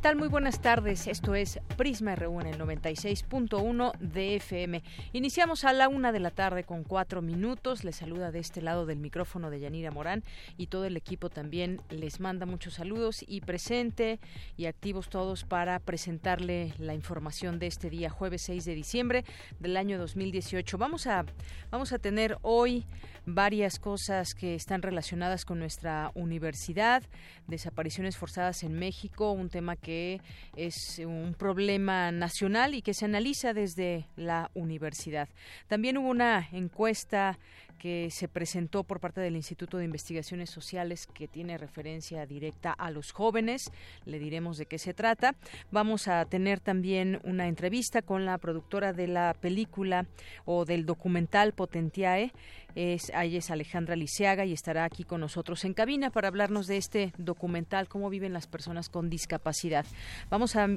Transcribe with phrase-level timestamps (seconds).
[0.00, 0.16] Tal?
[0.16, 1.06] Muy buenas tardes.
[1.06, 4.82] Esto es Prisma RU en el 96.1 de FM.
[5.12, 7.84] Iniciamos a la una de la tarde con cuatro minutos.
[7.84, 10.24] Les saluda de este lado del micrófono de Yanira Morán
[10.56, 14.20] y todo el equipo también les manda muchos saludos y presente
[14.56, 19.24] y activos todos para presentarle la información de este día, jueves 6 de diciembre
[19.58, 20.78] del año 2018.
[20.78, 21.26] Vamos a,
[21.70, 22.86] vamos a tener hoy
[23.26, 27.02] varias cosas que están relacionadas con nuestra universidad,
[27.46, 30.20] desapariciones forzadas en México, un tema que que
[30.54, 35.28] es un problema nacional y que se analiza desde la universidad.
[35.66, 37.40] También hubo una encuesta
[37.80, 42.90] que se presentó por parte del Instituto de Investigaciones Sociales que tiene referencia directa a
[42.90, 43.72] los jóvenes.
[44.04, 45.34] Le diremos de qué se trata.
[45.70, 50.06] Vamos a tener también una entrevista con la productora de la película
[50.44, 52.32] o del documental Potentiae.
[52.74, 56.76] Es, ella es Alejandra Lisiaga y estará aquí con nosotros en cabina para hablarnos de
[56.76, 59.86] este documental, cómo viven las personas con discapacidad.
[60.28, 60.68] Vamos a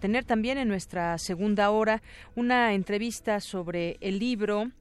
[0.00, 2.02] tener también en nuestra segunda hora
[2.34, 4.72] una entrevista sobre el libro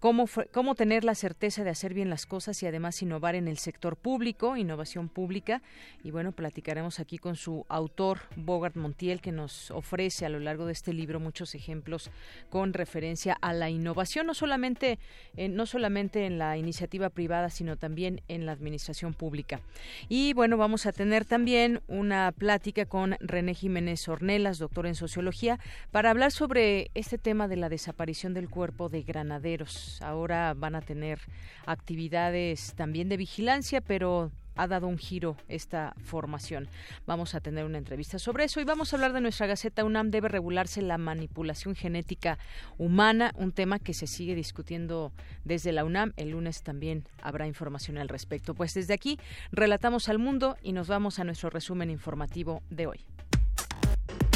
[0.00, 3.58] cómo, cómo tener la certeza de hacer bien las cosas y además innovar en el
[3.58, 5.62] sector público, innovación pública.
[6.04, 10.66] Y bueno, platicaremos aquí con su autor, Bogart Montiel, que nos ofrece a lo largo
[10.66, 12.10] de este libro muchos ejemplos
[12.50, 14.98] con referencia a la innovación, no solamente,
[15.36, 19.60] en, no solamente en la iniciativa privada, sino también en la administración pública.
[20.08, 25.58] Y bueno, vamos a tener también una plática con René Jiménez Ornelas, doctor en sociología,
[25.90, 30.80] para hablar sobre este tema de la desaparición del cuerpo de granaderos ahora van a
[30.80, 31.20] tener
[31.66, 36.68] actividades también de vigilancia, pero ha dado un giro esta formación.
[37.06, 40.10] Vamos a tener una entrevista sobre eso y vamos a hablar de nuestra Gaceta UNAM.
[40.10, 42.38] Debe regularse la manipulación genética
[42.76, 45.12] humana, un tema que se sigue discutiendo
[45.44, 46.12] desde la UNAM.
[46.16, 48.54] El lunes también habrá información al respecto.
[48.54, 49.18] Pues desde aquí
[49.52, 53.04] relatamos al mundo y nos vamos a nuestro resumen informativo de hoy.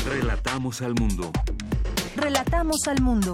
[0.07, 1.33] Relatamos al mundo.
[2.17, 3.33] Relatamos al mundo.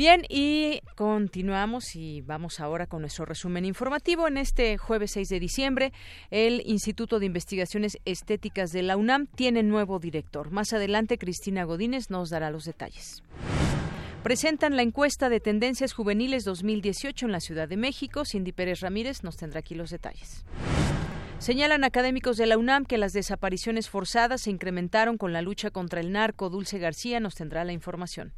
[0.00, 4.28] Bien, y continuamos y vamos ahora con nuestro resumen informativo.
[4.28, 5.92] En este jueves 6 de diciembre,
[6.30, 10.52] el Instituto de Investigaciones Estéticas de la UNAM tiene nuevo director.
[10.52, 13.22] Más adelante, Cristina Godínez nos dará los detalles.
[14.22, 18.22] Presentan la encuesta de tendencias juveniles 2018 en la Ciudad de México.
[18.24, 20.46] Cindy Pérez Ramírez nos tendrá aquí los detalles.
[21.40, 26.00] Señalan académicos de la UNAM que las desapariciones forzadas se incrementaron con la lucha contra
[26.00, 26.48] el narco.
[26.48, 28.32] Dulce García nos tendrá la información.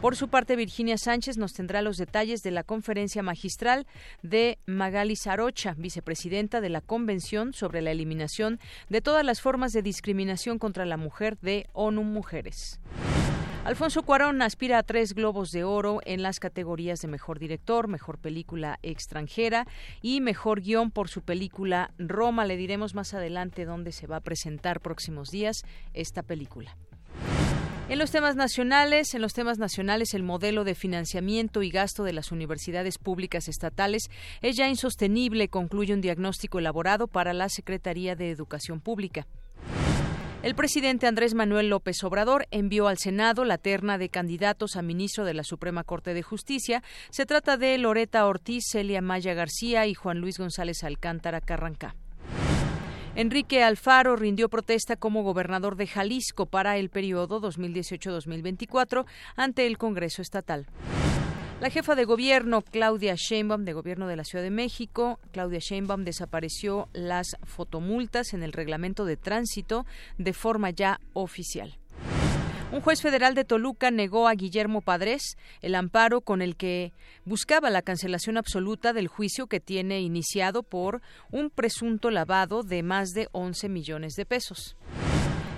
[0.00, 3.84] Por su parte, Virginia Sánchez nos tendrá los detalles de la conferencia magistral
[4.22, 9.82] de Magali Sarocha, vicepresidenta de la Convención sobre la Eliminación de todas las formas de
[9.82, 12.78] discriminación contra la mujer de ONU Mujeres.
[13.64, 18.18] Alfonso Cuarón aspira a tres globos de oro en las categorías de mejor director, mejor
[18.18, 19.66] película extranjera
[20.00, 22.46] y mejor guion por su película Roma.
[22.46, 26.76] Le diremos más adelante dónde se va a presentar próximos días esta película.
[27.88, 32.12] En los temas nacionales, en los temas nacionales, el modelo de financiamiento y gasto de
[32.12, 34.10] las universidades públicas estatales
[34.42, 39.26] es ya insostenible, concluye un diagnóstico elaborado para la Secretaría de Educación Pública.
[40.42, 45.24] El presidente Andrés Manuel López Obrador envió al Senado la terna de candidatos a ministro
[45.24, 46.82] de la Suprema Corte de Justicia.
[47.08, 51.96] Se trata de Loreta Ortiz, Celia Maya García y Juan Luis González Alcántara Carrancá.
[53.18, 60.22] Enrique Alfaro rindió protesta como gobernador de Jalisco para el periodo 2018-2024 ante el Congreso
[60.22, 60.68] Estatal.
[61.60, 66.04] La jefa de gobierno, Claudia Sheinbaum, de Gobierno de la Ciudad de México, Claudia Sheinbaum
[66.04, 69.84] desapareció las fotomultas en el reglamento de tránsito
[70.16, 71.77] de forma ya oficial.
[72.70, 76.92] Un juez federal de Toluca negó a Guillermo Padres el amparo con el que
[77.24, 81.00] buscaba la cancelación absoluta del juicio que tiene iniciado por
[81.30, 84.76] un presunto lavado de más de 11 millones de pesos.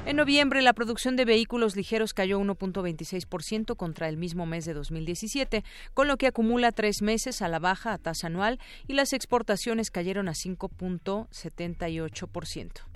[0.07, 5.65] En noviembre, la producción de vehículos ligeros cayó 1.26% contra el mismo mes de 2017,
[5.95, 9.91] con lo que acumula tres meses a la baja a tasa anual y las exportaciones
[9.91, 12.90] cayeron a 5.78%.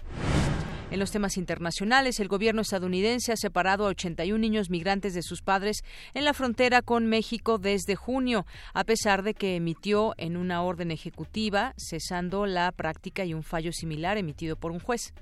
[0.94, 5.42] En los temas internacionales, el gobierno estadounidense ha separado a 81 niños migrantes de sus
[5.42, 5.82] padres
[6.14, 10.92] en la frontera con México desde junio, a pesar de que emitió en una orden
[10.92, 15.12] ejecutiva cesando la práctica y un fallo similar emitido por un juez.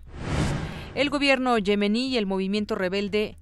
[0.95, 3.39] El gobierno yemení y el movimiento rebelde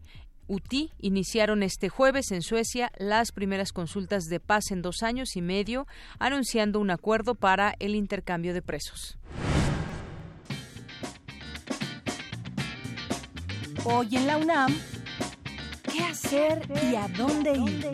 [0.47, 5.43] UTI iniciaron este jueves en Suecia las primeras consultas de paz en dos años y
[5.43, 5.89] medio,
[6.21, 9.19] anunciando un acuerdo para el intercambio de presos.
[13.93, 14.73] Hoy en la UNAM,
[15.93, 17.91] ¿qué hacer y a dónde ir?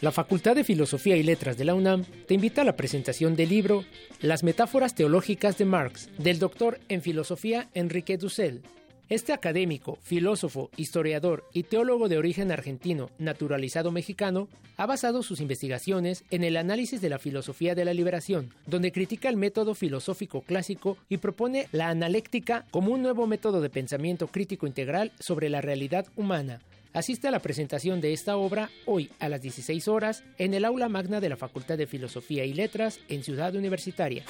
[0.00, 3.50] La Facultad de Filosofía y Letras de la UNAM te invita a la presentación del
[3.50, 3.84] libro
[4.20, 8.62] Las metáforas teológicas de Marx, del doctor en filosofía Enrique Dussel,
[9.08, 16.24] este académico, filósofo, historiador y teólogo de origen argentino, naturalizado mexicano, ha basado sus investigaciones
[16.30, 20.98] en el análisis de la filosofía de la liberación, donde critica el método filosófico clásico
[21.08, 26.06] y propone la analéctica como un nuevo método de pensamiento crítico integral sobre la realidad
[26.14, 26.60] humana.
[26.92, 30.88] Asiste a la presentación de esta obra hoy a las 16 horas en el aula
[30.88, 34.24] magna de la Facultad de Filosofía y Letras en Ciudad Universitaria.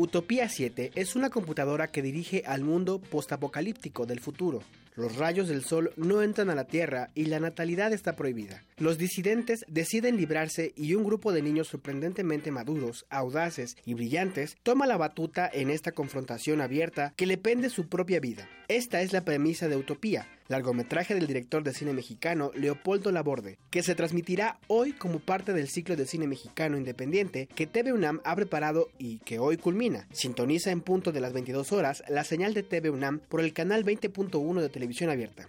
[0.00, 4.62] Utopía 7 es una computadora que dirige al mundo postapocalíptico del futuro.
[4.94, 8.62] Los rayos del sol no entran a la Tierra y la natalidad está prohibida.
[8.76, 14.86] Los disidentes deciden librarse y un grupo de niños sorprendentemente maduros, audaces y brillantes toma
[14.86, 18.48] la batuta en esta confrontación abierta que le pende su propia vida.
[18.68, 23.82] Esta es la premisa de Utopía, largometraje del director de cine mexicano Leopoldo Laborde, que
[23.82, 28.34] se transmitirá hoy como parte del ciclo de cine mexicano independiente que TV UNAM ha
[28.34, 30.06] preparado y que hoy culmina.
[30.12, 33.84] Sintoniza en punto de las 22 horas la señal de TV UNAM por el canal
[33.84, 35.46] 20.1 de televisión abierta.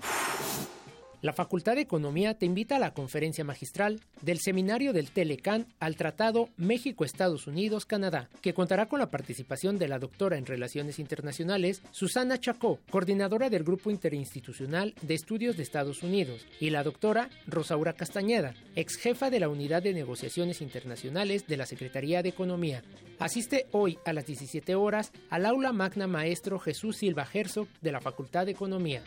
[1.21, 5.97] La Facultad de Economía te invita a la conferencia magistral del seminario del Telecán al
[5.97, 12.39] Tratado México-Estados Unidos-Canadá, que contará con la participación de la doctora en Relaciones Internacionales Susana
[12.39, 18.53] Chacó, coordinadora del Grupo Interinstitucional de Estudios de Estados Unidos, y la doctora Rosaura Castañeda,
[18.77, 22.81] ex jefa de la Unidad de Negociaciones Internacionales de la Secretaría de Economía.
[23.19, 27.99] Asiste hoy a las 17 horas al aula magna maestro Jesús Silva Herzog de la
[27.99, 29.03] Facultad de Economía.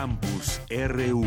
[0.00, 1.26] Campus RU.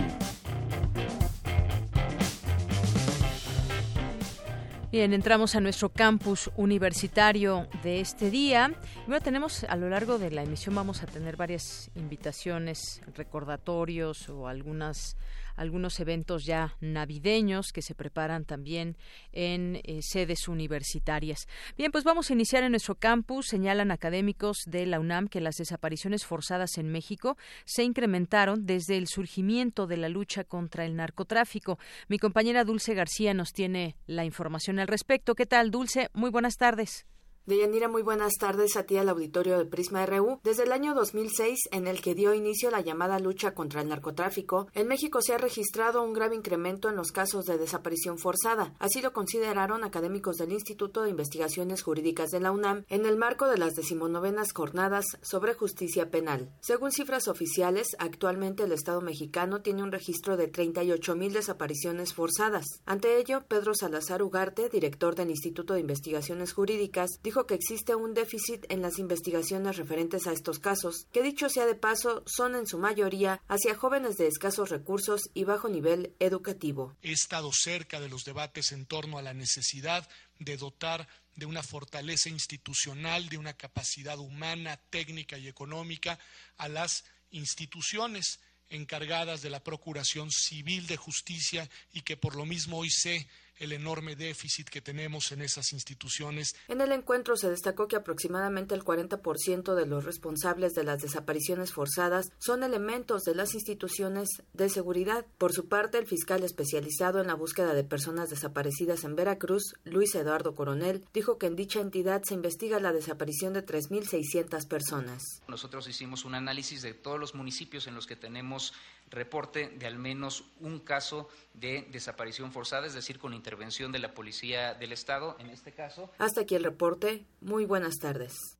[4.92, 8.74] Bien, entramos a nuestro campus universitario de este día.
[9.06, 14.48] Bueno, tenemos a lo largo de la emisión vamos a tener varias invitaciones, recordatorios o
[14.48, 15.18] algunas
[15.56, 18.98] algunos eventos ya navideños que se preparan también
[19.32, 21.48] en eh, sedes universitarias.
[21.78, 23.48] Bien, pues vamos a iniciar en nuestro campus.
[23.48, 29.08] Señalan académicos de la UNAM que las desapariciones forzadas en México se incrementaron desde el
[29.08, 31.80] surgimiento de la lucha contra el narcotráfico.
[32.08, 35.36] Mi compañera Dulce García nos tiene la información al respecto.
[35.36, 36.10] ¿Qué tal, Dulce?
[36.14, 37.06] Muy buenas tardes.
[37.46, 40.40] Deyanira, muy buenas tardes a ti al auditorio de Prisma RU.
[40.46, 44.68] Desde el año 2006, en el que dio inicio la llamada lucha contra el narcotráfico,
[44.74, 48.74] en México se ha registrado un grave incremento en los casos de desaparición forzada.
[48.80, 53.48] Así lo consideraron académicos del Instituto de Investigaciones Jurídicas de la UNAM en el marco
[53.48, 56.50] de las decimonovenas jornadas sobre justicia penal.
[56.62, 62.66] Según cifras oficiales, actualmente el Estado mexicano tiene un registro de 38 mil desapariciones forzadas.
[62.86, 68.14] Ante ello, Pedro Salazar Ugarte, director del Instituto de Investigaciones Jurídicas, dijo que existe un
[68.14, 72.68] déficit en las investigaciones referentes a estos casos, que dicho sea de paso, son en
[72.68, 76.96] su mayoría hacia jóvenes de escasos recursos y bajo nivel educativo.
[77.02, 80.08] He estado cerca de los debates en torno a la necesidad
[80.40, 86.20] de dotar de una fortaleza institucional, de una capacidad humana, técnica y económica
[86.58, 92.78] a las instituciones encargadas de la Procuración Civil de Justicia y que por lo mismo
[92.78, 93.28] hoy sé
[93.60, 96.56] el enorme déficit que tenemos en esas instituciones.
[96.68, 101.72] En el encuentro se destacó que aproximadamente el 40% de los responsables de las desapariciones
[101.72, 105.26] forzadas son elementos de las instituciones de seguridad.
[105.38, 110.16] Por su parte, el fiscal especializado en la búsqueda de personas desaparecidas en Veracruz, Luis
[110.16, 115.22] Eduardo Coronel, dijo que en dicha entidad se investiga la desaparición de 3.600 personas.
[115.48, 118.74] Nosotros hicimos un análisis de todos los municipios en los que tenemos
[119.10, 124.14] reporte de al menos un caso de desaparición forzada, es decir, con intervención de la
[124.14, 126.10] Policía del Estado en este caso.
[126.18, 127.26] Hasta aquí el reporte.
[127.42, 128.58] Muy buenas tardes.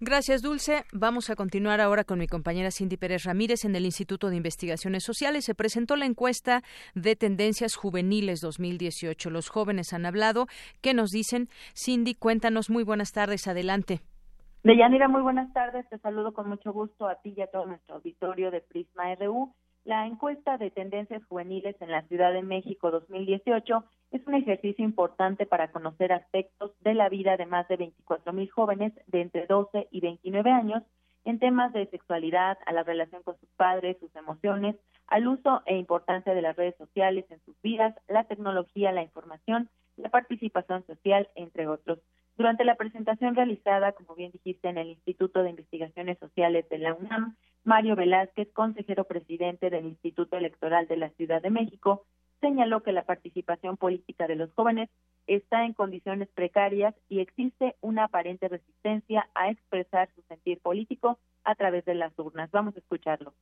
[0.00, 0.84] Gracias, Dulce.
[0.94, 5.04] Vamos a continuar ahora con mi compañera Cindy Pérez Ramírez en el Instituto de Investigaciones
[5.04, 5.44] Sociales.
[5.44, 6.62] Se presentó la encuesta
[6.94, 9.28] de tendencias juveniles 2018.
[9.28, 10.46] Los jóvenes han hablado.
[10.80, 11.48] ¿Qué nos dicen?
[11.76, 12.70] Cindy, cuéntanos.
[12.70, 13.46] Muy buenas tardes.
[13.46, 14.00] Adelante.
[14.64, 15.86] Deyanira, muy buenas tardes.
[15.90, 19.54] Te saludo con mucho gusto a ti y a todo nuestro auditorio de Prisma RU.
[19.84, 25.44] La encuesta de tendencias juveniles en la Ciudad de México 2018 es un ejercicio importante
[25.44, 29.88] para conocer aspectos de la vida de más de 24 mil jóvenes de entre 12
[29.90, 30.84] y 29 años
[31.24, 34.76] en temas de sexualidad, a la relación con sus padres, sus emociones,
[35.08, 39.68] al uso e importancia de las redes sociales en sus vidas, la tecnología, la información,
[39.96, 41.98] la participación social, entre otros.
[42.36, 46.94] Durante la presentación realizada, como bien dijiste, en el Instituto de Investigaciones Sociales de la
[46.94, 52.06] UNAM, Mario Velázquez, consejero presidente del Instituto Electoral de la Ciudad de México,
[52.40, 54.90] señaló que la participación política de los jóvenes
[55.26, 61.54] está en condiciones precarias y existe una aparente resistencia a expresar su sentir político a
[61.54, 62.50] través de las urnas.
[62.50, 63.34] Vamos a escucharlo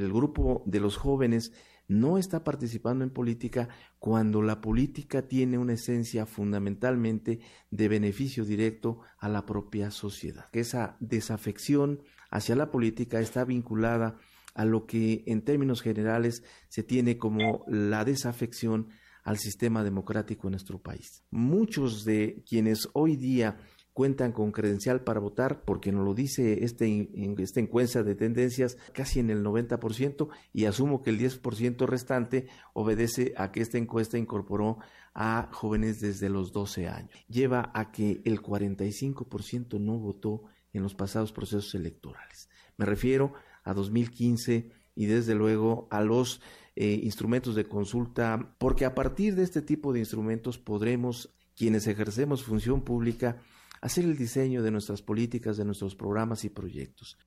[0.00, 1.52] el grupo de los jóvenes
[1.88, 7.40] no está participando en política cuando la política tiene una esencia fundamentalmente
[7.70, 10.46] de beneficio directo a la propia sociedad.
[10.52, 14.18] Esa desafección hacia la política está vinculada
[14.54, 18.90] a lo que en términos generales se tiene como la desafección
[19.24, 21.24] al sistema democrático en nuestro país.
[21.30, 23.58] Muchos de quienes hoy día
[23.92, 29.20] cuentan con credencial para votar, porque nos lo dice este, esta encuesta de tendencias casi
[29.20, 34.78] en el 90%, y asumo que el 10% restante obedece a que esta encuesta incorporó
[35.14, 37.10] a jóvenes desde los 12 años.
[37.28, 42.48] Lleva a que el 45% no votó en los pasados procesos electorales.
[42.76, 43.32] Me refiero
[43.64, 46.40] a 2015 y desde luego a los
[46.76, 52.44] eh, instrumentos de consulta, porque a partir de este tipo de instrumentos podremos, quienes ejercemos
[52.44, 53.42] función pública,
[53.80, 57.18] hacer el diseño de nuestras políticas, de nuestros programas y proyectos.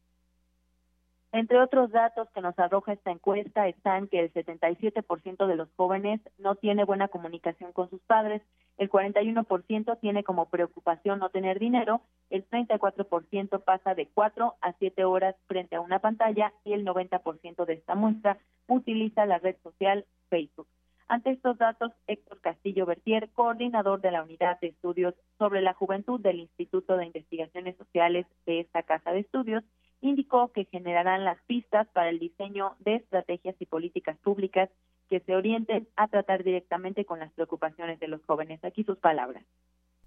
[1.34, 6.22] Entre otros datos que nos arroja esta encuesta están que el 77% de los jóvenes
[6.38, 8.44] no tiene buena comunicación con sus padres,
[8.78, 15.06] el 41% tiene como preocupación no tener dinero, el 34% pasa de 4 a 7
[15.06, 20.06] horas frente a una pantalla y el 90% de esta muestra utiliza la red social
[20.30, 20.68] Facebook.
[21.08, 26.20] Ante estos datos, Héctor Castillo Bertier, coordinador de la Unidad de Estudios sobre la Juventud
[26.20, 29.64] del Instituto de Investigaciones Sociales de esta Casa de Estudios,
[30.02, 34.70] indicó que generarán las pistas para el diseño de estrategias y políticas públicas
[35.10, 38.64] que se orienten a tratar directamente con las preocupaciones de los jóvenes.
[38.64, 39.44] Aquí sus palabras.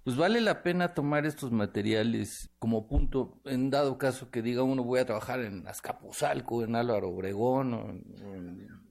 [0.04, 4.84] Pues vale la pena tomar estos materiales como punto, en dado caso que diga uno
[4.84, 8.85] voy a trabajar en Azcapotzalco, en Álvaro Obregón, o en en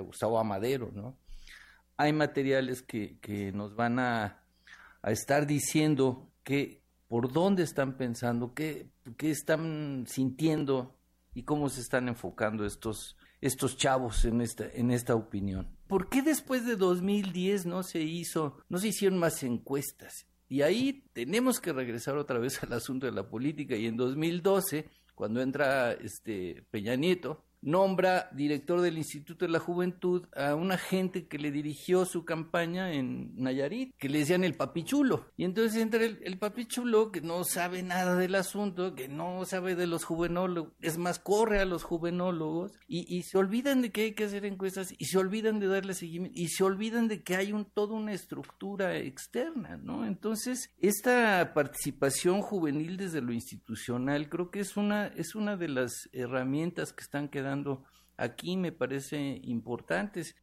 [0.00, 1.18] Gustavo Amadero, ¿no?
[1.96, 4.42] Hay materiales que, que nos van a,
[5.02, 10.96] a, estar diciendo que por dónde están pensando, qué, qué están sintiendo
[11.34, 15.68] y cómo se están enfocando estos, estos chavos en esta, en esta opinión.
[15.86, 20.26] ¿Por qué después de 2010 no se hizo, no se hicieron más encuestas?
[20.48, 23.76] Y ahí tenemos que regresar otra vez al asunto de la política.
[23.76, 30.26] Y en 2012, cuando entra este Peña Nieto, nombra director del Instituto de la Juventud
[30.36, 35.26] a una gente que le dirigió su campaña en Nayarit, que le decían el papichulo.
[35.36, 39.88] Y entonces entra el, papichulo que no sabe nada del asunto, que no sabe de
[39.88, 44.24] los juvenólogos, es más, corre a los juvenólogos y, se olvidan de que hay que
[44.24, 47.64] hacer encuestas y se olvidan de darle seguimiento y se olvidan de que hay un,
[47.64, 50.06] toda una estructura externa, ¿no?
[50.06, 56.08] Entonces, esta participación juvenil desde lo institucional creo que es una, es una de las
[56.12, 57.55] herramientas que están quedando
[58.16, 60.34] aquí me parece importantes.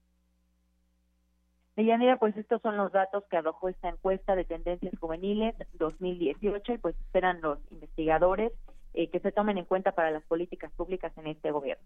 [1.76, 6.78] Deyanira, pues estos son los datos que arrojó esta encuesta de tendencias juveniles 2018 y
[6.78, 8.52] pues esperan los investigadores
[8.94, 11.84] eh, que se tomen en cuenta para las políticas públicas en este gobierno.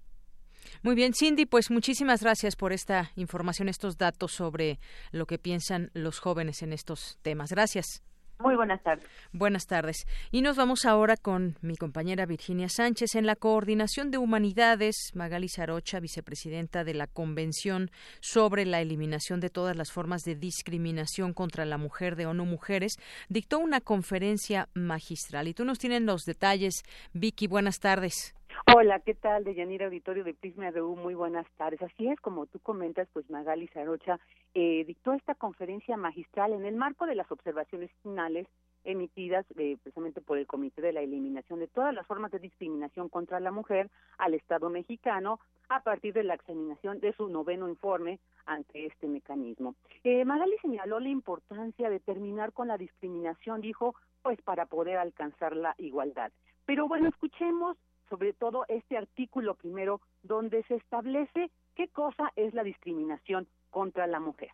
[0.83, 4.79] Muy bien, Cindy, pues muchísimas gracias por esta información, estos datos sobre
[5.11, 7.51] lo que piensan los jóvenes en estos temas.
[7.51, 8.03] Gracias.
[8.39, 9.05] Muy buenas tardes.
[9.31, 10.05] Buenas tardes.
[10.31, 14.95] Y nos vamos ahora con mi compañera Virginia Sánchez en la Coordinación de Humanidades.
[15.15, 17.89] Magali Sarocha, vicepresidenta de la Convención
[18.21, 22.97] sobre la Eliminación de todas las formas de discriminación contra la mujer de ONU Mujeres,
[23.27, 25.47] dictó una conferencia magistral.
[25.47, 26.83] Y tú nos tienes los detalles.
[27.13, 28.36] Vicky, buenas tardes.
[28.65, 29.43] Hola, ¿qué tal?
[29.43, 31.81] De Yanira Auditorio de Prisma RU, muy buenas tardes.
[31.81, 34.19] Así es, como tú comentas, pues Magali Zarocha
[34.55, 38.47] eh, dictó esta conferencia magistral en el marco de las observaciones finales
[38.83, 43.09] emitidas eh, precisamente por el Comité de la Eliminación de todas las formas de discriminación
[43.09, 48.19] contra la mujer al Estado mexicano a partir de la examinación de su noveno informe
[48.45, 49.75] ante este mecanismo.
[50.03, 55.55] Eh, Magali señaló la importancia de terminar con la discriminación, dijo, pues para poder alcanzar
[55.55, 56.31] la igualdad.
[56.65, 57.77] Pero bueno, escuchemos
[58.09, 64.19] sobre todo este artículo primero donde se establece qué cosa es la discriminación contra la
[64.19, 64.51] mujer.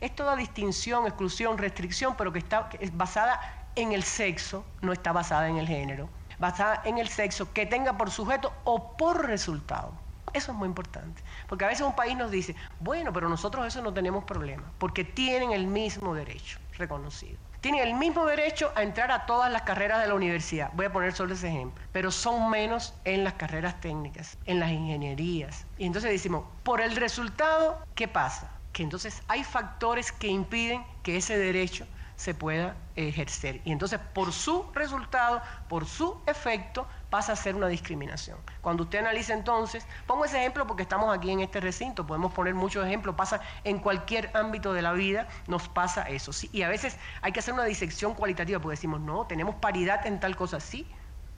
[0.00, 3.40] Es toda distinción, exclusión, restricción, pero que está es basada
[3.76, 7.96] en el sexo, no está basada en el género, basada en el sexo que tenga
[7.96, 9.92] por sujeto o por resultado.
[10.32, 13.80] Eso es muy importante, porque a veces un país nos dice, bueno, pero nosotros eso
[13.82, 17.38] no tenemos problema, porque tienen el mismo derecho reconocido.
[17.64, 20.70] Tienen el mismo derecho a entrar a todas las carreras de la universidad.
[20.74, 21.82] Voy a poner solo ese ejemplo.
[21.92, 25.64] Pero son menos en las carreras técnicas, en las ingenierías.
[25.78, 28.50] Y entonces decimos, por el resultado, ¿qué pasa?
[28.74, 33.62] Que entonces hay factores que impiden que ese derecho se pueda ejercer.
[33.64, 38.36] Y entonces por su resultado, por su efecto, pasa a ser una discriminación.
[38.60, 42.54] Cuando usted analiza entonces, pongo ese ejemplo porque estamos aquí en este recinto, podemos poner
[42.54, 46.32] muchos ejemplos, pasa en cualquier ámbito de la vida, nos pasa eso.
[46.32, 46.50] ¿sí?
[46.52, 50.18] Y a veces hay que hacer una disección cualitativa porque decimos, no, tenemos paridad en
[50.18, 50.88] tal cosa, sí,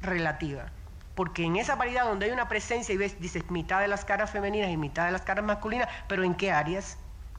[0.01, 0.73] relativa.
[1.15, 4.31] Porque en esa paridad donde hay una presencia y ves, dices, mitad de las caras
[4.31, 6.97] femeninas y mitad de las caras masculinas, pero ¿en qué áreas?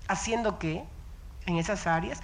[0.08, 0.86] ¿Haciendo qué?
[1.48, 2.22] En esas áreas.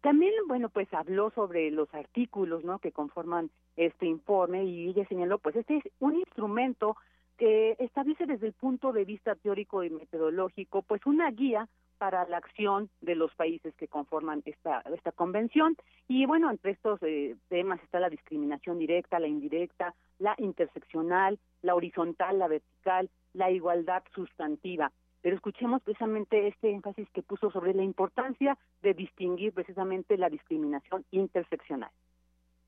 [0.00, 2.78] También, bueno, pues habló sobre los artículos, ¿no?
[2.78, 6.96] Que conforman este informe y ella señaló, pues este es un instrumento
[7.36, 12.36] que establece desde el punto de vista teórico y metodológico, pues una guía para la
[12.36, 15.76] acción de los países que conforman esta, esta convención.
[16.06, 21.74] Y bueno, entre estos eh, temas está la discriminación directa, la indirecta, la interseccional, la
[21.74, 27.82] horizontal, la vertical, la igualdad sustantiva pero escuchemos precisamente este énfasis que puso sobre la
[27.82, 31.90] importancia de distinguir precisamente la discriminación interseccional.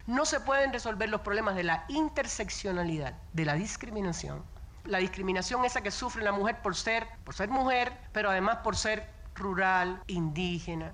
[0.07, 4.43] No se pueden resolver los problemas de la interseccionalidad, de la discriminación.
[4.85, 8.77] La discriminación esa que sufre la mujer por ser, por ser mujer, pero además por
[8.77, 10.93] ser rural, indígena,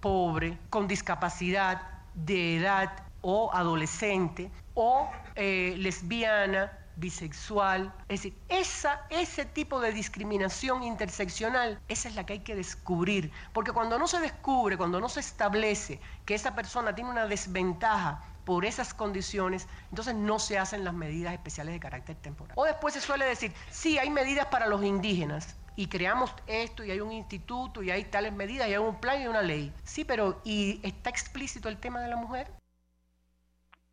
[0.00, 1.82] pobre, con discapacidad
[2.14, 7.92] de edad o adolescente o eh, lesbiana, bisexual.
[8.08, 13.30] Es decir, esa, ese tipo de discriminación interseccional, esa es la que hay que descubrir.
[13.52, 18.22] Porque cuando no se descubre, cuando no se establece que esa persona tiene una desventaja
[18.44, 22.54] por esas condiciones, entonces no se hacen las medidas especiales de carácter temporal.
[22.56, 26.90] O después se suele decir, sí, hay medidas para los indígenas, y creamos esto y
[26.90, 29.72] hay un instituto y hay tales medidas y hay un plan y una ley.
[29.84, 32.50] Sí, pero ¿y está explícito el tema de la mujer?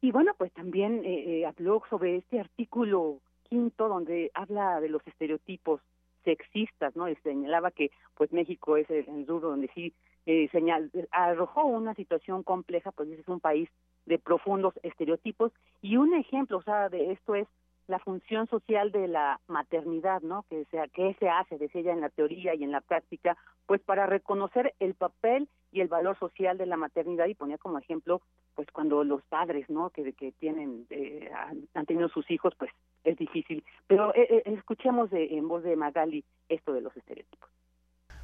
[0.02, 5.06] Y bueno, pues también eh, eh, habló sobre este artículo quinto donde habla de los
[5.08, 5.82] estereotipos
[6.24, 7.08] sexistas, ¿no?
[7.08, 9.94] Y señalaba que pues México es el, el donde sí
[10.26, 13.70] eh, señal, arrojó una situación compleja, pues es un país
[14.06, 17.48] de profundos estereotipos y un ejemplo, o sea, de esto es
[17.88, 20.43] la función social de la maternidad, ¿no?
[20.50, 21.58] Que sea, ¿qué se hace?
[21.58, 25.82] Decía ella en la teoría y en la práctica, pues para reconocer el papel y
[25.82, 28.21] el valor social de la maternidad y ponía como ejemplo,
[28.56, 29.89] pues cuando los padres, ¿no?
[29.91, 31.30] Que, que tienen, eh,
[31.74, 32.71] han, tenido sus hijos, pues
[33.04, 33.63] es difícil.
[33.88, 37.50] Pero eh, eh, escuchemos de, en voz de Magali esto de los estereotipos.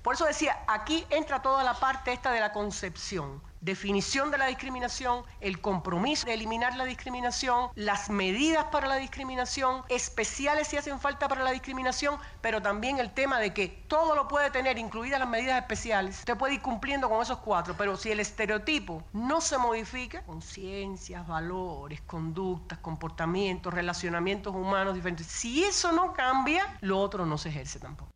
[0.02, 4.48] Por eso decía, aquí entra toda la parte esta de la concepción, definición de la
[4.48, 11.00] discriminación, el compromiso de eliminar la discriminación, las medidas para la discriminación, especiales si hacen
[11.00, 15.20] falta para la discriminación, pero también el tema de que todo lo puede tener, incluidas
[15.20, 19.42] las medidas especiales, usted puede ir cumpliendo con esos cuatro, pero si el estereotipo no
[19.42, 27.26] se modifica, conciencias, valores, conductas, comportamientos, relacionamientos humanos diferentes, si eso no cambia, lo otro
[27.26, 28.11] no se ejerce tampoco.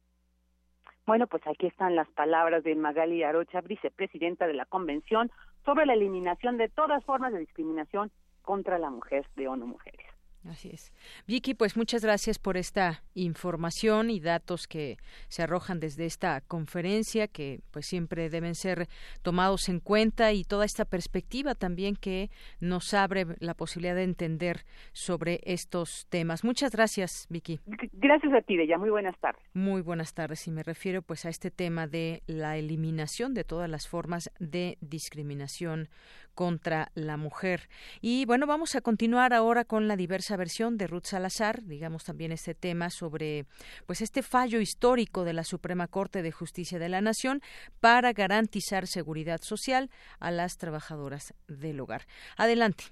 [1.06, 5.32] Bueno, pues aquí están las palabras de Magali Arocha, vicepresidenta de la Convención
[5.64, 10.15] sobre la eliminación de todas formas de discriminación contra la mujer de ONU Mujeres.
[10.50, 10.94] Así es.
[11.28, 17.28] Vicky, pues muchas gracias por esta información y datos que se arrojan desde esta conferencia
[17.28, 18.88] que pues siempre deben ser
[19.24, 22.30] tomados en cuenta y toda esta perspectiva también que
[22.60, 26.44] nos abre la posibilidad de entender sobre estos temas.
[26.44, 27.60] Muchas gracias, Vicky.
[27.94, 28.78] Gracias a ti, Deya.
[28.78, 29.42] Muy buenas tardes.
[29.54, 33.70] Muy buenas tardes y me refiero pues a este tema de la eliminación de todas
[33.70, 35.90] las formas de discriminación
[36.36, 37.70] contra la mujer.
[38.02, 42.32] Y bueno, vamos a continuar ahora con la diversa versión de Ruth Salazar, digamos también
[42.32, 43.46] este tema sobre
[43.88, 47.42] pues este fallo histórico de la Suprema Corte de Justicia de la Nación
[47.80, 52.06] para garantizar seguridad social a las trabajadoras del hogar.
[52.38, 52.86] Adelante.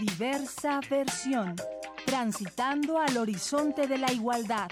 [0.00, 1.54] Diversa versión,
[2.06, 4.70] transitando al horizonte de la igualdad.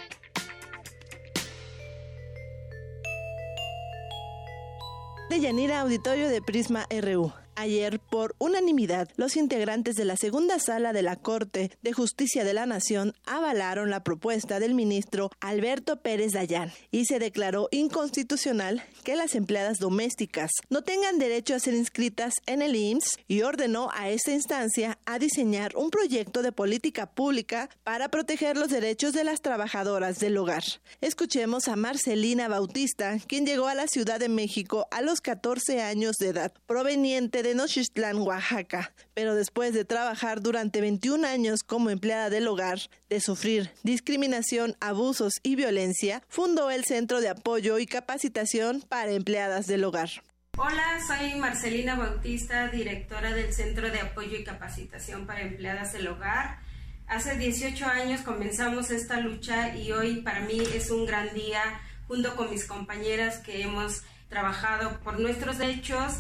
[5.33, 7.42] De Yanira Auditorio de Prisma RU.
[7.55, 12.55] Ayer, por unanimidad, los integrantes de la segunda sala de la Corte de Justicia de
[12.55, 19.17] la Nación avalaron la propuesta del ministro Alberto Pérez Dayán y se declaró inconstitucional que
[19.17, 24.09] las empleadas domésticas no tengan derecho a ser inscritas en el IMSS y ordenó a
[24.09, 29.43] esta instancia a diseñar un proyecto de política pública para proteger los derechos de las
[29.43, 30.65] trabajadoras del hogar.
[31.03, 36.17] Escuchemos a Marcelina Bautista, quien llegó a la Ciudad de México a los 14 años
[36.17, 42.31] de edad, proveniente de Nochistlán, Oaxaca, pero después de trabajar durante 21 años como empleada
[42.31, 42.79] del hogar,
[43.09, 49.67] de sufrir discriminación, abusos y violencia, fundó el Centro de Apoyo y Capacitación para Empleadas
[49.67, 50.11] del Hogar.
[50.57, 56.59] Hola, soy Marcelina Bautista, directora del Centro de Apoyo y Capacitación para Empleadas del Hogar.
[57.07, 61.63] Hace 18 años comenzamos esta lucha y hoy para mí es un gran día
[62.07, 66.15] junto con mis compañeras que hemos trabajado por nuestros derechos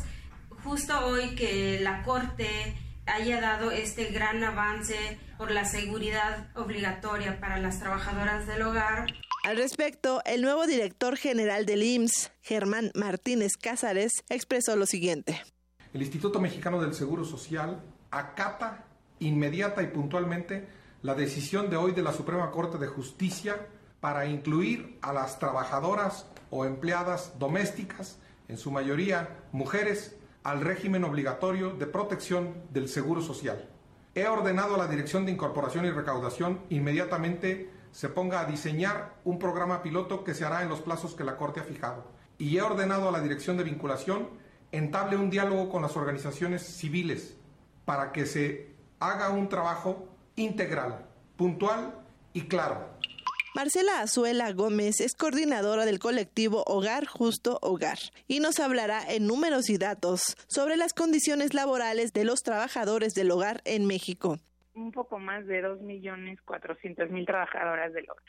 [0.64, 7.58] justo hoy que la Corte haya dado este gran avance por la seguridad obligatoria para
[7.58, 9.06] las trabajadoras del hogar.
[9.44, 15.42] Al respecto, el nuevo director general del IMSS, Germán Martínez Cázares, expresó lo siguiente.
[15.92, 18.84] El Instituto Mexicano del Seguro Social acata
[19.18, 20.68] inmediata y puntualmente
[21.02, 23.66] la decisión de hoy de la Suprema Corte de Justicia
[24.00, 31.70] para incluir a las trabajadoras o empleadas domésticas, en su mayoría mujeres, al régimen obligatorio
[31.70, 33.68] de protección del Seguro Social.
[34.14, 39.38] He ordenado a la Dirección de Incorporación y Recaudación inmediatamente se ponga a diseñar un
[39.38, 42.04] programa piloto que se hará en los plazos que la Corte ha fijado.
[42.38, 44.28] Y he ordenado a la Dirección de Vinculación
[44.70, 47.36] entable un diálogo con las organizaciones civiles
[47.84, 51.94] para que se haga un trabajo integral, puntual
[52.32, 52.91] y claro
[53.54, 59.68] Marcela Azuela Gómez es coordinadora del colectivo Hogar Justo Hogar y nos hablará en números
[59.68, 64.38] y datos sobre las condiciones laborales de los trabajadores del hogar en México.
[64.74, 68.24] Un poco más de 2.400.000 trabajadoras del hogar.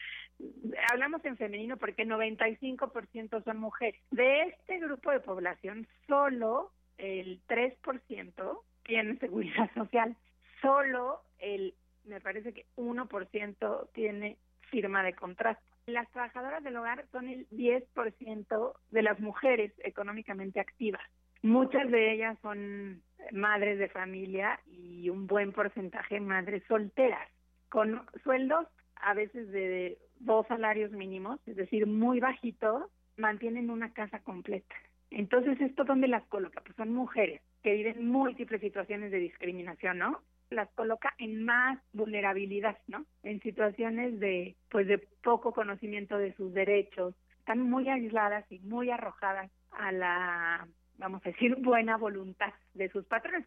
[0.92, 4.02] Hablamos en femenino porque 95% son mujeres.
[4.12, 10.18] De este grupo de población, solo el 3% tiene seguridad social.
[10.62, 14.38] Solo el, me parece que 1% tiene
[14.74, 15.62] firma de contrato.
[15.86, 21.04] Las trabajadoras del hogar son el 10% de las mujeres económicamente activas.
[21.44, 27.30] Muchas de ellas son madres de familia y un buen porcentaje madres solteras,
[27.70, 34.20] con sueldos a veces de dos salarios mínimos, es decir, muy bajitos, mantienen una casa
[34.20, 34.76] completa.
[35.12, 36.62] Entonces, ¿esto dónde las coloca?
[36.62, 40.22] Pues son mujeres que viven múltiples situaciones de discriminación, ¿no?
[40.54, 43.06] Las coloca en más vulnerabilidad, ¿no?
[43.24, 48.90] En situaciones de, pues, de poco conocimiento de sus derechos, están muy aisladas y muy
[48.90, 53.46] arrojadas a la, vamos a decir, buena voluntad de sus patrones.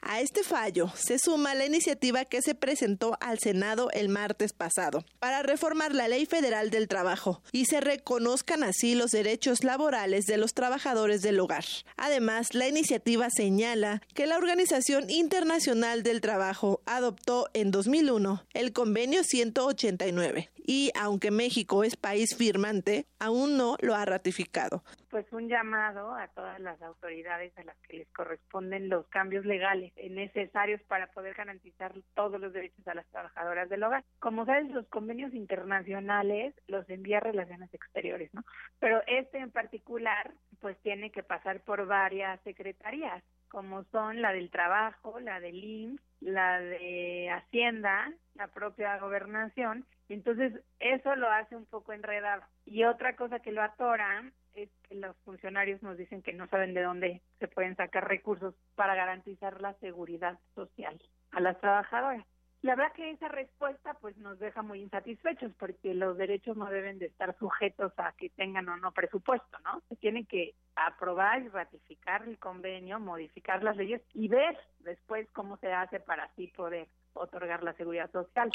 [0.00, 5.04] A este fallo se suma la iniciativa que se presentó al Senado el martes pasado
[5.18, 10.36] para reformar la Ley Federal del Trabajo y se reconozcan así los derechos laborales de
[10.36, 11.64] los trabajadores del hogar.
[11.96, 19.24] Además, la iniciativa señala que la Organización Internacional del Trabajo adoptó en 2001 el Convenio
[19.24, 24.82] 189 y aunque México es país firmante, aún no lo ha ratificado.
[25.16, 29.94] Pues un llamado a todas las autoridades a las que les corresponden los cambios legales
[30.10, 34.04] necesarios para poder garantizar todos los derechos a las trabajadoras del hogar.
[34.18, 38.44] Como sabes, los convenios internacionales los envía Relaciones Exteriores, ¿no?
[38.78, 44.50] Pero este en particular, pues tiene que pasar por varias secretarías como son la del
[44.50, 49.86] trabajo, la del IMSS, la de Hacienda, la propia gobernación.
[50.10, 52.42] Entonces, eso lo hace un poco enredado.
[52.66, 56.74] Y otra cosa que lo atora es que los funcionarios nos dicen que no saben
[56.74, 61.00] de dónde se pueden sacar recursos para garantizar la seguridad social
[61.32, 62.24] a las trabajadoras.
[62.62, 66.98] La verdad que esa respuesta pues nos deja muy insatisfechos porque los derechos no deben
[66.98, 69.82] de estar sujetos a que tengan o no presupuesto, ¿no?
[69.88, 75.58] Se tiene que aprobar y ratificar el convenio, modificar las leyes y ver después cómo
[75.58, 78.50] se hace para así poder otorgar la seguridad social.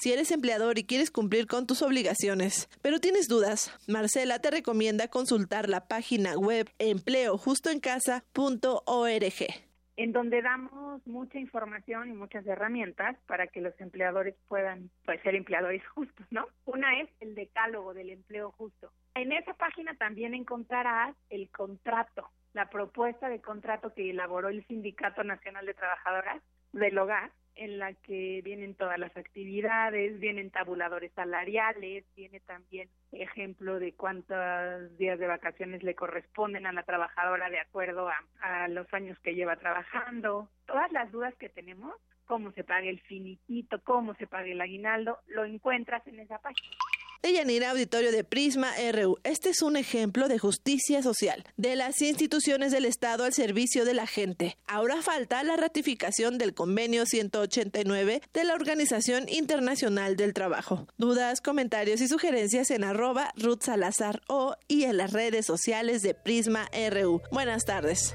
[0.00, 5.08] Si eres empleador y quieres cumplir con tus obligaciones, pero tienes dudas, Marcela te recomienda
[5.08, 9.64] consultar la página web empleojustoencasa.org
[9.96, 15.34] en donde damos mucha información y muchas herramientas para que los empleadores puedan pues, ser
[15.34, 16.46] empleadores justos, ¿no?
[16.64, 18.90] Una es el decálogo del empleo justo.
[19.14, 25.22] En esa página también encontrarás el contrato, la propuesta de contrato que elaboró el Sindicato
[25.22, 32.04] Nacional de Trabajadoras del Hogar en la que vienen todas las actividades, vienen tabuladores salariales,
[32.16, 38.08] viene también ejemplo de cuántos días de vacaciones le corresponden a la trabajadora de acuerdo
[38.08, 40.48] a, a los años que lleva trabajando.
[40.66, 41.94] Todas las dudas que tenemos,
[42.26, 46.76] cómo se paga el finiquito, cómo se paga el aguinaldo, lo encuentras en esa página
[47.24, 49.16] de Yanira Auditorio de Prisma RU.
[49.24, 53.94] Este es un ejemplo de justicia social, de las instituciones del Estado al servicio de
[53.94, 54.58] la gente.
[54.66, 60.86] Ahora falta la ratificación del convenio 189 de la Organización Internacional del Trabajo.
[60.98, 66.12] Dudas, comentarios y sugerencias en arroba Ruth Salazar o y en las redes sociales de
[66.12, 67.22] Prisma RU.
[67.32, 68.14] Buenas tardes.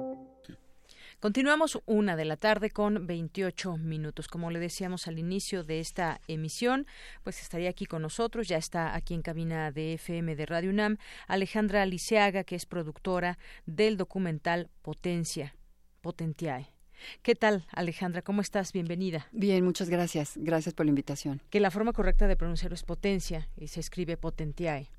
[1.21, 4.27] Continuamos una de la tarde con 28 minutos.
[4.27, 6.87] Como le decíamos al inicio de esta emisión,
[7.21, 10.97] pues estaría aquí con nosotros, ya está aquí en cabina de FM de Radio UNAM,
[11.27, 15.55] Alejandra Liceaga, que es productora del documental Potencia,
[16.01, 16.73] Potentiae.
[17.21, 18.23] ¿Qué tal, Alejandra?
[18.23, 18.73] ¿Cómo estás?
[18.73, 19.27] Bienvenida.
[19.31, 20.33] Bien, muchas gracias.
[20.37, 21.39] Gracias por la invitación.
[21.51, 24.89] Que la forma correcta de pronunciarlo es potencia y se escribe potentiae.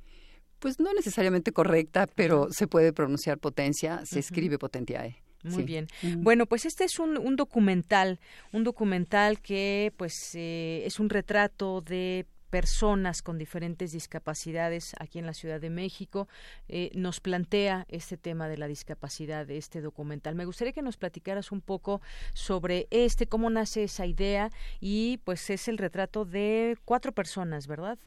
[0.60, 5.21] Pues no necesariamente correcta, pero se puede pronunciar potencia, se escribe potentiae.
[5.42, 5.88] Muy bien.
[6.18, 8.20] Bueno, pues este es un, un, documental,
[8.52, 15.24] un documental que pues eh, es un retrato de personas con diferentes discapacidades aquí en
[15.24, 16.28] la Ciudad de México.
[16.68, 20.34] Eh, nos plantea este tema de la discapacidad de este documental.
[20.34, 22.02] Me gustaría que nos platicaras un poco
[22.34, 24.50] sobre este, cómo nace esa idea
[24.80, 27.98] y pues es el retrato de cuatro personas, ¿verdad?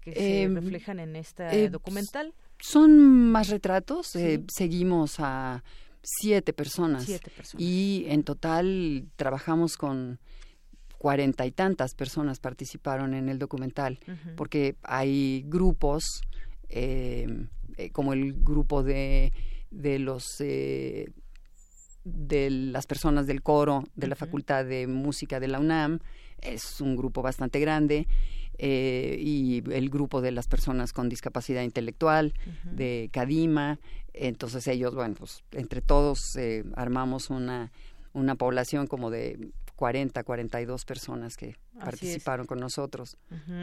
[0.00, 2.34] Que se em, reflejan en este eh, documental.
[2.58, 4.16] Son más retratos.
[4.48, 5.62] seguimos a
[6.02, 7.06] siete personas.
[7.58, 10.18] Y en total trabajamos con
[10.98, 13.98] cuarenta y tantas personas participaron en el documental,
[14.36, 16.04] porque hay grupos,
[16.68, 17.26] eh,
[17.76, 19.32] eh, como el grupo de,
[19.70, 21.10] de los eh,
[22.04, 26.00] de las personas del coro de la Facultad de Música de la UNAM,
[26.40, 28.06] es un grupo bastante grande,
[28.58, 32.34] eh, y el grupo de las personas con discapacidad intelectual
[32.64, 33.80] de Cadima.
[34.14, 37.72] Entonces ellos, bueno, pues entre todos eh, armamos una,
[38.12, 39.50] una población como de
[39.82, 43.16] 40, 42 personas que participaron con nosotros.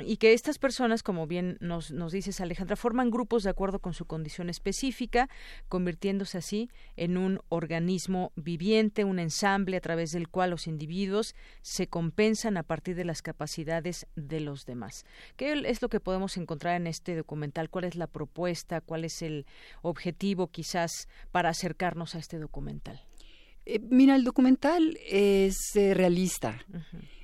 [0.06, 3.94] Y que estas personas, como bien nos, nos dices Alejandra, forman grupos de acuerdo con
[3.94, 5.30] su condición específica,
[5.70, 11.88] convirtiéndose así en un organismo viviente, un ensamble a través del cual los individuos se
[11.88, 15.06] compensan a partir de las capacidades de los demás.
[15.38, 17.70] ¿Qué es lo que podemos encontrar en este documental?
[17.70, 18.82] ¿Cuál es la propuesta?
[18.82, 19.46] ¿Cuál es el
[19.84, 23.09] objetivo quizás para acercarnos a este documental?
[23.66, 26.66] Eh, mira, el documental es eh, realista.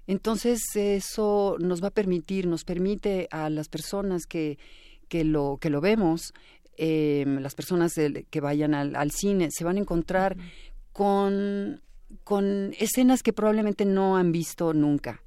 [0.08, 4.60] Entonces eso nos va a permitir, nos permite a las personas que,
[5.08, 6.34] que, lo, que lo vemos,
[6.78, 7.93] em, las personas
[8.30, 10.38] que vayan al, cine, se van a encontrar
[10.91, 11.82] con,
[12.24, 15.24] con escenas que probablemente no han visto nunca.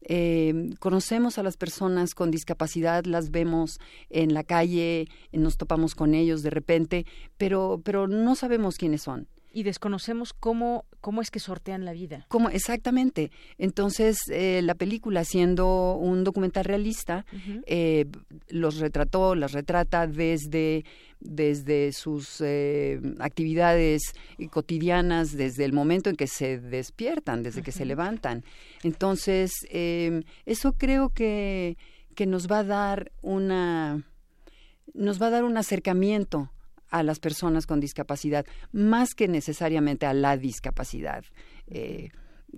[0.00, 6.14] Em, conocemos a las personas con discapacidad, las vemos en la calle, nos topamos con
[6.14, 7.04] ellos de repente,
[7.36, 12.26] pero, pero no sabemos quiénes son y desconocemos cómo, cómo es que sortean la vida.
[12.28, 12.50] ¿Cómo?
[12.50, 13.30] Exactamente.
[13.56, 17.24] Entonces, eh, la película, siendo un documental realista,
[17.64, 18.04] eh,
[18.50, 20.84] los retrató, las retrata desde,
[21.20, 24.02] desde sus eh, actividades
[24.50, 28.44] cotidianas, desde el momento en que se despiertan, desde que se levantan.
[28.82, 31.78] Entonces, eso creo que,
[32.14, 34.04] que nos va a dar una
[34.92, 36.50] nos va a dar un acercamiento
[36.90, 41.24] a las personas con discapacidad, más que necesariamente a la discapacidad.
[41.68, 42.10] Eh,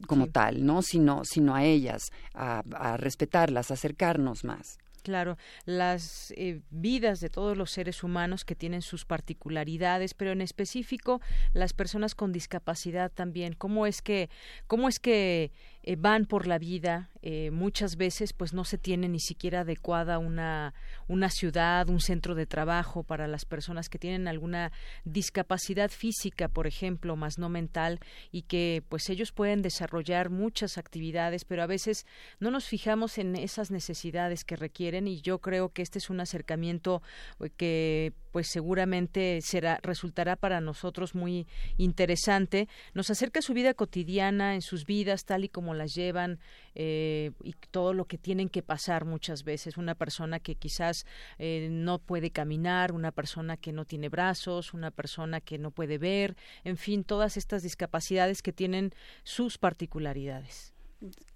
[0.07, 0.83] como tal, ¿no?
[0.83, 4.79] Sino, sino a ellas, a, a respetarlas, a acercarnos más.
[5.03, 10.41] Claro, las eh, vidas de todos los seres humanos que tienen sus particularidades, pero en
[10.41, 11.21] específico
[11.55, 13.55] las personas con discapacidad también.
[13.55, 14.29] ¿Cómo es que,
[14.67, 19.09] cómo es que eh, van por la vida, eh, muchas veces pues no se tiene
[19.09, 20.75] ni siquiera adecuada una,
[21.09, 24.73] una ciudad, un centro de trabajo para las personas que tienen alguna
[25.05, 28.01] discapacidad física, por ejemplo, más no mental,
[28.31, 32.07] y que pues ellos pueden desarrollar muchas actividades, pero a veces
[32.39, 36.21] no nos fijamos en esas necesidades que requieren y yo creo que este es un
[36.21, 37.03] acercamiento
[37.41, 42.69] eh, que pues seguramente será resultará para nosotros muy interesante.
[42.95, 46.39] Nos acerca a su vida cotidiana, en sus vidas tal y como las llevan
[46.75, 47.08] eh,
[47.43, 49.77] y todo lo que tienen que pasar muchas veces.
[49.77, 51.07] Una persona que quizás
[51.39, 55.99] eh, no puede caminar, una persona que no tiene brazos, una persona que no puede
[55.99, 58.93] ver, en fin, todas estas discapacidades que tienen
[59.23, 60.75] sus particularidades.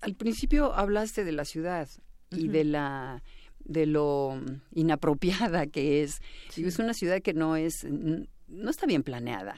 [0.00, 1.88] Al principio hablaste de la ciudad
[2.30, 3.22] y de la
[3.64, 4.40] de lo
[4.74, 6.20] inapropiada que es.
[6.56, 7.86] Es una ciudad que no es
[8.52, 9.56] no está bien planeada.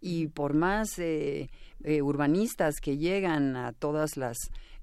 [0.00, 1.48] Y por más eh,
[1.84, 4.36] eh, urbanistas que llegan a todas las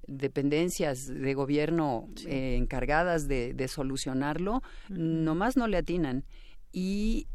[0.06, 6.24] dependencias de gobierno eh, encargadas de, solucionarlo, nomás no le atinan.
[6.72, 7.26] Y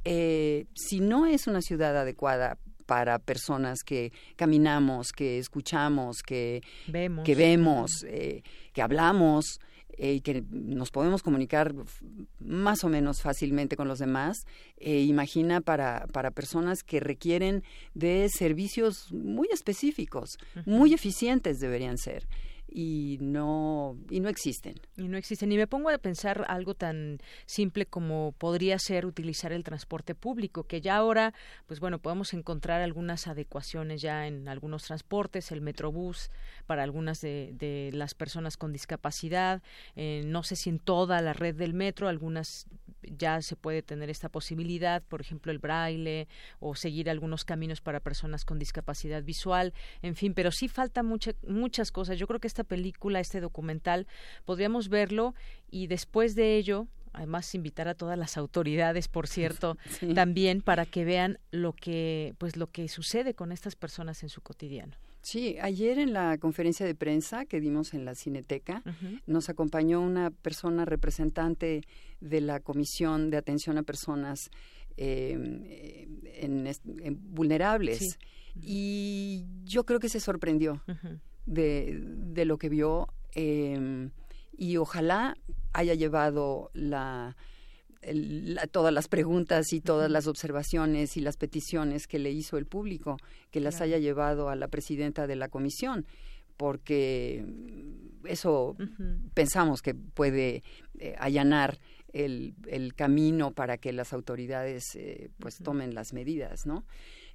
[0.74, 8.06] si no es una ciudad adecuada para personas que caminamos, que escuchamos, que que, vemos,
[8.74, 9.60] que hablamos,
[9.98, 11.74] eh, y que nos podemos comunicar
[12.40, 14.46] más o menos fácilmente con los demás,
[14.78, 22.28] eh, imagina para, para personas que requieren de servicios muy específicos, muy eficientes deberían ser
[22.78, 24.76] y no y no existen.
[24.98, 25.50] Y no existen.
[25.50, 30.66] Y me pongo a pensar algo tan simple como podría ser utilizar el transporte público,
[30.66, 31.34] que ya ahora,
[31.68, 36.30] pues bueno, podemos encontrar algunas adecuaciones ya en algunos transportes, el Metrobús
[36.68, 39.64] para algunas de, las personas con discapacidad,
[39.96, 42.68] eh, no sé si en toda la red del metro, algunas
[43.04, 46.28] ya se puede tener esta posibilidad, por ejemplo, el braille
[46.60, 51.92] o seguir algunos caminos para personas con discapacidad visual, en fin, pero sí falta muchas
[51.92, 52.18] cosas.
[52.18, 54.08] Yo creo que esta película, este documental,
[54.46, 55.34] podríamos verlo
[55.70, 59.78] y después de ello además invitar a todas las autoridades, por cierto,
[60.16, 64.42] también para que vean lo que pues lo que sucede con estas personas en su
[64.42, 64.96] cotidiano.
[65.22, 68.84] Sí, ayer en la conferencia de prensa que dimos en la Cineteca
[69.26, 71.82] nos acompañó una persona representante
[72.20, 74.52] de la Comisión de Atención a Personas
[74.98, 76.70] em, en,
[77.34, 78.20] vulnerables.
[78.62, 80.84] Y yo creo que se sorprendió
[81.46, 84.12] de, de, lo que vio em,
[84.58, 85.38] y ojalá
[85.74, 87.36] haya llevado la
[88.72, 93.18] todas las preguntas y todas las observaciones y las peticiones que le hizo el público,
[93.52, 96.06] que las haya llevado a la presidenta de la comisión,
[96.58, 97.46] porque
[98.26, 98.76] eso
[99.34, 100.64] pensamos que puede
[101.00, 101.80] eh, allanar
[102.14, 106.86] el, el, camino para que las autoridades eh, pues tomen las medidas, ¿no?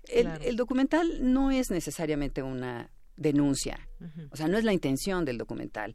[0.08, 3.88] El, el, documental no es necesariamente una denuncia,
[4.30, 5.94] o sea, no es la intención del documental,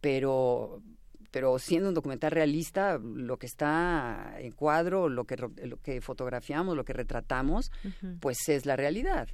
[0.00, 0.82] pero
[1.30, 6.76] pero siendo un documental realista, lo que está en cuadro, lo que, lo que fotografiamos,
[6.76, 7.72] lo que retratamos,
[8.20, 9.28] pues es la realidad.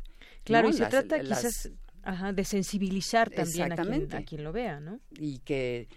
[0.44, 1.72] Claro, y se trata quizás
[2.34, 3.72] de sensibilizar también
[4.14, 5.00] a quien, lo vea, ¿no?
[5.18, 5.88] Y que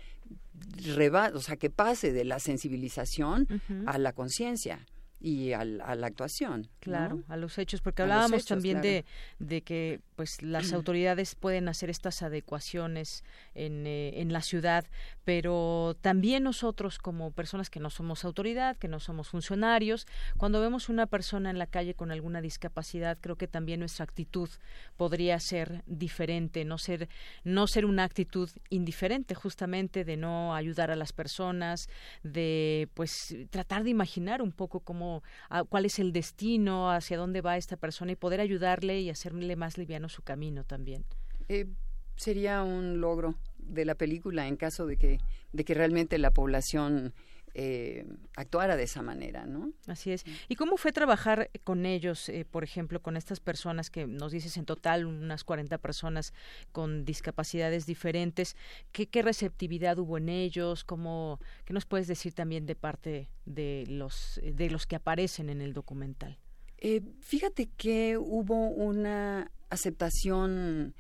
[0.96, 3.48] reba, o sea, que pase de la sensibilización
[3.86, 4.88] a la conciencia
[5.20, 6.68] y a la actuación.
[6.80, 9.06] Claro, a los hechos, porque hablábamos también de,
[9.38, 13.24] de que pues las autoridades pueden hacer estas adecuaciones
[13.56, 14.86] en, eh, en la ciudad,
[15.24, 20.06] pero también nosotros como personas que no somos autoridad, que no somos funcionarios,
[20.38, 24.48] cuando vemos una persona en la calle con alguna discapacidad, creo que también nuestra actitud
[24.96, 27.10] podría ser diferente, no ser
[27.44, 31.90] no ser una actitud indiferente, justamente de no ayudar a las personas,
[32.22, 35.24] de pues tratar de imaginar un poco cómo
[35.70, 39.80] cuál es el destino, hacia dónde va esta persona y poder ayudarle y hacerle más
[39.80, 41.06] liviano su camino también.
[41.50, 41.68] Eh,
[42.16, 45.20] sería un logro de la película en caso de que,
[45.52, 47.14] de que realmente la población
[47.54, 48.06] eh,
[48.38, 49.74] actuara de esa manera, ¿no?
[49.88, 50.24] Así es.
[50.48, 54.56] ¿Y cómo fue trabajar con ellos, eh, por ejemplo, con estas personas que nos dices
[54.56, 56.34] en total unas 40 personas
[56.72, 58.56] con discapacidades diferentes?
[58.94, 60.86] ¿Qué, qué receptividad hubo en ellos?
[60.86, 65.60] ¿Cómo, ¿Qué nos puedes decir también de parte de los, de los que aparecen en
[65.60, 66.38] el documental?
[66.78, 70.94] Eh, fíjate que hubo una aceptación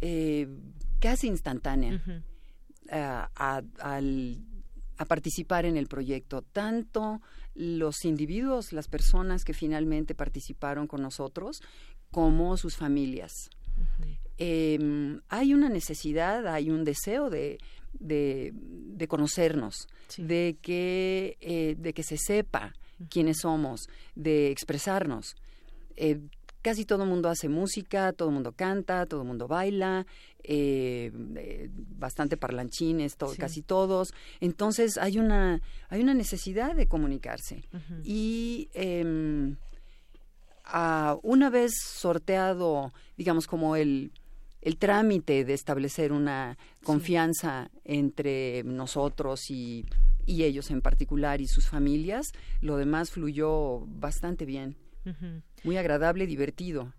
[0.00, 0.46] eh,
[1.00, 2.00] casi instantánea
[2.90, 3.62] a,
[5.08, 6.42] participar en el proyecto.
[6.42, 7.20] Tanto
[7.54, 11.60] los individuos, las personas que finalmente participaron con nosotros,
[12.12, 13.32] como sus familias.
[14.38, 17.58] Em, hay una necesidad, hay un deseo de,
[17.98, 22.74] de, conocernos, de, que, eh, de que se sepa
[23.08, 25.34] quiénes somos, de expresarnos.
[25.96, 26.20] Eh,
[26.62, 30.06] casi todo el mundo hace música, todo el mundo canta, todo el mundo baila,
[30.44, 34.14] eh, eh, bastante parlanchines, casi todos.
[34.40, 37.64] Entonces hay una, hay una necesidad de comunicarse.
[38.04, 39.56] Y em,
[41.22, 44.12] una vez sorteado, digamos, como el,
[44.60, 49.84] el trámite de establecer una confianza entre nosotros y,
[50.26, 54.76] y ellos en particular y sus familias, lo demás fluyó bastante bien
[55.64, 56.92] muy agradable, divertido.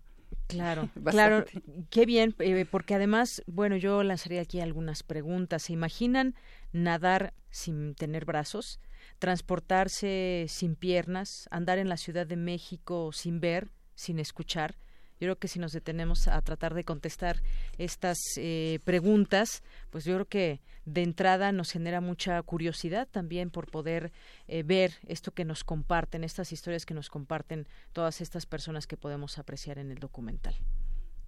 [0.46, 1.44] Claro, claro,
[1.90, 5.64] qué bien, eh, porque además, bueno, yo lanzaría aquí algunas preguntas.
[5.64, 6.34] ¿Se imaginan
[6.72, 8.80] nadar sin tener brazos?
[9.18, 14.76] transportarse sin piernas, andar en la Ciudad de México sin ver, sin escuchar.
[15.20, 17.40] Yo creo que si nos detenemos a tratar de contestar
[17.78, 23.70] estas eh, preguntas, pues yo creo que de entrada nos genera mucha curiosidad también por
[23.70, 24.12] poder
[24.48, 28.96] eh, ver esto que nos comparten, estas historias que nos comparten todas estas personas que
[28.96, 30.54] podemos apreciar en el documental.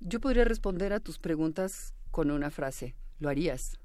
[0.01, 2.95] Yo podría responder a tus preguntas con una frase.
[3.19, 3.79] Lo harías.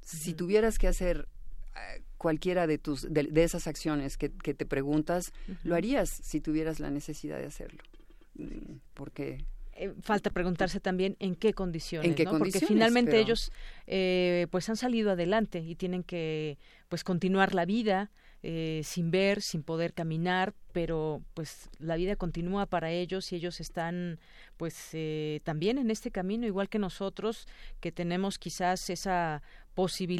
[0.00, 1.28] Si tuvieras que hacer
[1.76, 5.32] eh, cualquiera de tus de, esas acciones que, te preguntas,
[5.62, 7.82] lo harías si tuvieras la necesidad de hacerlo.
[8.94, 12.38] Porque eh, falta preguntarse también en qué condiciones, ¿no?
[12.38, 13.50] porque finalmente ellos
[13.86, 18.10] eh, pues han salido adelante y tienen que pues continuar la vida
[18.42, 23.60] eh, sin ver, sin poder caminar, pero pues la vida continúa para ellos y ellos
[23.60, 24.18] están
[24.56, 27.46] pues eh, también en este camino igual que nosotros
[27.80, 29.42] que tenemos quizás esa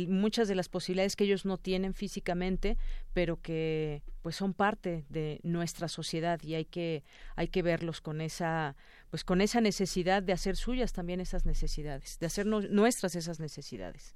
[0.08, 2.78] muchas de las posibilidades que ellos no tienen físicamente,
[3.12, 7.02] pero que pues son parte de nuestra sociedad y hay que
[7.36, 8.76] hay que verlos con esa
[9.10, 14.14] pues con esa necesidad de hacer suyas también esas necesidades, de hacer nuestras esas necesidades.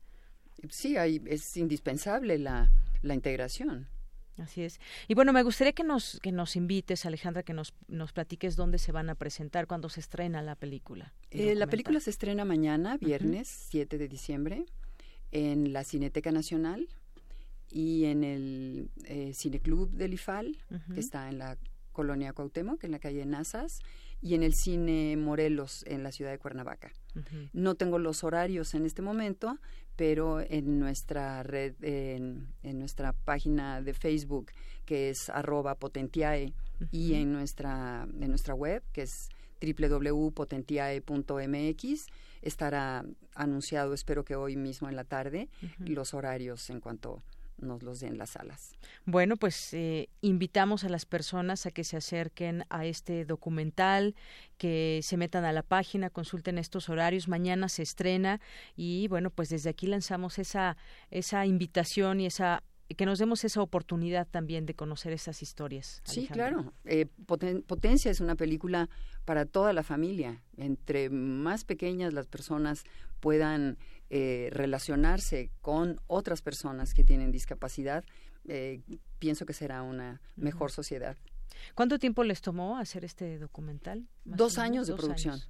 [0.70, 2.70] Sí, hay, es indispensable la,
[3.02, 3.88] la integración.
[4.38, 4.80] Así es.
[5.06, 8.78] Y bueno, me gustaría que nos, que nos invites, Alejandra, que nos, nos platiques dónde
[8.78, 11.12] se van a presentar, cuando se estrena la película.
[11.30, 14.66] Eh, la película se estrena mañana, viernes 7 de diciembre,
[15.34, 16.88] en la Cineteca Nacional
[17.68, 20.56] y en el eh, Cineclub del IFAL,
[20.94, 21.58] que está en la
[21.92, 23.80] colonia Cuauhtémoc, en la calle Nazas,
[24.22, 26.92] y en el Cine Morelos, en la ciudad de Cuernavaca.
[27.52, 29.58] No tengo los horarios en este momento,
[29.96, 34.52] pero en nuestra red, en, nuestra página de Facebook,
[34.84, 36.54] que es arroba potentiae,
[36.90, 39.28] y en nuestra, en nuestra web, que es
[39.60, 42.06] www.potentiae.mx,
[42.44, 47.22] estará anunciado, espero que hoy mismo en la tarde, los horarios en cuanto
[47.58, 48.72] nos los den las salas.
[49.04, 54.14] Bueno, pues eh, invitamos a las personas a que se acerquen a este documental,
[54.58, 57.28] que se metan a la página, consulten estos horarios.
[57.28, 58.40] Mañana se estrena
[58.76, 60.76] y bueno, pues desde aquí lanzamos esa
[61.10, 66.02] esa invitación y esa que nos demos esa oportunidad también de conocer esas historias.
[66.04, 66.72] Sí, claro.
[66.84, 67.06] Eh,
[67.66, 68.88] Potencia es una película
[69.24, 70.42] para toda la familia.
[70.56, 72.84] Entre más pequeñas las personas
[73.20, 73.78] puedan
[74.10, 78.04] eh, relacionarse con otras personas que tienen discapacidad,
[78.46, 78.82] eh,
[79.18, 81.16] pienso que será una mejor sociedad.
[81.74, 84.06] ¿Cuánto tiempo les tomó hacer este documental?
[84.24, 85.40] Dos años de producción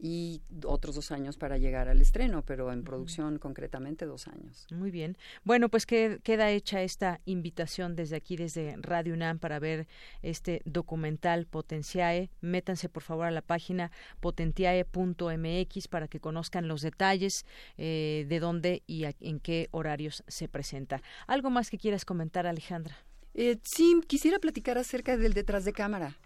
[0.00, 4.66] y otros dos años para llegar al estreno, pero en producción concretamente dos años.
[4.70, 5.16] Muy bien.
[5.44, 9.88] Bueno, pues que, queda hecha esta invitación desde aquí, desde Radio UNAM, para ver
[10.22, 12.30] este documental Potenciae.
[12.40, 13.90] Métanse por favor a la página
[14.20, 17.44] potentiae.mx para que conozcan los detalles
[17.76, 21.02] eh, de dónde y en qué horarios se presenta.
[21.26, 22.96] ¿Algo más que quieras comentar, Alejandra?
[23.34, 26.16] Eh, sí, quisiera platicar acerca del detrás de cámara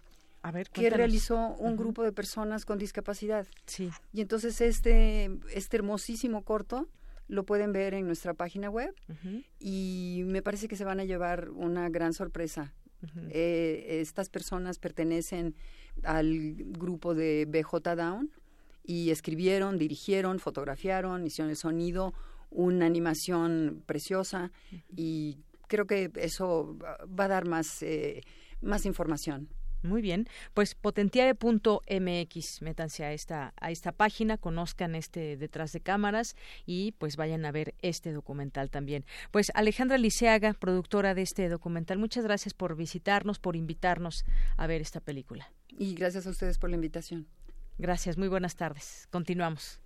[0.71, 3.47] que realizó un grupo de personas con discapacidad.
[3.65, 3.89] Sí.
[4.11, 6.87] Y entonces este, este hermosísimo corto
[7.27, 8.93] lo pueden ver en nuestra página web
[9.59, 12.73] y me parece que se van a llevar una gran sorpresa.
[13.31, 15.55] Eh, estas personas pertenecen
[16.03, 18.31] al grupo de BJ Down
[18.85, 22.13] y escribieron, dirigieron, fotografiaron, hicieron el sonido,
[22.49, 24.51] una animación preciosa
[24.95, 25.37] y
[25.67, 28.21] creo que eso va a dar más, eh,
[28.61, 29.49] más información.
[29.83, 36.35] Muy bien, pues potentiare.mx, métanse a esta a esta página, conozcan este detrás de cámaras
[36.65, 39.05] y pues vayan a ver este documental también.
[39.31, 44.25] Pues Alejandra Liceaga, productora de este documental, muchas gracias por visitarnos, por invitarnos
[44.57, 45.51] a ver esta película.
[45.77, 47.27] Y gracias a ustedes por la invitación.
[47.77, 49.07] Gracias, muy buenas tardes.
[49.11, 49.79] Continuamos.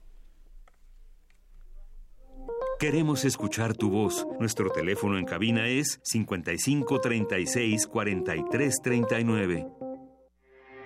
[2.80, 4.28] Queremos escuchar tu voz.
[4.40, 9.87] Nuestro teléfono en cabina es 55 36 43 39.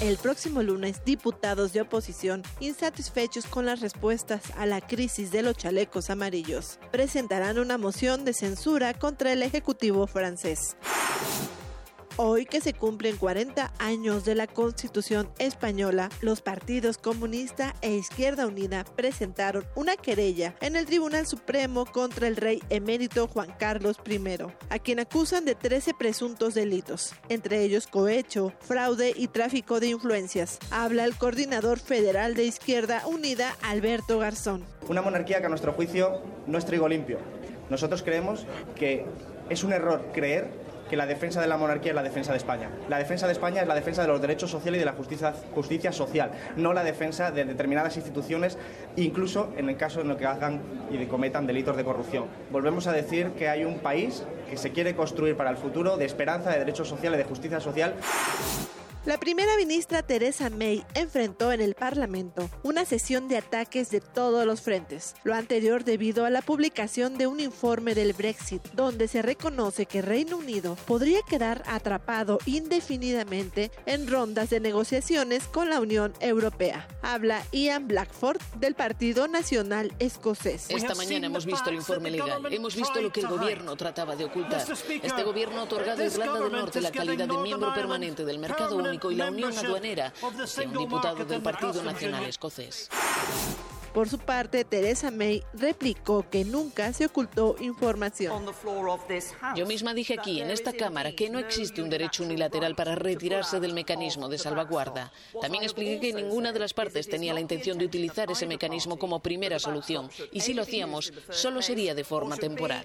[0.00, 5.56] El próximo lunes, diputados de oposición, insatisfechos con las respuestas a la crisis de los
[5.56, 10.76] chalecos amarillos, presentarán una moción de censura contra el Ejecutivo francés.
[12.16, 18.46] Hoy que se cumplen 40 años de la Constitución española, los partidos comunista e Izquierda
[18.46, 24.20] Unida presentaron una querella en el Tribunal Supremo contra el rey emérito Juan Carlos I,
[24.70, 30.60] a quien acusan de 13 presuntos delitos, entre ellos cohecho, fraude y tráfico de influencias.
[30.70, 34.64] Habla el coordinador federal de Izquierda Unida, Alberto Garzón.
[34.88, 37.18] Una monarquía que a nuestro juicio no es trigo limpio.
[37.70, 38.46] Nosotros creemos
[38.76, 39.04] que
[39.50, 42.70] es un error creer que la defensa de la monarquía es la defensa de España.
[42.88, 44.92] La defensa de España es la defensa de los derechos sociales y de la
[45.54, 48.58] justicia, social, no la defensa de determinadas instituciones,
[48.96, 50.60] incluso en el caso en el que hagan
[50.90, 52.26] y cometan delitos de corrupción.
[52.50, 56.04] Volvemos a decir que hay un país que se quiere construir para el futuro de
[56.04, 57.94] esperanza, de derechos sociales, de justicia social.
[59.06, 64.46] La primera ministra Teresa May enfrentó en el Parlamento una sesión de ataques de todos
[64.46, 69.20] los frentes, lo anterior debido a la publicación de un informe del Brexit, donde se
[69.20, 76.14] reconoce que Reino Unido podría quedar atrapado indefinidamente en rondas de negociaciones con la Unión
[76.20, 76.88] Europea.
[77.02, 80.70] Habla Ian Blackford del Partido Nacional Escocés.
[80.70, 84.24] Esta mañana hemos visto el informe legal, hemos visto lo que el gobierno trataba de
[84.24, 84.64] ocultar.
[85.02, 88.76] Este gobierno ha otorgado a Irlanda del Norte la calidad de miembro permanente del mercado
[88.76, 90.12] único y la Unión Aduanera
[90.64, 92.90] un diputado del Partido Nacional Escocés.
[93.94, 98.44] Por su parte, Teresa May replicó que nunca se ocultó información.
[99.54, 103.60] Yo misma dije aquí, en esta Cámara, que no existe un derecho unilateral para retirarse
[103.60, 105.12] del mecanismo de salvaguarda.
[105.40, 109.20] También expliqué que ninguna de las partes tenía la intención de utilizar ese mecanismo como
[109.20, 112.84] primera solución, y si lo hacíamos, solo sería de forma temporal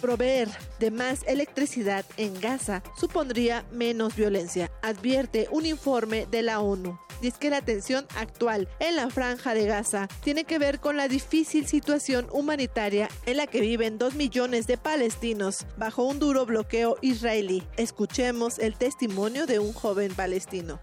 [0.00, 6.98] proveer de más electricidad en Gaza supondría menos violencia, advierte un informe de la ONU
[7.20, 10.96] y es que la tensión actual en la franja de Gaza tiene que ver con
[10.96, 16.46] la difícil situación humanitaria en la que viven dos millones de palestinos bajo un duro
[16.46, 17.62] bloqueo israelí.
[17.76, 20.80] Escuchemos el testimonio de un joven palestino.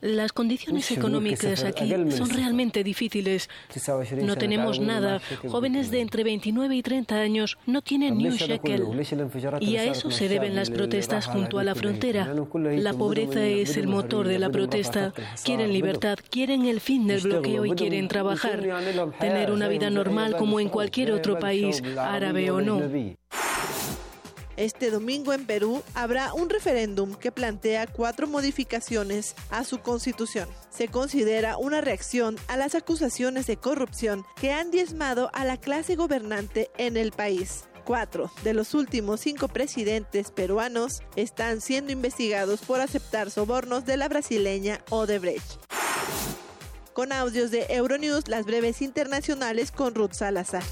[0.00, 3.48] Las condiciones económicas aquí son realmente difíciles.
[4.22, 5.20] No tenemos nada.
[5.48, 8.84] Jóvenes de entre 29 y 30 años no tienen ni un shekel.
[9.60, 12.34] Y a eso se deben las protestas junto a la frontera.
[12.54, 15.12] La pobreza es el motor de la protesta.
[15.44, 18.60] Quieren libertad, quieren el fin del bloqueo y quieren trabajar,
[19.18, 22.82] tener una vida normal como en cualquier otro país, árabe o no.
[24.58, 30.48] Este domingo en Perú habrá un referéndum que plantea cuatro modificaciones a su constitución.
[30.68, 35.94] Se considera una reacción a las acusaciones de corrupción que han diezmado a la clase
[35.94, 37.68] gobernante en el país.
[37.88, 44.10] Cuatro de los últimos cinco presidentes peruanos están siendo investigados por aceptar sobornos de la
[44.10, 45.58] brasileña Odebrecht.
[46.92, 50.64] Con audios de Euronews, las breves internacionales con Ruth Salazar.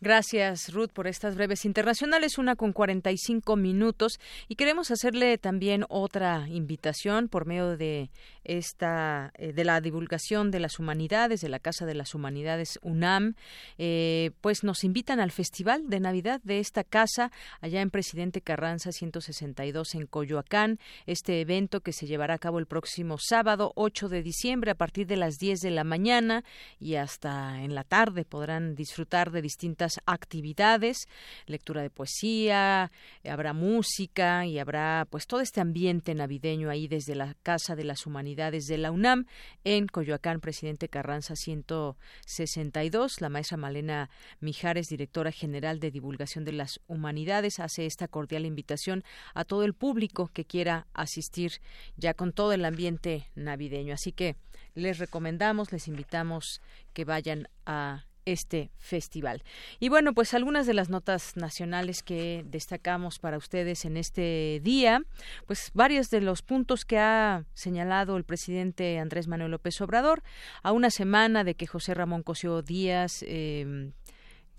[0.00, 4.20] Gracias, Ruth, por estas breves internacionales, una con 45 minutos.
[4.46, 8.08] Y queremos hacerle también otra invitación por medio de
[8.48, 13.34] esta eh, de la divulgación de las humanidades de la Casa de las Humanidades UNAM,
[13.76, 17.30] eh, pues nos invitan al Festival de Navidad de esta casa
[17.60, 20.78] allá en Presidente Carranza 162 en Coyoacán.
[21.06, 25.06] Este evento que se llevará a cabo el próximo sábado 8 de diciembre a partir
[25.06, 26.42] de las 10 de la mañana
[26.80, 31.06] y hasta en la tarde podrán disfrutar de distintas actividades,
[31.46, 32.90] lectura de poesía,
[33.28, 38.06] habrá música y habrá pues todo este ambiente navideño ahí desde la Casa de las
[38.06, 39.26] Humanidades de la UNAM
[39.64, 43.20] en Coyoacán, presidente Carranza 162.
[43.20, 49.02] La maestra Malena Mijares, directora general de divulgación de las humanidades, hace esta cordial invitación
[49.34, 51.60] a todo el público que quiera asistir
[51.96, 53.92] ya con todo el ambiente navideño.
[53.92, 54.36] Así que
[54.76, 56.62] les recomendamos, les invitamos
[56.92, 59.42] que vayan a este festival.
[59.80, 65.02] Y bueno, pues algunas de las notas nacionales que destacamos para ustedes en este día,
[65.46, 70.22] pues varios de los puntos que ha señalado el presidente Andrés Manuel López Obrador,
[70.62, 73.92] a una semana de que José Ramón Cosío Díaz eh,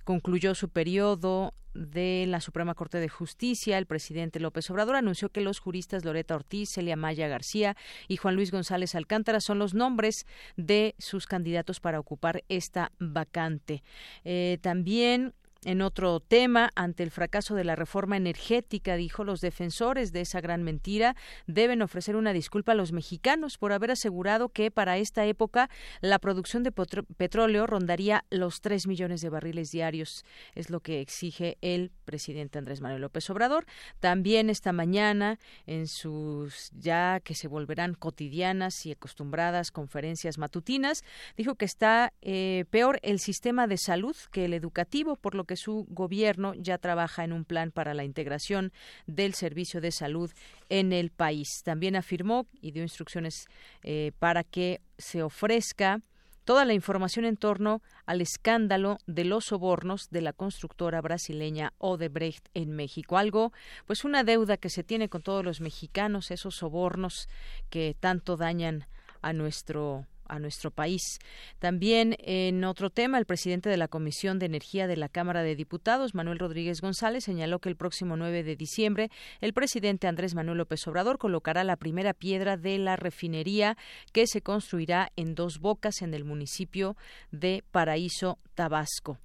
[0.10, 5.40] concluyó su periodo de la Suprema Corte de Justicia, el presidente López Obrador anunció que
[5.40, 10.26] los juristas Loreta Ortiz, Celia Maya García y Juan Luis González Alcántara son los nombres
[10.58, 13.84] de sus candidatos para ocupar esta vacante.
[14.24, 15.36] Eh, también
[15.66, 20.40] en otro tema, ante el fracaso de la reforma energética, dijo, los defensores de esa
[20.40, 21.16] gran mentira
[21.48, 26.20] deben ofrecer una disculpa a los mexicanos por haber asegurado que para esta época la
[26.20, 30.24] producción de petróleo rondaría los tres millones de barriles diarios.
[30.56, 33.66] Es lo que exige el presidente Andrés Manuel López Obrador.
[34.00, 41.04] También esta mañana, en sus ya que se volverán cotidianas y acostumbradas conferencias matutinas,
[41.36, 45.56] dijo que está eh, peor el sistema de salud que el educativo, por lo que
[45.56, 48.72] su gobierno ya trabaja en un plan para la integración
[49.08, 50.32] del servicio de salud
[50.70, 51.64] en el país.
[51.64, 53.48] También afirmó y dio instrucciones
[53.82, 56.02] eh, para que se ofrezca
[56.46, 62.48] toda la información en torno al escándalo de los sobornos de la constructora brasileña Odebrecht
[62.54, 63.18] en México.
[63.18, 63.52] Algo,
[63.88, 67.28] pues una deuda que se tiene con todos los mexicanos, esos sobornos
[67.72, 68.86] que tanto dañan
[69.24, 71.20] a nuestro a nuestro país.
[71.60, 75.56] También en otro tema, el presidente de la Comisión de Energía de la Cámara de
[75.56, 79.10] Diputados, Manuel Rodríguez González, señaló que el próximo 9 de diciembre
[79.42, 83.78] el presidente Andrés Manuel López Obrador colocará la primera piedra de la refinería
[84.14, 86.96] que se construirá en dos bocas en el municipio
[87.32, 89.18] de Paraíso, Tabasco.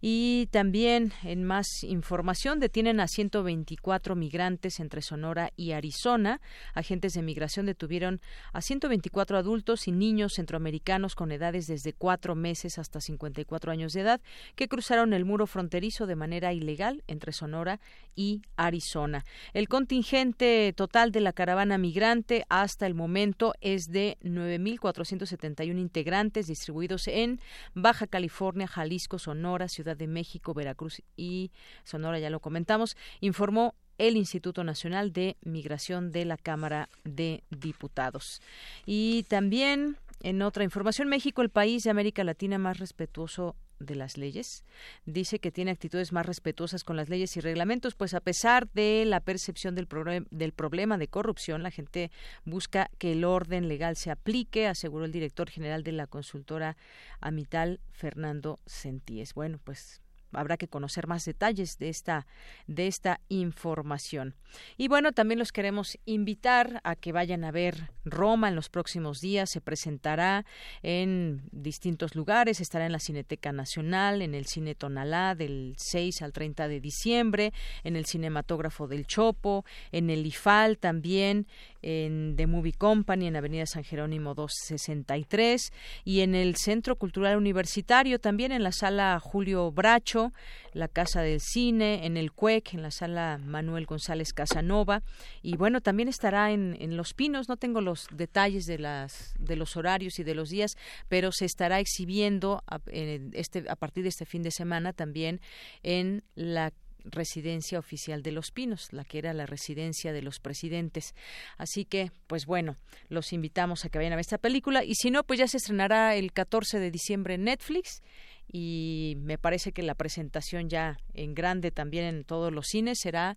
[0.00, 6.40] Y también, en más información, detienen a 124 migrantes entre Sonora y Arizona.
[6.74, 8.20] Agentes de migración detuvieron
[8.52, 14.02] a 124 adultos y niños centroamericanos con edades desde cuatro meses hasta 54 años de
[14.02, 14.20] edad
[14.54, 17.80] que cruzaron el muro fronterizo de manera ilegal entre Sonora
[18.14, 19.24] y Arizona.
[19.54, 27.08] El contingente total de la caravana migrante hasta el momento es de 9.471 integrantes distribuidos
[27.08, 27.40] en
[27.74, 31.50] Baja California, Jalisco, Sonora, Ciudad de México, Veracruz y
[31.82, 38.40] Sonora, ya lo comentamos, informó el Instituto Nacional de Migración de la Cámara de Diputados.
[38.84, 39.96] Y también,
[40.26, 44.64] en otra información, México, el país de América Latina más respetuoso de las leyes.
[45.04, 49.04] Dice que tiene actitudes más respetuosas con las leyes y reglamentos, pues a pesar de
[49.06, 49.86] la percepción del,
[50.32, 52.10] del problema de corrupción, la gente
[52.44, 56.76] busca que el orden legal se aplique, aseguró el director general de la consultora
[57.20, 59.32] Amital, Fernando Sentíes.
[59.32, 60.00] Bueno, pues
[60.36, 62.26] habrá que conocer más detalles de esta
[62.66, 64.34] de esta información.
[64.76, 69.20] Y bueno, también los queremos invitar a que vayan a ver Roma en los próximos
[69.20, 69.50] días.
[69.50, 70.44] Se presentará
[70.82, 76.32] en distintos lugares, estará en la Cineteca Nacional, en el Cine Tonalá del 6 al
[76.32, 77.52] 30 de diciembre,
[77.84, 81.46] en el Cinematógrafo del Chopo, en el IFAL también,
[81.86, 85.72] en The Movie Company, en Avenida San Jerónimo 263
[86.04, 90.32] y en el Centro Cultural Universitario, también en la Sala Julio Bracho,
[90.72, 95.04] la Casa del Cine, en el CUEC, en la Sala Manuel González Casanova
[95.42, 99.54] y bueno, también estará en, en Los Pinos, no tengo los detalles de, las, de
[99.54, 100.76] los horarios y de los días,
[101.08, 105.40] pero se estará exhibiendo a, este, a partir de este fin de semana también
[105.84, 106.72] en la
[107.10, 111.14] residencia oficial de Los Pinos, la que era la residencia de los presidentes.
[111.56, 112.76] Así que, pues bueno,
[113.08, 115.56] los invitamos a que vayan a ver esta película y si no, pues ya se
[115.56, 118.02] estrenará el 14 de diciembre en Netflix
[118.50, 123.36] y me parece que la presentación ya en grande también en todos los cines será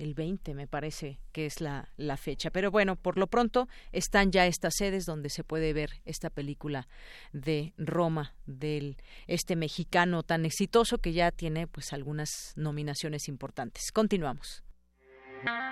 [0.00, 1.86] el 20 me parece que es la,
[2.16, 2.50] fecha.
[2.50, 6.88] Pero bueno, por lo pronto están ya estas sedes donde se puede ver esta película
[7.32, 8.96] de Roma, del
[9.26, 13.92] este mexicano tan exitoso que ya tiene pues algunas nominaciones importantes.
[13.92, 14.64] Continuamos.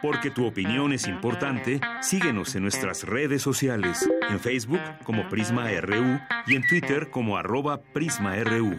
[0.03, 6.21] Porque tu opinión es importante, síguenos en nuestras redes sociales, en Facebook como Prisma RU
[6.47, 8.79] y en Twitter como arroba PrismaRU.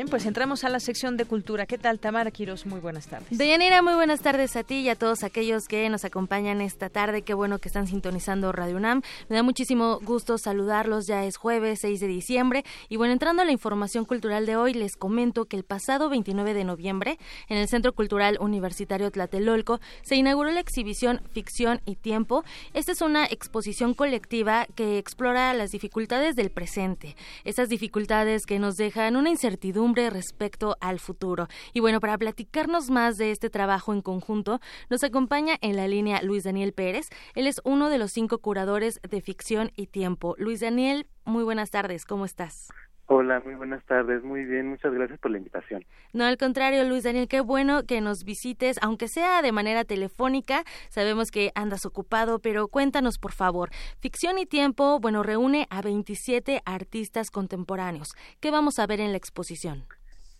[0.00, 1.66] Bien, pues entramos a la sección de cultura.
[1.66, 2.64] ¿Qué tal, Tamara Quiros?
[2.64, 3.36] Muy buenas tardes.
[3.36, 7.20] Deyanira, muy buenas tardes a ti y a todos aquellos que nos acompañan esta tarde.
[7.20, 9.02] Qué bueno que están sintonizando Radio UNAM.
[9.28, 11.06] Me da muchísimo gusto saludarlos.
[11.06, 12.64] Ya es jueves 6 de diciembre.
[12.88, 16.54] Y bueno, entrando a la información cultural de hoy, les comento que el pasado 29
[16.54, 17.18] de noviembre,
[17.50, 22.42] en el Centro Cultural Universitario Tlatelolco, se inauguró la exhibición Ficción y Tiempo.
[22.72, 27.16] Esta es una exposición colectiva que explora las dificultades del presente.
[27.44, 31.48] Esas dificultades que nos dejan una incertidumbre respecto al futuro.
[31.72, 36.22] Y bueno, para platicarnos más de este trabajo en conjunto, nos acompaña en la línea
[36.22, 37.08] Luis Daniel Pérez.
[37.34, 40.34] Él es uno de los cinco curadores de ficción y tiempo.
[40.38, 42.68] Luis Daniel, muy buenas tardes, ¿cómo estás?
[43.12, 45.84] Hola, muy buenas tardes, muy bien, muchas gracias por la invitación.
[46.12, 50.62] No, al contrario, Luis Daniel, qué bueno que nos visites, aunque sea de manera telefónica,
[50.90, 53.70] sabemos que andas ocupado, pero cuéntanos por favor.
[53.98, 58.10] Ficción y Tiempo, bueno, reúne a 27 artistas contemporáneos.
[58.38, 59.82] ¿Qué vamos a ver en la exposición?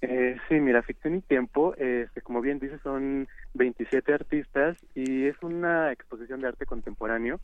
[0.03, 5.35] Eh, sí, mira, Ficción y Tiempo, este, como bien dices, son 27 artistas y es
[5.43, 7.41] una exposición de arte contemporáneo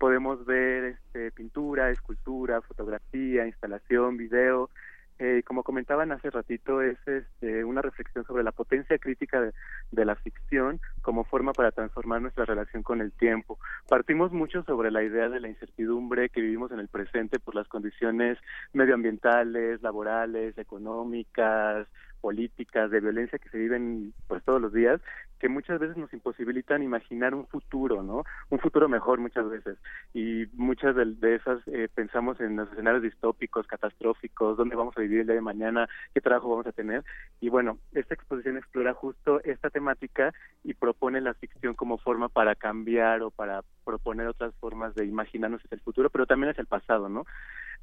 [0.00, 4.70] podemos ver este, pintura, escultura, fotografía, instalación, video,
[5.18, 9.52] eh, como comentaban hace ratito, es este, una reflexión sobre la potencia crítica
[9.90, 13.58] de, la ficción como forma para transformar nuestra relación con el tiempo.
[13.86, 17.68] Partimos mucho sobre la idea de la incertidumbre que vivimos en el presente por las
[17.68, 18.38] condiciones
[18.72, 21.86] medioambientales, laborales, económicas,
[22.22, 25.02] políticas, de violencia que se viven pues todos los días,
[25.40, 28.24] que muchas veces nos imposibilitan imaginar un futuro, ¿no?
[28.50, 29.78] Un futuro mejor muchas veces.
[30.12, 35.20] Y muchas de, esas eh, pensamos en los escenarios distópicos, catastróficos, dónde vamos a vivir
[35.20, 37.02] el día de mañana, qué trabajo vamos a tener.
[37.40, 40.32] Y bueno, esta exposición explora justo esta temática
[40.62, 45.64] y propone la ficción como forma para cambiar o para proponer otras formas de imaginarnos
[45.64, 47.24] hacia el futuro, pero también hacia el pasado, ¿no?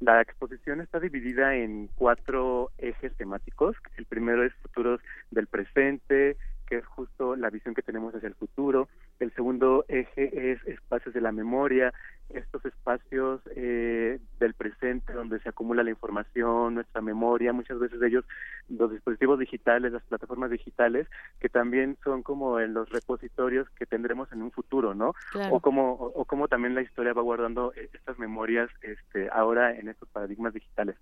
[0.00, 3.76] La exposición está dividida en cuatro ejes temáticos.
[3.96, 5.00] El primero es futuros
[5.32, 6.36] del presente,
[6.68, 8.88] que es justo la visión que tenemos hacia el futuro.
[9.18, 11.94] El segundo eje es espacios de la memoria,
[12.28, 18.24] estos espacios eh, del presente donde se acumula la información, nuestra memoria, muchas veces ellos,
[18.68, 21.08] los dispositivos digitales, las plataformas digitales,
[21.40, 25.14] que también son como en los repositorios que tendremos en un futuro, ¿no?
[25.50, 29.88] O como o, como también la historia va guardando eh, estas memorias este, ahora en
[29.88, 30.96] estos paradigmas digitales.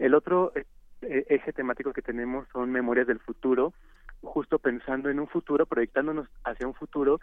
[0.00, 0.52] El otro
[1.02, 3.72] eh, eje temático que tenemos son memorias del futuro,
[4.22, 7.20] justo pensando en un futuro, proyectándonos hacia un futuro,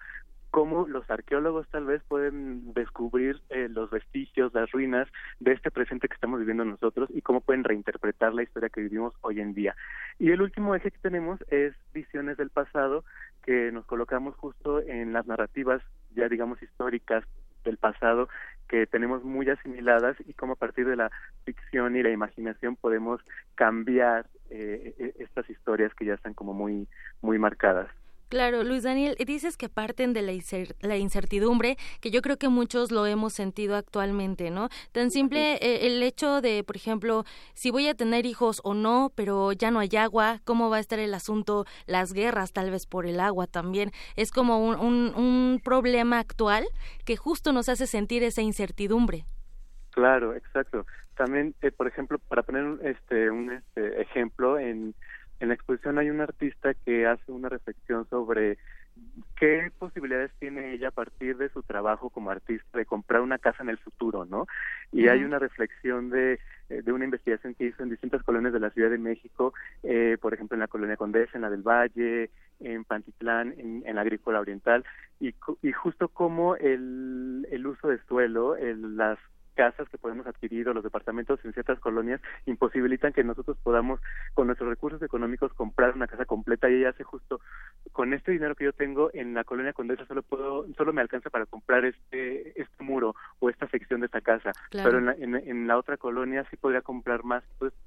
[0.52, 5.08] cómo los arqueólogos tal vez pueden descubrir eh, los vestigios, las ruinas
[5.40, 9.14] de este presente que estamos viviendo nosotros y cómo pueden reinterpretar la historia que vivimos
[9.22, 9.76] hoy en día.
[10.18, 13.04] Y el último eje que tenemos es visiones del pasado,
[13.44, 15.82] que nos colocamos justo en las narrativas
[16.16, 17.24] ya digamos históricas
[17.64, 18.30] del pasado
[18.70, 21.12] que tenemos muy asimiladas y cómo a partir de la
[21.44, 23.20] ficción y la imaginación podemos
[23.56, 26.88] cambiar eh, e, estas historias que ya están como muy
[27.22, 27.90] muy marcadas.
[28.30, 33.08] Claro, Luis Daniel, dices que parten de la incertidumbre, que yo creo que muchos lo
[33.08, 34.70] hemos sentido actualmente, ¿no?
[34.92, 37.24] Tan simple eh, el hecho de, por ejemplo,
[37.56, 40.80] si voy a tener hijos o no, pero ya no hay agua, ¿cómo va a
[40.80, 41.66] estar el asunto?
[41.88, 43.92] Las guerras, tal vez por el agua también.
[44.16, 44.76] Es como un,
[45.16, 46.66] un, problema actual
[47.06, 49.26] que justo nos hace sentir esa incertidumbre.
[49.90, 50.86] Claro, exacto.
[51.18, 54.94] También, eh, por ejemplo, para poner este, un este, ejemplo, en
[55.40, 58.58] en la exposición hay un artista que hace una reflexión sobre
[59.38, 63.64] qué posibilidades tiene ella a partir de su trabajo como artista de comprar una casa
[63.64, 64.48] en el futuro, ¿no?
[64.92, 68.60] Y hay una reflexión de, eh, de una investigación que hizo en distintas colonias de
[68.60, 72.30] la Ciudad de México, eh, por ejemplo en la colonia Condesa, en la del Valle,
[72.60, 74.84] en Pantitlán, en, en la Agrícola Oriental,
[75.22, 79.18] y, y justo como el, el uso de suelo, el, las
[79.60, 84.00] casas que podemos adquirir o los departamentos en ciertas colonias imposibilitan que nosotros podamos
[84.34, 87.42] con nuestros recursos económicos comprar una casa completa y ella hace justo
[87.92, 91.30] con este dinero que yo tengo en la colonia Condesa solo puedo solo me alcanza
[91.30, 95.68] para comprar este este muro o esta sección de esta casa pero en la, en,
[95.68, 97.78] la otra colonia sí podría comprar más entonces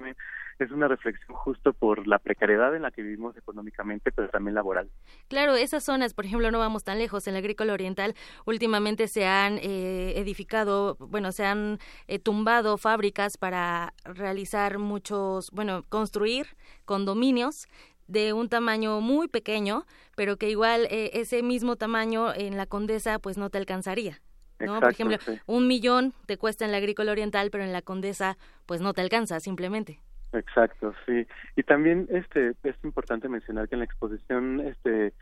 [0.58, 4.90] es una reflexión justo por la precariedad en la que vivimos económicamente, pero también laboral.
[5.28, 7.26] Claro, esas zonas, por ejemplo, no vamos tan lejos.
[7.26, 8.14] En la agrícola oriental
[8.44, 11.61] últimamente se han eh, edificado, bueno, se han
[12.08, 16.46] eh, tumbado fábricas para realizar muchos, bueno, construir
[16.84, 17.68] condominios
[18.08, 19.84] de un tamaño muy pequeño,
[20.16, 24.20] pero que igual eh, ese mismo tamaño en la Condesa pues no te alcanzaría.
[24.60, 24.78] ¿no?
[24.80, 28.36] Por ejemplo, un millón te cuesta en la agrícola oriental, pero en la Condesa
[28.66, 30.00] pues no te alcanza simplemente.
[30.32, 31.26] Exacto, sí.
[31.56, 35.12] Y también este es importante mencionar que en la exposición este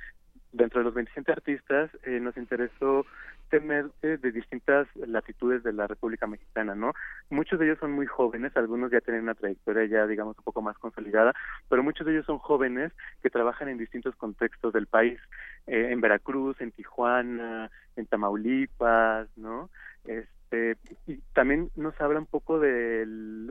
[0.53, 3.07] dentro de los 27 artistas eh, nos interesó
[3.51, 6.93] tener eh, de distintas latitudes de la República Mexicana, ¿no?
[7.29, 10.63] Muchos de ellos son muy jóvenes, algunos ya tienen una trayectoria ya, digamos, un poco
[10.63, 11.35] más consolidada,
[11.69, 12.93] pero muchos de ellos son jóvenes
[13.23, 15.21] que trabajan en distintos contextos del país,
[15.67, 19.69] eh, en Veracruz, en Tijuana, en Tamaulipas, ¿no?
[20.05, 20.77] Este,
[21.07, 23.51] y también nos habla un poco del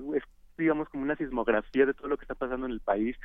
[0.60, 3.18] digamos, como una sismografía de todo lo que está pasando en el país,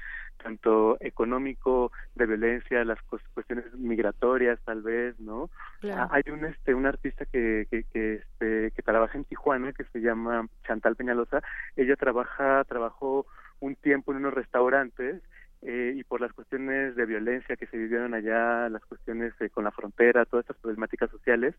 [0.42, 2.98] tanto económico, de violencia, las
[3.34, 5.50] cuestiones migratorias, tal vez, ¿no?
[5.92, 9.84] Ah, hay un este un artista que que que, este, que trabaja en Tijuana que
[9.84, 11.42] se llama Chantal Peñalosa.
[11.76, 13.26] Ella trabaja trabajó
[13.60, 15.22] un tiempo en unos restaurantes
[15.64, 19.64] eh, y por las cuestiones de violencia que se vivieron allá, las cuestiones eh, con
[19.64, 21.54] la frontera, todas estas problemáticas sociales,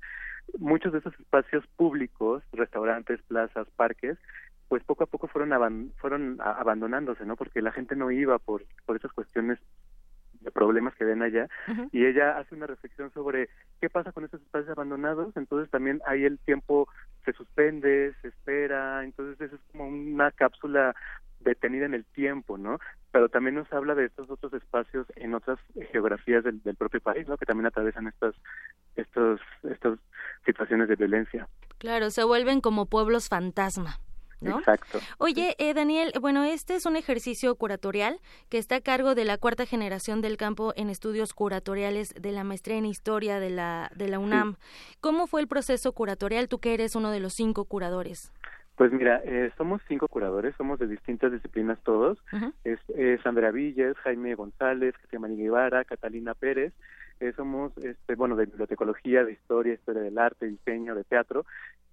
[0.59, 4.17] muchos de esos espacios públicos, restaurantes, plazas, parques,
[4.67, 7.35] pues poco a poco fueron fueron abandonándose, ¿no?
[7.35, 9.59] Porque la gente no iba por por esas cuestiones
[10.51, 11.47] problemas que ven allá
[11.91, 13.49] y ella hace una reflexión sobre
[13.81, 16.87] qué pasa con esos espacios abandonados, entonces también ahí el tiempo
[17.23, 20.95] se suspende, se espera, entonces eso es como una cápsula
[21.39, 22.79] detenida en el tiempo, ¿no?
[23.11, 25.59] Pero también nos habla de estos otros espacios en otras
[25.91, 27.37] geografías del, del propio país, ¿no?
[27.37, 28.35] Que también atraviesan estas
[28.95, 29.99] estos estas
[30.45, 31.47] situaciones de violencia.
[31.77, 33.99] Claro, se vuelven como pueblos fantasma.
[34.41, 34.99] Exacto.
[35.17, 38.19] Oye, eh, Daniel, bueno, este es un ejercicio curatorial
[38.49, 42.43] que está a cargo de la cuarta generación del campo en estudios curatoriales de la
[42.43, 44.55] maestría en historia de la, de la UNAM.
[45.01, 46.47] ¿Cómo fue el proceso curatorial?
[46.47, 48.31] Tú que eres uno de los cinco curadores.
[48.75, 52.17] Pues mira, eh, somos cinco curadores, somos de distintas disciplinas todos.
[52.65, 56.73] es, es, Andrea Villes, Jaime González, Germán Guevara, Catalina Pérez.
[57.21, 61.45] Eh, somos, este, bueno, de bibliotecología, de historia, historia del arte, diseño, de teatro.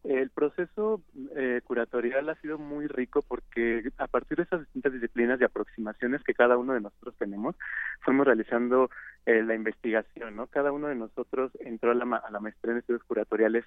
[0.05, 1.01] El proceso
[1.37, 6.25] eh, curatorial ha sido muy rico porque a partir de esas distintas disciplinas y aproximaciones
[6.25, 7.55] que cada uno de nosotros tenemos,
[8.01, 8.91] fuimos realizando
[9.27, 10.49] eh, la investigación, ¿no?
[10.49, 13.65] Cada uno de nosotros entró a la, a la maestría en estudios curatoriales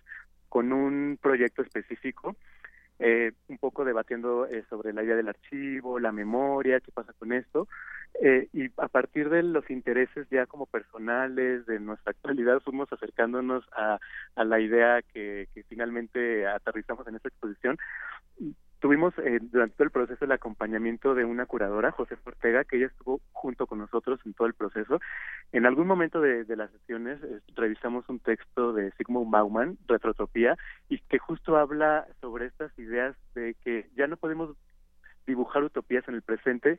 [0.49, 2.35] con un proyecto específico
[2.99, 7.33] eh, un poco debatiendo eh, sobre la idea del archivo, la memoria, qué pasa con
[7.33, 7.67] esto,
[8.21, 13.65] eh, y a partir de los intereses ya como personales de nuestra actualidad fuimos acercándonos
[13.73, 13.99] a,
[14.35, 17.77] a la idea que, que finalmente aterrizamos en esta exposición
[18.79, 22.87] Tuvimos eh, durante todo el proceso el acompañamiento de una curadora, José Ortega, que ella
[22.87, 24.99] estuvo junto con nosotros en todo el proceso.
[25.51, 30.57] En algún momento de, las sesiones eh, revisamos un texto de Sigmund Bauman, Retrotopía,
[30.89, 34.55] y que justo habla sobre estas ideas de que ya no podemos
[35.25, 36.77] dibujar utopías en el presente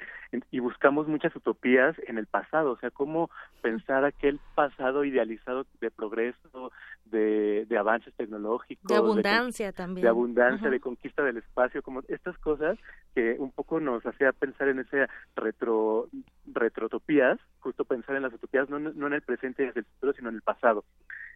[0.50, 3.30] y buscamos muchas utopías en el pasado, o sea, cómo
[3.62, 6.72] pensar aquel pasado idealizado de progreso,
[7.06, 12.36] de, de avances tecnológicos, de abundancia también, de abundancia, de conquista del espacio, como estas
[12.38, 12.78] cosas
[13.14, 16.08] que un poco nos hacía pensar en ese retro
[16.46, 20.12] retrotopías, justo pensar en las utopías no, no en el presente y en el futuro,
[20.12, 20.84] sino en el pasado.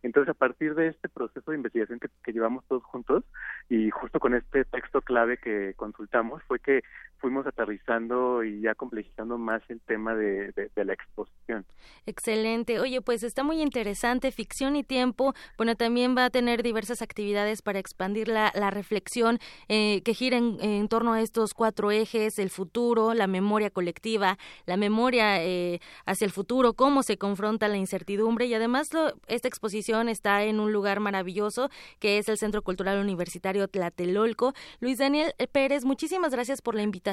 [0.02, 3.24] Entonces, a partir de este proceso de investigación que, llevamos todos juntos
[3.68, 6.82] y justo con este texto clave que consultamos, fue que
[7.20, 11.66] fuimos aterrizando y ya complejizando más el tema de, la exposición.
[12.06, 12.80] Excelente.
[12.80, 15.34] Oye, pues está muy interesante, ficción y tiempo.
[15.56, 20.88] Bueno, también va a tener diversas actividades para expandir la, reflexión eh, que gira en,
[20.88, 26.30] torno a estos cuatro ejes, el futuro, la memoria colectiva, la memoria eh, hacia el
[26.30, 28.90] futuro, cómo se confronta la incertidumbre y además
[29.26, 31.68] esta exposición está en un lugar maravilloso
[31.98, 34.54] que es el Centro Cultural Universitario Tlatelolco.
[34.78, 37.09] Luis Daniel Pérez, muchísimas gracias por la invitación.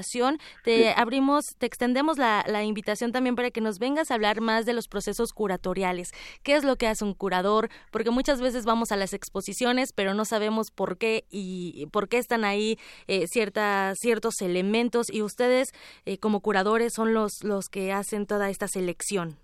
[0.63, 4.73] Te abrimos, te extendemos la, invitación también para que nos vengas a hablar más de
[4.73, 6.11] los procesos curatoriales.
[6.43, 7.69] ¿Qué es lo que hace un curador?
[7.91, 12.17] Porque muchas veces vamos a las exposiciones, pero no sabemos por qué y por qué
[12.17, 12.77] están ahí
[13.07, 15.69] eh, ciertas, ciertos elementos y ustedes
[16.05, 19.37] eh, como curadores son los, los que hacen toda esta selección.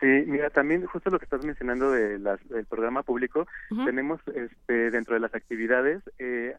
[0.00, 3.46] Sí, mira, también justo lo que estás mencionando de del programa público,
[3.86, 6.54] tenemos este, dentro de las actividades eh,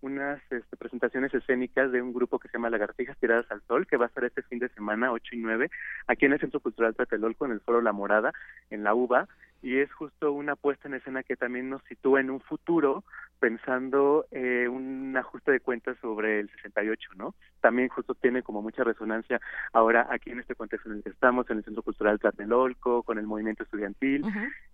[0.00, 3.96] unas este, presentaciones escénicas de un grupo que se llama Lagartijas Tiradas al Sol, que
[3.96, 5.70] va a estar este fin de semana, 8 y 9,
[6.06, 8.32] aquí en el Centro Cultural Tlatelolco, en el Foro La Morada,
[8.70, 9.28] en la UBA,
[9.62, 13.04] y es justo una puesta en escena que también nos sitúa en un futuro
[13.38, 17.34] pensando eh, un ajuste de cuentas sobre el 68, ¿no?
[17.60, 19.40] También justo tiene como mucha resonancia
[19.72, 23.18] ahora aquí en este contexto en el que estamos, en el Centro Cultural Tlatelolco, con
[23.18, 24.24] el movimiento estudiantil,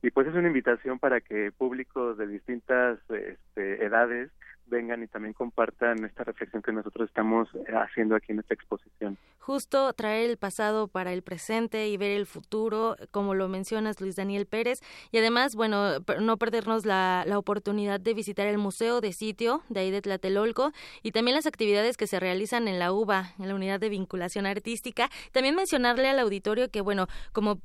[0.02, 4.30] y pues es una invitación para que públicos de distintas este, edades
[4.68, 9.18] vengan y también compartan esta reflexión que nosotros estamos eh, haciendo aquí en esta exposición.
[9.38, 14.16] Justo traer el pasado para el presente y ver el futuro, como lo mencionas Luis
[14.16, 14.80] Daniel Pérez,
[15.12, 19.80] y además, bueno, no perdernos la, la oportunidad de visitar el museo de sitio de
[19.80, 23.54] ahí de Tlatelolco y también las actividades que se realizan en la UBA, en la
[23.54, 25.10] unidad de vinculación artística.
[25.32, 27.60] También mencionarle al auditorio que, bueno, como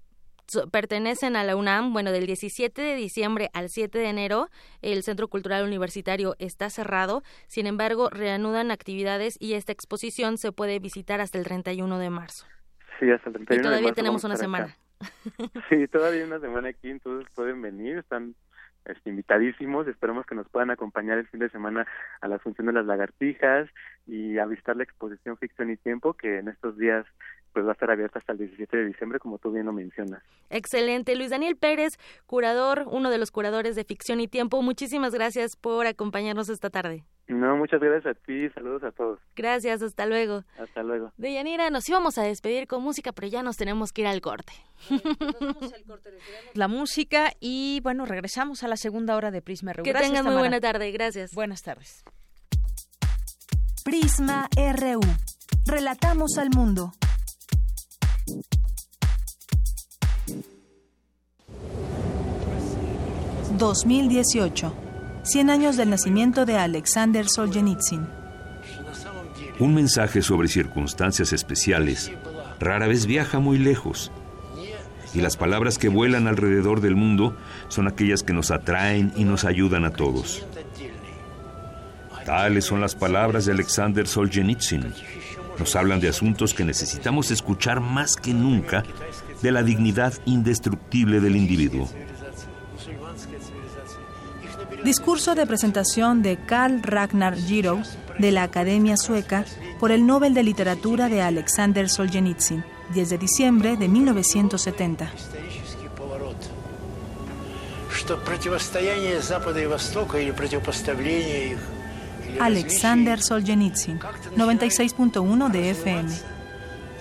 [0.72, 4.50] pertenecen a la UNAM, bueno, del 17 de diciembre al 7 de enero,
[4.82, 10.80] el Centro Cultural Universitario está cerrado, sin embargo, reanudan actividades y esta exposición se puede
[10.80, 12.46] visitar hasta el 31 de marzo.
[13.00, 14.76] Sí, hasta el 31 y todavía tenemos una semana.
[15.70, 18.36] Sí, todavía una semana aquí, entonces pueden venir, están
[18.86, 21.86] este, invitadísimos, esperemos que nos puedan acompañar el fin de semana
[22.20, 23.70] a la función de las lagartijas
[24.08, 27.06] y a visitar la exposición Ficción y Tiempo, que en estos días
[27.54, 30.24] pues va a estar abierta hasta el 17 de diciembre, como tú bien lo mencionas.
[30.50, 31.16] Excelente.
[31.16, 31.94] Luis Daniel Pérez,
[32.26, 37.04] curador, uno de los curadores de Ficción y Tiempo, muchísimas gracias por acompañarnos esta tarde.
[37.28, 39.20] No, muchas gracias a ti, saludos a todos.
[39.36, 40.44] Gracias, hasta luego.
[40.60, 41.14] Hasta luego.
[41.18, 44.54] Deyanira, nos íbamos a despedir con música, pero ya nos tenemos que ir al corte.
[46.54, 49.84] La música y bueno, regresamos a la segunda hora de Prisma RU.
[49.84, 51.32] Que tengan muy buena tarde, gracias.
[51.34, 52.04] Buenas tardes.
[53.86, 55.02] Prisma RU.
[55.66, 56.92] Relatamos al mundo.
[63.58, 64.74] 2018.
[65.24, 68.08] 100 años del nacimiento de Alexander Solzhenitsyn.
[69.60, 72.12] Un mensaje sobre circunstancias especiales
[72.60, 74.12] rara vez viaja muy lejos.
[75.14, 77.36] Y las palabras que vuelan alrededor del mundo
[77.68, 80.46] son aquellas que nos atraen y nos ayudan a todos.
[82.26, 84.94] Tales son las palabras de Alexander Solzhenitsyn.
[85.58, 88.84] Nos hablan de asuntos que necesitamos escuchar más que nunca
[89.42, 91.90] de la dignidad indestructible del individuo.
[94.84, 97.82] Discurso de presentación de Karl Ragnar Giro
[98.18, 99.46] de la Academia Sueca
[99.80, 105.12] por el Nobel de Literatura de Alexander Solzhenitsyn, 10 de diciembre de 1970.
[112.40, 114.00] Alexander Solzhenitsyn,
[114.36, 116.10] 96.1 de FM.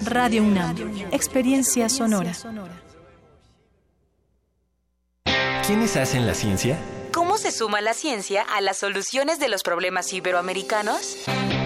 [0.06, 0.76] Radio UNAM,
[1.12, 2.32] experiencia sonora.
[5.66, 6.78] ¿Quiénes hacen la ciencia?
[7.12, 11.18] ¿Cómo se suma la ciencia a las soluciones de los problemas iberoamericanos?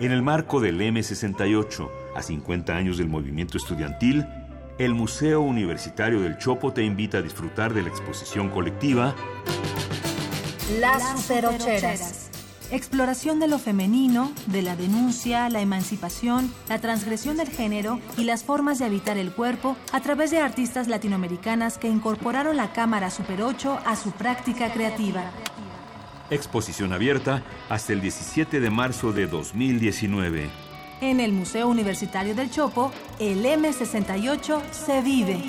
[0.00, 4.26] En el marco del M68, a 50 años del movimiento estudiantil,
[4.78, 9.14] el Museo Universitario del Chopo te invita a disfrutar de la exposición colectiva
[10.80, 12.30] Las Superocheras.
[12.70, 18.42] Exploración de lo femenino, de la denuncia, la emancipación, la transgresión del género y las
[18.42, 23.42] formas de habitar el cuerpo a través de artistas latinoamericanas que incorporaron la cámara Super
[23.42, 25.30] 8 a su práctica creativa.
[26.30, 30.48] Exposición abierta hasta el 17 de marzo de 2019.
[31.00, 35.40] En el Museo Universitario del Chopo, el M68 se vive.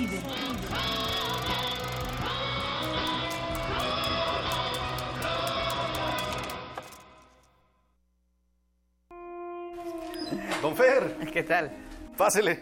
[10.60, 11.16] Don Fer.
[11.32, 11.70] ¿Qué tal?
[12.16, 12.58] Pásele.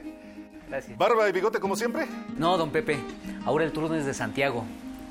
[0.69, 0.99] Gracias.
[0.99, 2.07] ¿Barba y bigote como siempre?
[2.37, 2.99] No, don Pepe.
[3.45, 4.65] Ahora el turno es de Santiago.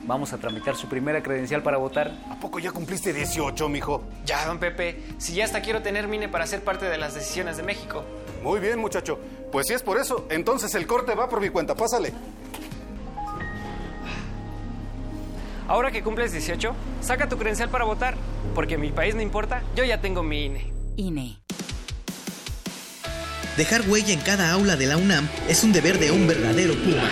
[0.04, 2.12] Vamos a tramitar su primera credencial para votar.
[2.30, 4.04] ¿A poco ya cumpliste 18, mijo?
[4.26, 5.04] Ya, don Pepe.
[5.18, 8.04] Si ya hasta quiero tener MINE para ser parte de las decisiones de México.
[8.42, 9.20] Muy bien, muchacho.
[9.52, 11.76] Pues si es por eso, entonces el corte va por mi cuenta.
[11.76, 12.14] Pásale.
[15.68, 18.16] Ahora que cumples 18, saca tu credencial para votar.
[18.56, 20.74] Porque mi país no importa, yo ya tengo mi INE.
[20.96, 21.40] INE.
[23.58, 27.10] Dejar huella en cada aula de la UNAM es un deber de un verdadero Puma.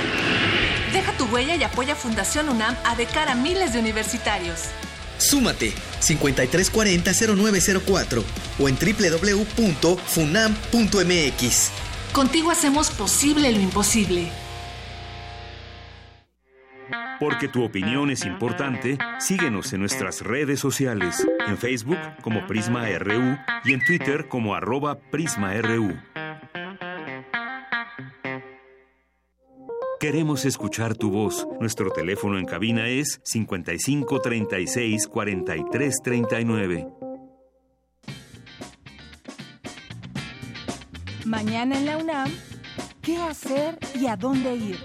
[0.93, 4.69] Deja tu huella y apoya Fundación UNAM a de cara a miles de universitarios.
[5.17, 8.23] Súmate 5340-0904
[8.59, 11.71] o en www.funam.mx.
[12.13, 14.31] Contigo hacemos posible lo imposible.
[17.19, 23.39] Porque tu opinión es importante, síguenos en nuestras redes sociales, en Facebook como Prisma RU
[23.65, 25.97] y en Twitter como arroba PrismaRU.
[29.99, 31.47] Queremos escuchar tu voz.
[31.59, 36.87] Nuestro teléfono en cabina es 55 36 43 39.
[41.25, 42.31] Mañana en la UNAM,
[43.01, 44.77] ¿qué hacer y a dónde ir?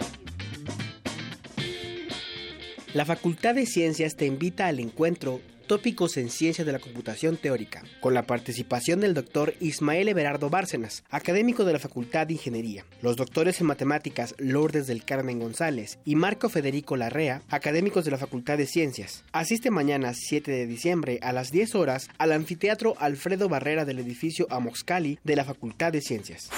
[2.95, 7.83] La Facultad de Ciencias te invita al encuentro Tópicos en Ciencias de la Computación Teórica,
[8.01, 13.17] con la participación del doctor Ismael Everardo Bárcenas, académico de la Facultad de Ingeniería, los
[13.17, 18.59] doctores en Matemáticas Lourdes del Carmen González y Marco Federico Larrea, académicos de la Facultad
[18.59, 19.25] de Ciencias.
[19.33, 24.47] Asiste mañana 7 de diciembre a las 10 horas al anfiteatro Alfredo Barrera del edificio
[24.51, 26.51] Amoxcali de la Facultad de Ciencias.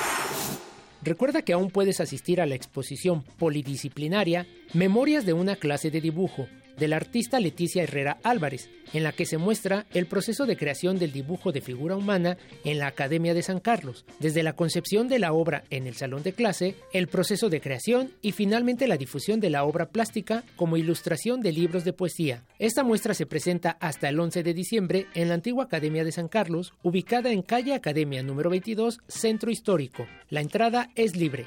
[1.02, 6.48] Recuerda que aún puedes asistir a la exposición polidisciplinaria Memorias de una clase de dibujo
[6.78, 11.12] del artista Leticia Herrera Álvarez, en la que se muestra el proceso de creación del
[11.12, 15.32] dibujo de figura humana en la Academia de San Carlos, desde la concepción de la
[15.32, 19.50] obra en el salón de clase, el proceso de creación y finalmente la difusión de
[19.50, 22.44] la obra plástica como ilustración de libros de poesía.
[22.58, 26.28] Esta muestra se presenta hasta el 11 de diciembre en la antigua Academia de San
[26.28, 30.06] Carlos, ubicada en calle Academia número 22, Centro Histórico.
[30.30, 31.46] La entrada es libre.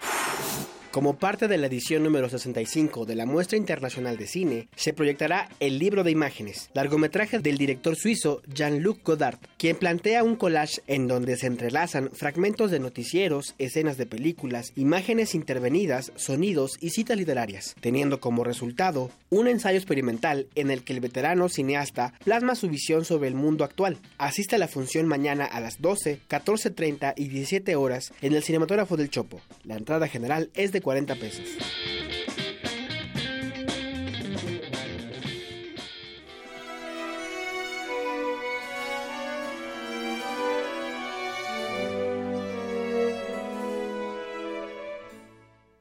[0.98, 5.48] Como parte de la edición número 65 de la Muestra Internacional de Cine, se proyectará
[5.60, 11.08] El libro de imágenes, largometraje del director suizo Jean-Luc Godard, quien plantea un collage en
[11.08, 17.76] donde se entrelazan fragmentos de noticieros, escenas de películas, imágenes intervenidas, sonidos y citas literarias,
[17.80, 23.06] teniendo como resultado un ensayo experimental en el que el veterano cineasta plasma su visión
[23.06, 23.98] sobre el mundo actual.
[24.18, 28.98] Asiste a la función mañana a las 12, 14.30 y 17 horas en el Cinematógrafo
[28.98, 29.42] del Chopo.
[29.64, 31.58] La entrada general es de 40 pesos.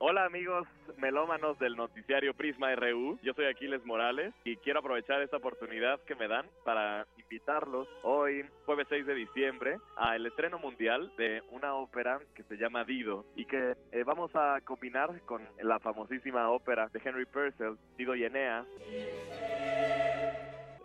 [0.09, 5.39] Hola amigos melómanos del noticiario Prisma RU, yo soy Aquiles Morales y quiero aprovechar esta
[5.39, 11.43] oportunidad que me dan para invitarlos hoy, jueves 6 de diciembre, al estreno mundial de
[11.51, 16.51] una ópera que se llama Dido y que eh, vamos a combinar con la famosísima
[16.51, 18.65] ópera de Henry Purcell, Dido y Eneas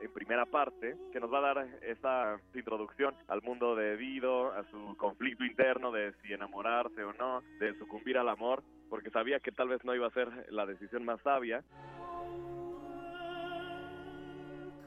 [0.02, 4.64] en primera parte, que nos va a dar esta introducción al mundo de Dido, a
[4.72, 9.52] su conflicto interno de si enamorarse o no, de sucumbir al amor, porque sabía que
[9.52, 11.64] tal vez no iba a ser la decisión más sabia.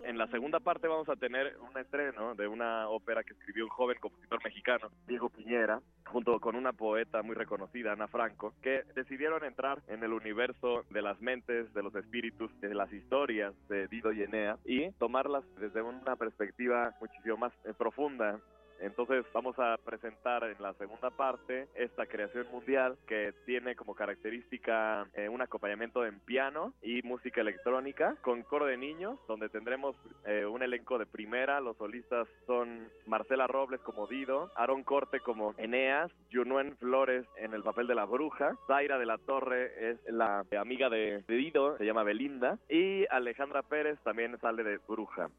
[0.04, 3.70] En la segunda parte vamos a tener un estreno de una ópera que escribió un
[3.70, 9.44] joven compositor mexicano, Diego Piñera, junto con una poeta muy reconocida, Ana Franco, que decidieron
[9.44, 14.12] entrar en el universo de las mentes, de los espíritus, de las historias de Dido
[14.12, 18.38] y Enea y tomarlas desde una perspectiva muchísimo más eh, profunda
[18.84, 25.06] entonces vamos a presentar en la segunda parte esta creación mundial que tiene como característica
[25.14, 30.44] eh, un acompañamiento en piano y música electrónica con coro de niños, donde tendremos eh,
[30.44, 31.60] un elenco de primera.
[31.60, 37.62] Los solistas son Marcela Robles como Dido, Aaron Corte como Eneas, Junuen Flores en el
[37.62, 42.02] papel de la bruja, Zaira de la Torre es la amiga de Dido, se llama
[42.02, 45.30] Belinda, y Alejandra Pérez también sale de bruja.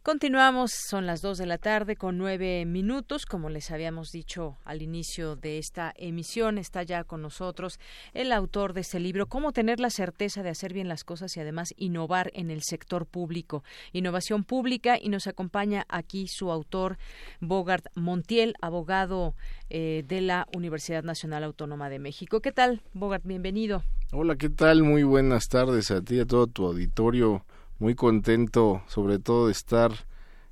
[0.04, 3.26] Continuamos, son las 2 de la tarde con nueve minutos.
[3.26, 7.80] Como les habíamos dicho al inicio de esta emisión, está ya con nosotros
[8.14, 11.40] el autor de este libro, Cómo tener la certeza de hacer bien las cosas y
[11.40, 13.64] además innovar en el sector público.
[13.94, 16.98] Innovación pública y nos acompaña aquí su autor,
[17.40, 19.36] Bogart Montiel, abogado
[19.70, 22.42] eh, de la Universidad Nacional Autónoma de México.
[22.42, 23.24] ¿Qué tal, Bogart?
[23.26, 23.84] Bienvenido.
[24.12, 24.84] Hola, ¿qué tal?
[24.84, 27.46] Muy buenas tardes a ti y a todo tu auditorio
[27.84, 29.92] muy contento sobre todo de estar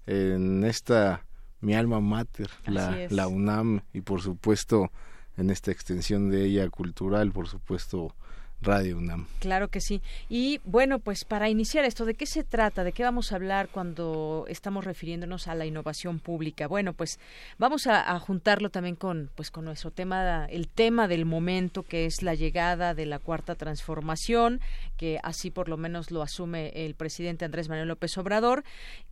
[0.05, 1.25] en esta
[1.61, 4.91] mi alma mater, la, la UNAM y por supuesto
[5.37, 8.13] en esta extensión de ella cultural, por supuesto
[8.61, 9.25] Radio UNAM.
[9.39, 10.01] Claro que sí.
[10.29, 12.83] Y bueno, pues para iniciar esto, ¿de qué se trata?
[12.83, 16.67] ¿De qué vamos a hablar cuando estamos refiriéndonos a la innovación pública?
[16.67, 17.19] Bueno, pues
[17.57, 22.21] vamos a, juntarlo también con, pues con nuestro tema, el tema del momento, que es
[22.21, 24.61] la llegada de la cuarta transformación,
[24.95, 28.63] que así por lo menos lo asume el presidente Andrés Manuel López Obrador,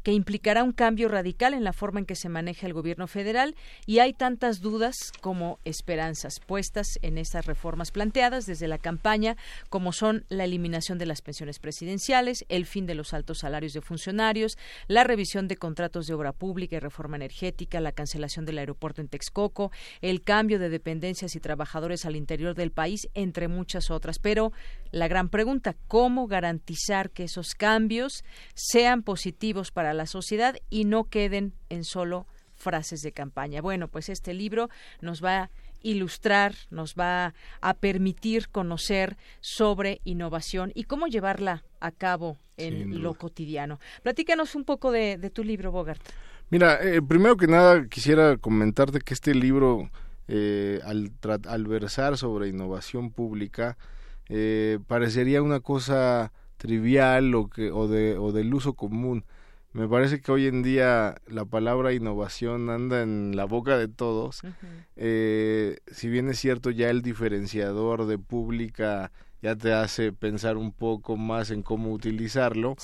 [0.03, 3.55] que implicará un cambio radical en la forma en que se maneja el gobierno federal
[3.87, 9.37] y hay tantas dudas como esperanzas puestas en estas reformas planteadas desde la campaña
[9.69, 13.81] como son la eliminación de las pensiones presidenciales, el fin de los altos salarios de
[13.81, 19.01] funcionarios, la revisión de contratos de obra pública y reforma energética, la cancelación del aeropuerto
[19.01, 19.71] en Texcoco,
[20.01, 24.19] el cambio de dependencias y trabajadores al interior del país, entre muchas otras.
[24.19, 24.51] Pero
[24.91, 28.23] la gran pregunta, ¿cómo garantizar que esos cambios
[28.53, 33.61] sean positivos para la sociedad y no queden en solo frases de campaña?
[33.61, 34.69] Bueno, pues este libro
[35.01, 35.51] nos va a
[35.82, 43.13] ilustrar, nos va a permitir conocer sobre innovación y cómo llevarla a cabo en lo
[43.13, 43.80] cotidiano.
[44.03, 46.01] Platícanos un poco de, tu libro, Bogart.
[46.49, 49.89] Mira, eh, primero que nada quisiera comentarte que este libro,
[50.27, 51.11] eh, al,
[51.47, 53.77] al, versar sobre innovación pública,
[54.30, 59.23] eh, parecería una cosa trivial o, que, o, de, o del uso común
[59.74, 64.41] me parece que hoy en día la palabra innovación anda en la boca de todos.
[64.95, 69.11] eh, si bien es cierto, ya el diferenciador de pública
[69.41, 72.76] ya te hace pensar un poco más en cómo utilizarlo,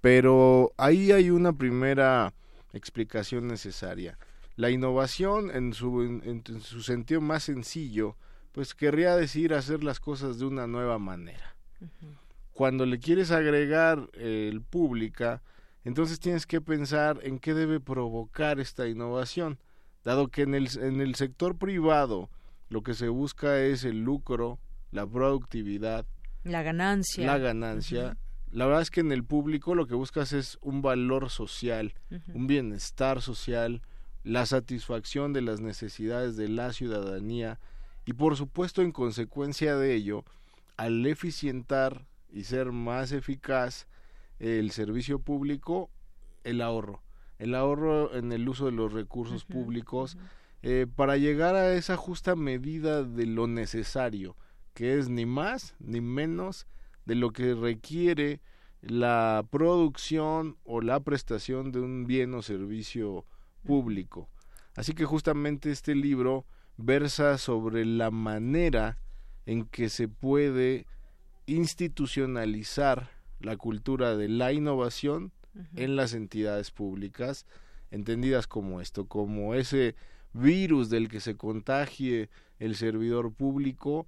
[0.00, 2.32] pero ahí hay una primera
[2.72, 4.18] explicación necesaria.
[4.56, 8.16] La innovación en su, en su sentido más sencillo
[8.56, 11.54] pues querría decir hacer las cosas de una nueva manera.
[12.54, 15.42] Cuando le quieres agregar el pública,
[15.86, 19.58] entonces tienes que pensar en qué debe provocar esta innovación,
[20.04, 22.28] dado que en el, en el sector privado
[22.68, 24.58] lo que se busca es el lucro,
[24.90, 26.04] la productividad,
[26.42, 27.26] la ganancia.
[27.26, 28.16] La ganancia.
[28.50, 31.94] La verdad es que en el público lo que buscas es un valor social,
[32.34, 33.82] un bienestar social,
[34.24, 37.60] la satisfacción de las necesidades de la ciudadanía
[38.04, 40.24] y por supuesto en consecuencia de ello,
[40.76, 43.86] al eficientar y ser más eficaz
[44.38, 45.90] el servicio público,
[46.44, 47.02] el ahorro,
[47.38, 50.16] el ahorro en el uso de los recursos públicos
[50.62, 54.36] eh, para llegar a esa justa medida de lo necesario,
[54.74, 56.66] que es ni más ni menos
[57.04, 58.40] de lo que requiere
[58.80, 63.24] la producción o la prestación de un bien o servicio
[63.64, 64.28] público.
[64.74, 66.44] Así que justamente este libro
[66.76, 68.98] versa sobre la manera
[69.46, 70.86] en que se puede
[71.46, 75.32] institucionalizar la cultura de la innovación
[75.74, 77.46] en las entidades públicas,
[77.90, 79.94] entendidas como esto, como ese
[80.32, 84.06] virus del que se contagie el servidor público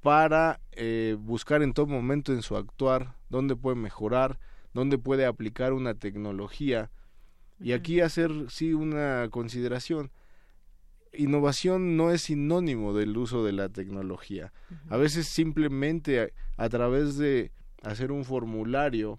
[0.00, 4.38] para eh, buscar en todo momento en su actuar dónde puede mejorar,
[4.72, 6.90] dónde puede aplicar una tecnología.
[7.60, 10.10] Y aquí hacer sí una consideración
[11.12, 14.52] innovación no es sinónimo del uso de la tecnología.
[14.88, 17.52] A veces simplemente a, través de
[17.82, 19.18] hacer un formulario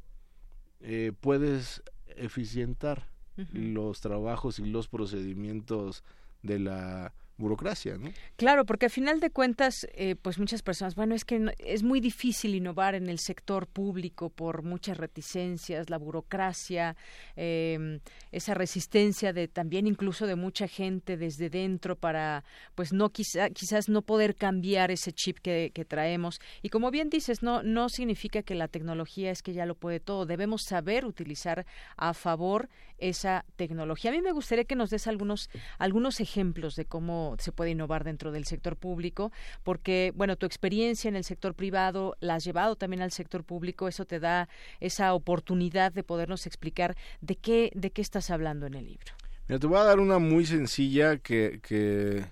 [0.81, 3.07] eh, puedes eficientar
[3.53, 6.03] los trabajos y los procedimientos
[6.43, 8.11] de la burocracia, ¿no?
[8.37, 11.99] Claro, porque al final de cuentas, eh, pues muchas personas, bueno, es que es muy
[11.99, 16.95] difícil innovar en el sector público por muchas reticencias, la burocracia,
[17.35, 17.99] em,
[18.31, 22.43] esa resistencia de también incluso de mucha gente desde dentro para,
[22.75, 26.39] pues no quizá, quizás no poder cambiar ese chip que, que traemos.
[26.61, 29.99] Y como bien dices, no, no significa que la tecnología es que ya lo puede
[29.99, 30.25] todo.
[30.25, 31.65] Debemos saber utilizar
[31.97, 32.69] a favor
[33.01, 34.11] esa tecnología.
[34.11, 35.49] A mí me gustaría que nos des algunos,
[35.79, 39.31] algunos ejemplos de cómo se puede innovar dentro del sector público,
[39.63, 43.87] porque, bueno, tu experiencia en el sector privado la has llevado también al sector público,
[43.87, 44.49] eso te da
[44.79, 49.13] esa oportunidad de podernos explicar de qué, de qué estás hablando en el libro.
[49.47, 52.25] Mira, te voy a dar una muy sencilla que, que,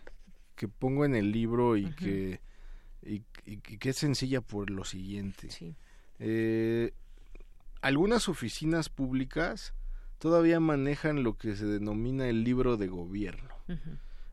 [0.55, 2.39] que pongo en el libro y que
[3.01, 3.21] y,
[3.57, 5.49] que es sencilla por lo siguiente.
[6.19, 6.91] Eh,
[7.81, 9.73] algunas oficinas públicas
[10.19, 13.55] todavía manejan lo que se denomina el libro de gobierno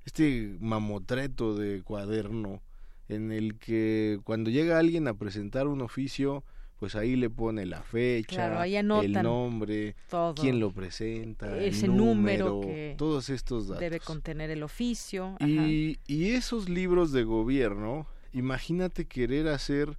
[0.06, 2.62] este mamotreto de cuaderno
[3.08, 6.44] en el que cuando llega alguien a presentar un oficio,
[6.78, 9.96] pues ahí le pone la fecha, el nombre,
[10.36, 13.80] quién lo presenta, ese el número, que todos estos datos.
[13.80, 15.36] Debe contener el oficio.
[15.40, 19.98] Y, y, esos libros de gobierno, imagínate querer hacer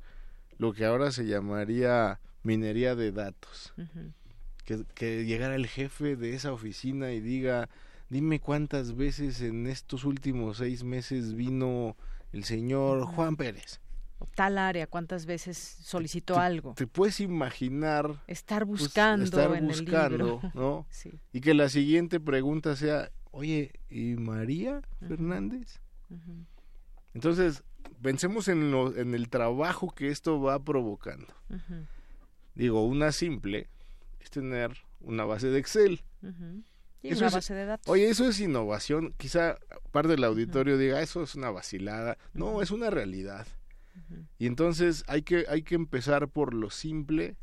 [0.57, 3.73] lo que ahora se llamaría minería de datos.
[4.63, 7.69] que, que llegara el jefe de esa oficina y diga,
[8.09, 11.95] dime cuántas veces en estos últimos seis meses vino
[12.31, 13.79] el señor Juan Pérez.
[14.33, 16.73] Tal área, cuántas veces solicitó algo.
[16.73, 18.23] Te puedes imaginar.
[18.25, 19.25] Estar pues, buscando.
[19.25, 20.87] estar buscando, ¿no?
[20.89, 21.19] sí.
[21.33, 25.79] Y que la siguiente pregunta sea, oye, ¿y María Fernández?
[27.13, 27.63] Entonces,
[28.01, 31.33] pensemos en, lo, en el trabajo que esto va provocando.
[32.55, 33.67] Digo, una simple
[34.19, 36.01] es tener una base de Excel
[37.13, 37.91] una base de datos.
[37.91, 39.13] Oye, eso es innovación.
[39.17, 39.57] Quizá
[39.91, 42.17] parte del auditorio diga, eso es una vacilada.
[42.33, 43.47] No, es una realidad.
[44.37, 47.35] Y entonces hay que, hay que empezar por lo simple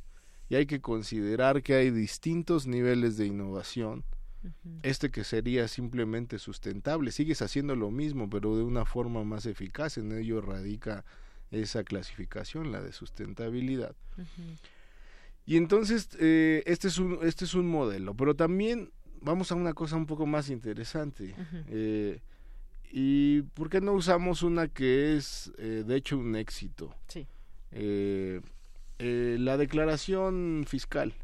[0.48, 4.04] y hay que considerar que hay distintos niveles de innovación.
[4.82, 7.12] Este que sería simplemente sustentable.
[7.12, 9.96] Sigues haciendo lo mismo, pero de una forma más eficaz.
[9.96, 11.04] En ello radica
[11.50, 13.96] esa clasificación, la de sustentabilidad.
[15.46, 18.92] Y entonces, eh, este, es un, este es un modelo, pero también
[19.24, 21.34] vamos a una cosa un poco más interesante.
[21.68, 22.20] Eh,
[22.90, 26.94] ¿Y por qué no usamos una que es, eh, de hecho, un éxito?
[27.08, 27.26] Sí.
[27.72, 28.40] Eh,
[28.98, 31.14] la declaración fiscal.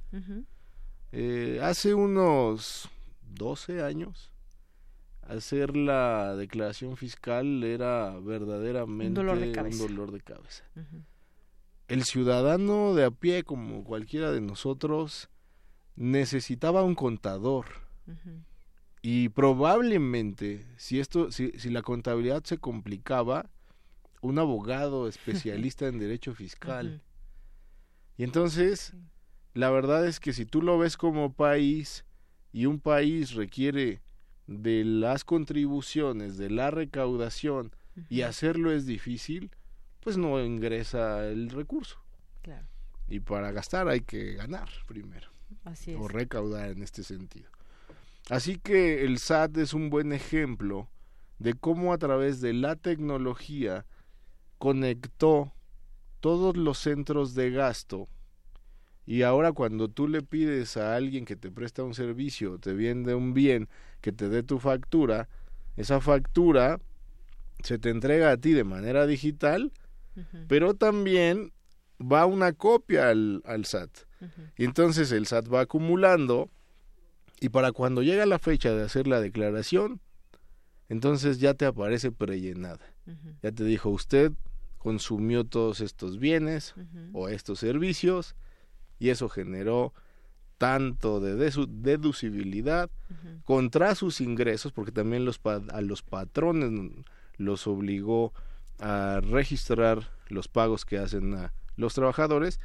[1.62, 2.88] hace unos
[3.34, 4.32] 12 años,
[5.22, 10.64] hacer la declaración fiscal era verdaderamente un dolor de cabeza.
[11.86, 15.28] El ciudadano de a pie, como cualquiera de nosotros,
[15.96, 17.89] necesitaba un contador
[19.02, 23.50] y probablemente, si esto, si, si la contabilidad se complicaba,
[24.20, 27.02] un abogado especialista en derecho fiscal.
[28.16, 28.94] Y entonces,
[29.54, 32.04] la verdad es que si tú lo ves como país
[32.52, 34.02] y un país requiere
[34.46, 37.72] de las contribuciones, de la recaudación
[38.08, 39.50] y hacerlo es difícil,
[40.00, 41.98] pues no ingresa el recurso.
[42.42, 42.66] Claro.
[43.08, 45.28] Y para gastar hay que ganar primero.
[45.64, 45.98] Así es.
[45.98, 47.50] O recaudar en este sentido.
[48.30, 50.88] Así que el SAT es un buen ejemplo
[51.40, 53.86] de cómo a través de la tecnología
[54.58, 55.52] conectó
[56.20, 58.08] todos los centros de gasto.
[59.04, 63.16] Y ahora cuando tú le pides a alguien que te presta un servicio, te vende
[63.16, 63.68] un bien,
[64.00, 65.28] que te dé tu factura,
[65.76, 66.78] esa factura
[67.64, 69.72] se te entrega a ti de manera digital,
[70.46, 71.52] pero también
[72.00, 73.90] va una copia al, al SAT.
[74.56, 76.48] Y entonces el SAT va acumulando
[77.40, 80.00] y para cuando llega la fecha de hacer la declaración,
[80.88, 82.94] entonces ya te aparece prellenada.
[83.42, 84.32] Ya te dijo usted
[84.78, 86.74] consumió todos estos bienes
[87.12, 88.34] o estos servicios
[88.98, 89.92] y eso generó
[90.56, 91.36] tanto de
[91.68, 92.90] deducibilidad
[93.44, 96.70] contra sus ingresos, porque también los a los patrones
[97.36, 98.32] los obligó
[98.78, 102.60] a registrar los pagos que hacen a los trabajadores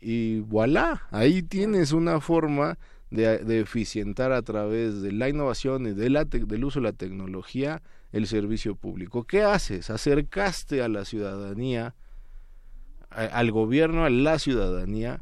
[0.00, 2.78] y voilà, ahí tienes una forma
[3.14, 7.82] de, eficientar a través de la innovación y de la del uso de la tecnología
[8.12, 9.24] el servicio público.
[9.24, 9.90] ¿Qué haces?
[9.90, 11.94] Acercaste a la ciudadanía,
[13.10, 15.18] al gobierno, a la ciudadanía.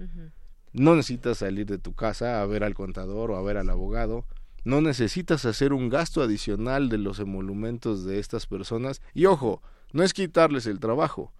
[0.72, 4.26] No necesitas salir de tu casa a ver al contador o a ver al abogado.
[4.64, 9.00] No necesitas hacer un gasto adicional de los emolumentos de estas personas.
[9.14, 9.62] Y ojo,
[9.92, 11.32] no es quitarles el trabajo,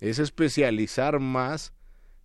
[0.00, 1.72] es especializar más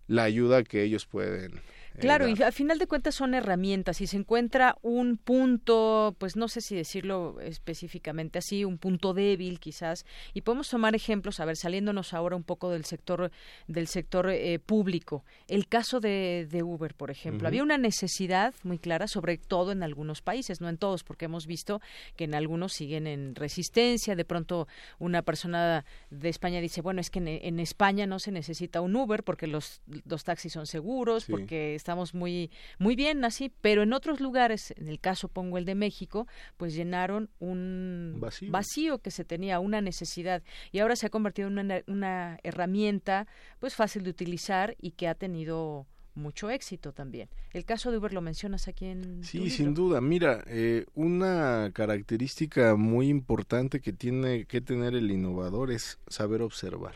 [0.06, 1.60] la ayuda que ellos pueden
[1.98, 3.98] Claro, y al final de cuentas son herramientas.
[3.98, 9.60] Si se encuentra un punto, pues no sé si decirlo específicamente así, un punto débil
[9.60, 13.30] quizás, y podemos tomar ejemplos, a ver, saliéndonos ahora un poco del sector
[13.68, 15.24] del sector eh, público.
[15.48, 19.82] El caso de, de Uber, por ejemplo, había una necesidad muy clara, sobre todo en
[19.82, 21.80] algunos países, no en todos, porque hemos visto
[22.16, 24.16] que en algunos siguen en resistencia.
[24.16, 24.66] De pronto
[24.98, 29.22] una persona de España dice, bueno, es que en, España no se necesita un Uber
[29.22, 34.18] porque los, los taxis son seguros, porque estamos muy, muy bien así, pero en otros
[34.18, 39.60] lugares, en el caso pongo el de México, pues llenaron un vacío, que se tenía,
[39.60, 40.42] una necesidad,
[40.72, 43.26] y ahora se ha convertido en una, una herramienta
[43.58, 47.28] pues fácil de utilizar y que ha tenido mucho éxito también.
[47.52, 49.22] El caso de Uber lo mencionas aquí en.
[49.22, 50.00] Sí, sin duda.
[50.00, 56.94] Mira, eh, una característica muy importante que tiene que tener el innovador es saber observar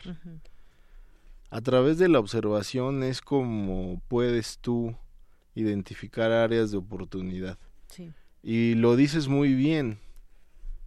[1.51, 4.97] a través de la observación es como puedes tú
[5.55, 7.59] identificar áreas de oportunidad.
[8.43, 9.99] Y lo dices muy bien.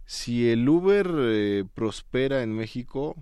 [0.06, 3.16] Si el Uber eh, prospera en México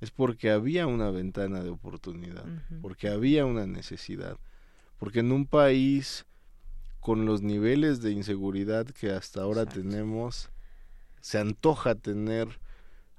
[0.00, 2.44] es porque había una ventana de oportunidad,
[2.82, 4.36] porque había una necesidad,
[4.98, 6.26] porque en un país
[7.00, 10.50] con los niveles de inseguridad que hasta ahora tenemos,
[11.20, 12.58] se antoja tener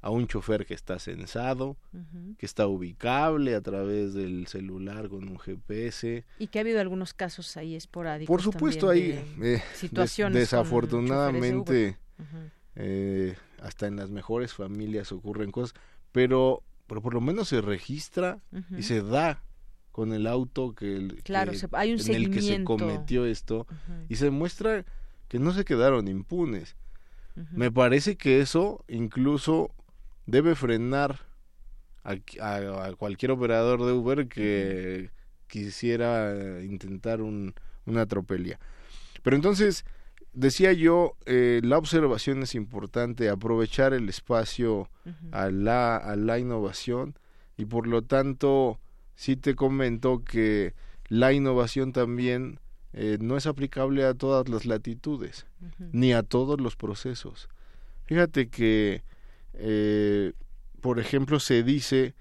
[0.08, 1.76] a un chofer que está censado,
[2.38, 6.24] que está ubicable a través del celular con un GPS.
[6.40, 8.34] Y que ha habido algunos casos ahí esporádicos.
[8.34, 10.40] Por supuesto, hay eh, situaciones.
[10.40, 11.98] desafortunadamente,
[12.76, 15.78] eh, hasta en las mejores familias ocurren cosas,
[16.14, 18.40] pero, pero por lo menos se registra
[18.78, 19.44] y se da
[19.92, 23.68] con el auto que, el, claro, hay un en el que se cometió esto
[24.08, 24.86] y se muestra
[25.28, 26.78] que no se quedaron impunes.
[27.52, 29.74] Me parece que eso incluso
[30.28, 31.26] debe frenar
[32.04, 35.10] a, cualquier operador de Uber que
[35.48, 37.54] quisiera intentar un,
[37.86, 38.60] una atropelía.
[39.24, 39.84] Pero entonces,
[40.34, 44.90] decía yo, eh, la observación es importante, aprovechar el espacio
[45.32, 47.18] a, la, a la innovación
[47.58, 48.80] y por lo tanto,
[49.16, 50.74] sí te comento que
[51.10, 52.60] la innovación también
[52.94, 55.46] eh, no es aplicable a todas las latitudes,
[55.92, 57.50] ni a todos los procesos.
[58.06, 59.04] Fíjate que
[59.60, 60.34] eh,
[60.82, 62.14] por ejemplo, se dice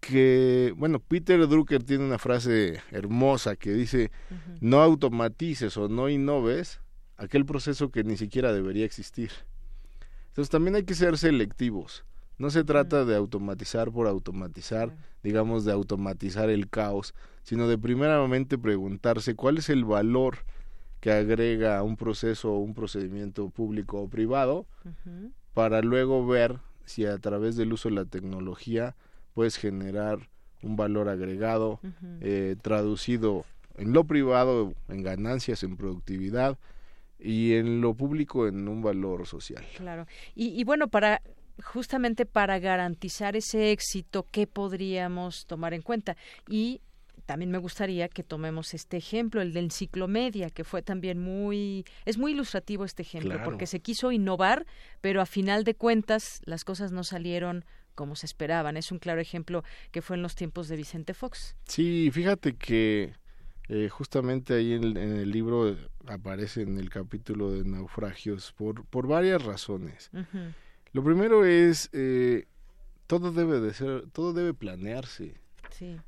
[0.00, 4.10] que, bueno, Peter Drucker tiene una frase hermosa que dice,
[4.60, 6.80] no automatices o no innoves
[7.16, 9.30] aquel proceso que ni siquiera debería existir.
[10.28, 12.04] Entonces también hay que ser selectivos.
[12.38, 18.56] No se trata de automatizar por automatizar, digamos, de automatizar el caos, sino de primeramente
[18.56, 20.38] preguntarse cuál es el valor
[21.00, 24.66] que agrega un proceso o un procedimiento público o privado,
[25.58, 28.94] para luego ver si a través del uso de la tecnología
[29.34, 30.28] puedes generar
[30.62, 31.80] un valor agregado
[32.20, 33.44] eh, traducido
[33.76, 36.58] en lo privado en ganancias en productividad
[37.18, 39.64] y en lo público en un valor social.
[39.76, 40.06] Claro.
[40.36, 41.22] Y, y bueno para
[41.60, 46.16] justamente para garantizar ese éxito qué podríamos tomar en cuenta
[46.48, 46.82] y
[47.28, 52.16] también me gustaría que tomemos este ejemplo, el de enciclomedia, que fue también muy, es
[52.16, 54.64] muy ilustrativo este ejemplo, porque se quiso innovar,
[55.02, 58.78] pero a final de cuentas las cosas no salieron como se esperaban.
[58.78, 61.54] Es un claro ejemplo que fue en los tiempos de Vicente Fox.
[61.66, 63.12] Sí, fíjate que
[63.68, 65.76] eh, justamente ahí en, el libro
[66.06, 70.10] aparece en el capítulo de naufragios por, por varias razones.
[70.92, 72.46] Lo primero es, eh,
[73.06, 75.42] todo debe de ser, todo debe planearse.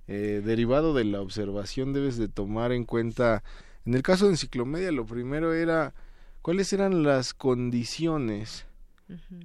[0.06, 3.42] Eh, derivado de la observación debes de tomar en cuenta,
[3.84, 5.94] en el caso de enciclomedia, lo primero era
[6.42, 8.66] cuáles eran las condiciones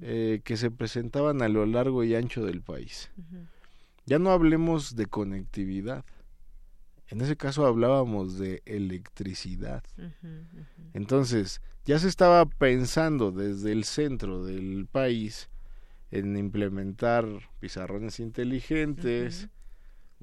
[0.00, 3.10] eh, que se presentaban a lo largo y ancho del país.
[4.04, 6.04] Ya no hablemos de conectividad.
[7.08, 9.84] En ese caso hablábamos de electricidad.
[10.92, 15.48] Entonces, ya se estaba pensando desde el centro del país
[16.10, 17.26] en implementar
[17.60, 19.48] pizarrones inteligentes,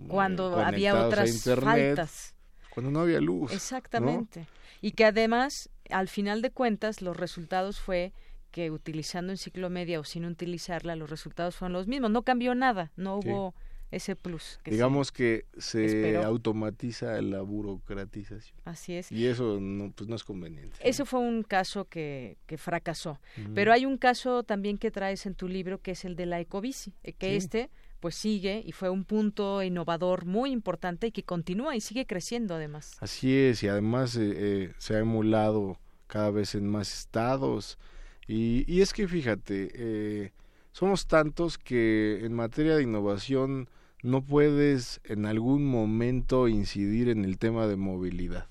[0.08, 2.36] cuando había otras faltas.
[2.70, 3.52] Cuando no había luz.
[3.52, 4.48] Exactamente.
[4.82, 8.14] Y que además, al final de cuentas, los resultados fue
[8.52, 12.12] que utilizando enciclomedia o sin utilizarla, los resultados fueron los mismos.
[12.12, 13.54] No cambió nada, no hubo
[13.94, 14.60] ese plus.
[14.66, 18.58] Digamos que se automatiza la burocratización.
[18.66, 19.12] Así es.
[19.12, 20.78] Y eso no, pues no es conveniente.
[20.82, 23.20] Eso fue un caso que, que fracasó.
[23.54, 26.40] Pero hay un caso también que traes en tu libro que es el de la
[26.40, 27.70] ecobici, eh, que este
[28.04, 32.56] pues sigue y fue un punto innovador muy importante y que continúa y sigue creciendo
[32.56, 32.98] además.
[33.00, 37.80] Así es, y además eh, eh, se ha emulado cada vez en más estados.
[38.28, 40.34] Y, y es que fíjate, eh,
[40.74, 43.70] somos tantos que en materia de innovación
[44.02, 48.50] no puedes en algún momento incidir en el tema de movilidad.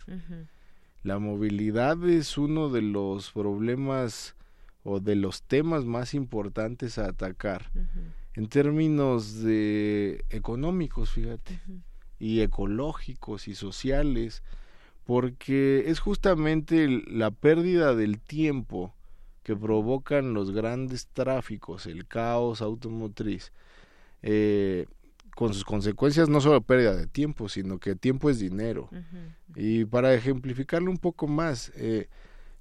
[1.03, 4.35] La movilidad es uno de los problemas
[4.83, 7.71] o de los temas más importantes a atacar
[8.35, 11.61] en términos de económicos, fíjate,
[12.19, 14.43] y ecológicos y sociales,
[15.05, 18.95] porque es justamente la pérdida del tiempo
[19.43, 23.53] que provocan los grandes tráficos, el caos automotriz,
[24.23, 24.87] eh,
[25.35, 28.89] con sus consecuencias no solo pérdida de tiempo, sino que tiempo es dinero.
[29.57, 32.09] Y para ejemplificarlo un poco más, eh,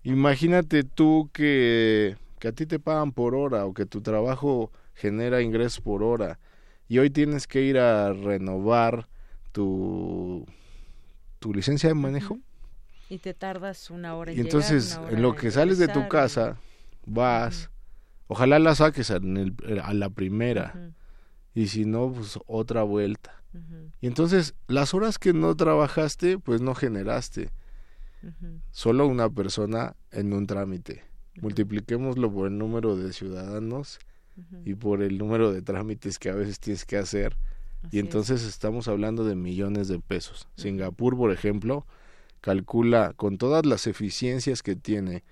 [0.04, 5.42] imagínate tú que, que a ti te pagan por hora o que tu trabajo genera
[5.42, 6.40] ingresos por hora
[6.92, 9.08] y hoy tienes que ir a renovar
[9.54, 10.46] tu,
[11.40, 12.38] tu licencia de manejo.
[13.10, 16.58] Y te tardas una hora en Y entonces, en lo que sales de tu casa,
[17.06, 17.70] vas,
[18.28, 20.94] ojalá la saques en el, a la primera,
[21.54, 23.42] y si no, pues otra vuelta.
[24.02, 27.52] Y entonces, las horas que no trabajaste, pues no generaste.
[28.72, 31.06] Solo una persona en un trámite.
[31.42, 33.98] Multipliquémoslo por el número de ciudadanos
[34.66, 37.38] y por el número de trámites que a veces tienes que hacer.
[37.92, 40.48] y entonces estamos hablando de millones de pesos.
[40.56, 41.86] Singapur, por ejemplo,
[42.40, 45.24] calcula con todas las eficiencias que tiene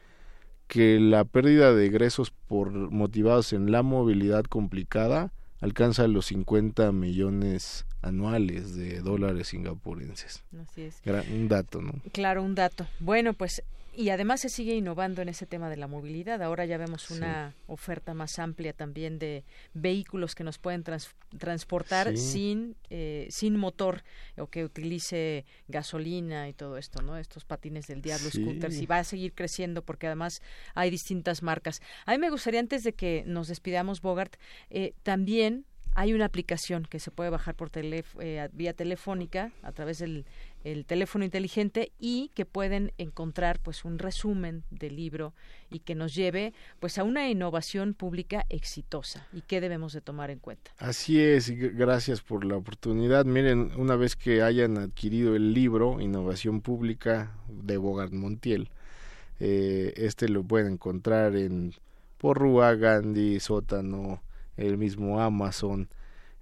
[0.67, 5.31] que la pérdida de egresos por motivados en la movilidad complicada
[5.61, 10.43] alcanza los 50 millones anuales de dólares singapurenses.
[10.61, 11.01] Así es.
[11.31, 11.93] un dato, ¿no?
[12.11, 12.88] Claro, un dato.
[12.99, 13.63] Bueno, pues
[13.93, 16.41] y además se sigue innovando en ese tema de la movilidad.
[16.41, 19.43] Ahora ya vemos una oferta más amplia también de
[19.73, 20.83] vehículos que nos pueden
[21.37, 24.03] transportar sin eh, sin motor
[24.37, 27.17] o que utilice gasolina y todo esto, ¿no?
[27.17, 30.41] Estos patines del diablo, scooters y va a seguir creciendo porque además
[30.75, 31.81] hay distintas marcas.
[32.05, 34.35] A mí me gustaría antes de que nos despidamos Bogart
[34.69, 39.99] eh, también hay una aplicación que se puede bajar por eh, vía telefónica a través
[39.99, 40.25] del
[40.64, 45.34] el teléfono inteligente y que pueden encontrar pues un resumen del libro
[45.69, 50.31] y que nos lleve pues a una innovación pública exitosa y qué debemos de tomar
[50.31, 50.72] en cuenta.
[50.77, 53.26] Así es, gracias por la oportunidad.
[53.26, 58.69] Miren, una vez que hayan adquirido el libro Innovación Pública de Bogart Montiel,
[59.40, 61.73] eh, este lo pueden encontrar en
[62.18, 64.22] Porrúa, Gandhi, Sótano,
[64.57, 65.88] el mismo Amazon,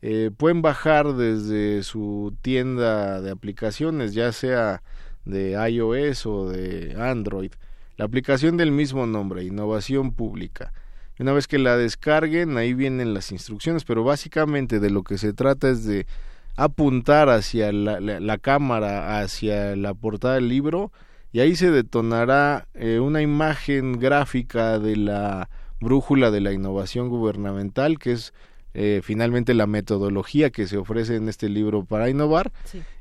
[0.10, 4.82] eh, pueden bajar desde su tienda de aplicaciones, ya sea
[5.26, 7.52] de iOS o de Android,
[7.98, 10.72] la aplicación del mismo nombre, Innovación Pública.
[11.20, 15.34] Una vez que la descarguen, ahí vienen las instrucciones, pero básicamente de lo que se
[15.34, 16.08] trata es de
[16.56, 20.94] apuntar hacia la, cámara, hacia la portada del libro,
[21.34, 25.50] y ahí se detonará eh, una imagen gráfica de la
[25.82, 28.34] brújula de la innovación gubernamental, que es
[28.80, 32.52] eh, finalmente la metodología que se ofrece en este libro para innovar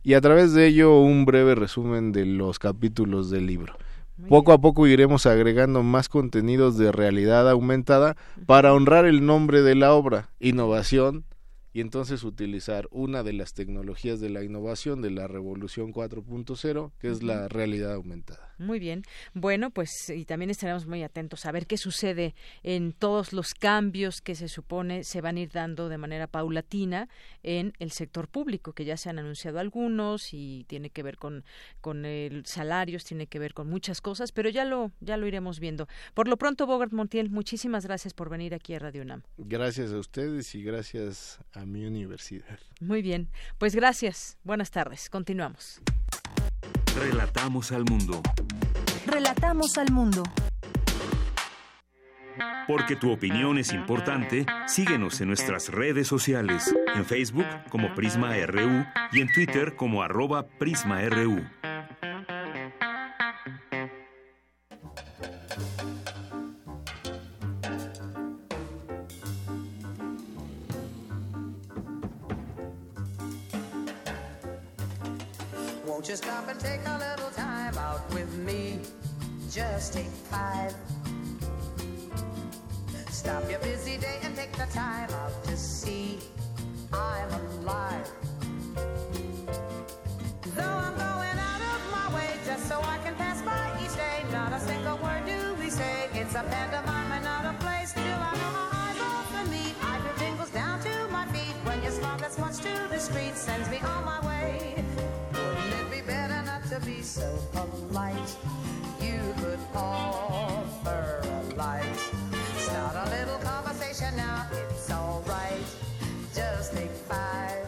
[0.02, 3.76] y a través de ello un breve resumen de los capítulos del libro.
[4.26, 8.16] poco a poco iremos agregando más contenidos de realidad aumentada
[8.46, 11.24] para honrar el nombre de la obra, innovación
[11.76, 17.10] y entonces utilizar una de las tecnologías de la innovación de la revolución 4.0, que
[17.10, 18.54] es la realidad aumentada.
[18.56, 19.02] Muy bien.
[19.34, 24.22] Bueno, pues y también estaremos muy atentos a ver qué sucede en todos los cambios
[24.22, 27.10] que se supone se van a ir dando de manera paulatina
[27.42, 31.44] en el sector público, que ya se han anunciado algunos y tiene que ver con,
[31.82, 35.60] con el salarios, tiene que ver con muchas cosas, pero ya lo, ya lo iremos
[35.60, 35.88] viendo.
[36.14, 39.24] Por lo pronto, Bogart Montiel, muchísimas gracias por venir aquí a Radio UNAM.
[39.36, 42.58] Gracias a ustedes y gracias a mi universidad.
[42.80, 43.28] Muy bien,
[43.58, 44.38] pues gracias.
[44.44, 45.10] Buenas tardes.
[45.10, 45.80] Continuamos.
[46.96, 48.22] Relatamos al mundo.
[49.06, 50.22] Relatamos al mundo.
[52.66, 58.84] Porque tu opinión es importante, síguenos en nuestras redes sociales, en Facebook como Prisma RU
[59.12, 61.44] y en Twitter como arroba PrismaRU.
[75.96, 78.80] Won't you stop and take a little time out with me?
[79.50, 80.74] Just take five.
[83.08, 86.18] Stop your busy day and take the time out to see
[86.92, 88.10] I'm alive.
[90.54, 94.22] Though I'm going out of my way just so I can pass by each day,
[94.32, 96.10] not a single word do we say.
[96.12, 97.92] It's a pantomime and not a place.
[97.92, 99.74] Still, I know my eyes often meet.
[99.82, 103.34] I feel tingles down to my feet when your smile that's much to the street
[103.34, 103.95] sends me on
[107.16, 108.36] so polite?
[109.00, 111.98] You could offer a light.
[112.58, 115.64] Start a little conversation now, it's alright.
[116.34, 117.66] Just take five,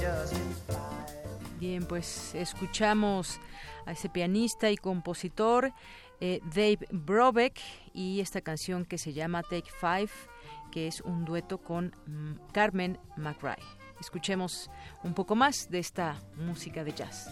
[0.00, 0.34] just
[0.66, 1.06] five.
[1.60, 3.38] Bien, pues escuchamos
[3.86, 5.72] a ese pianista y compositor
[6.20, 7.60] eh, Dave Brobeck
[7.94, 10.10] y esta canción que se llama Take Five,
[10.72, 13.62] que es un dueto con mm, Carmen McRae.
[14.00, 14.68] Escuchemos
[15.04, 17.28] un poco más de esta música de jazz.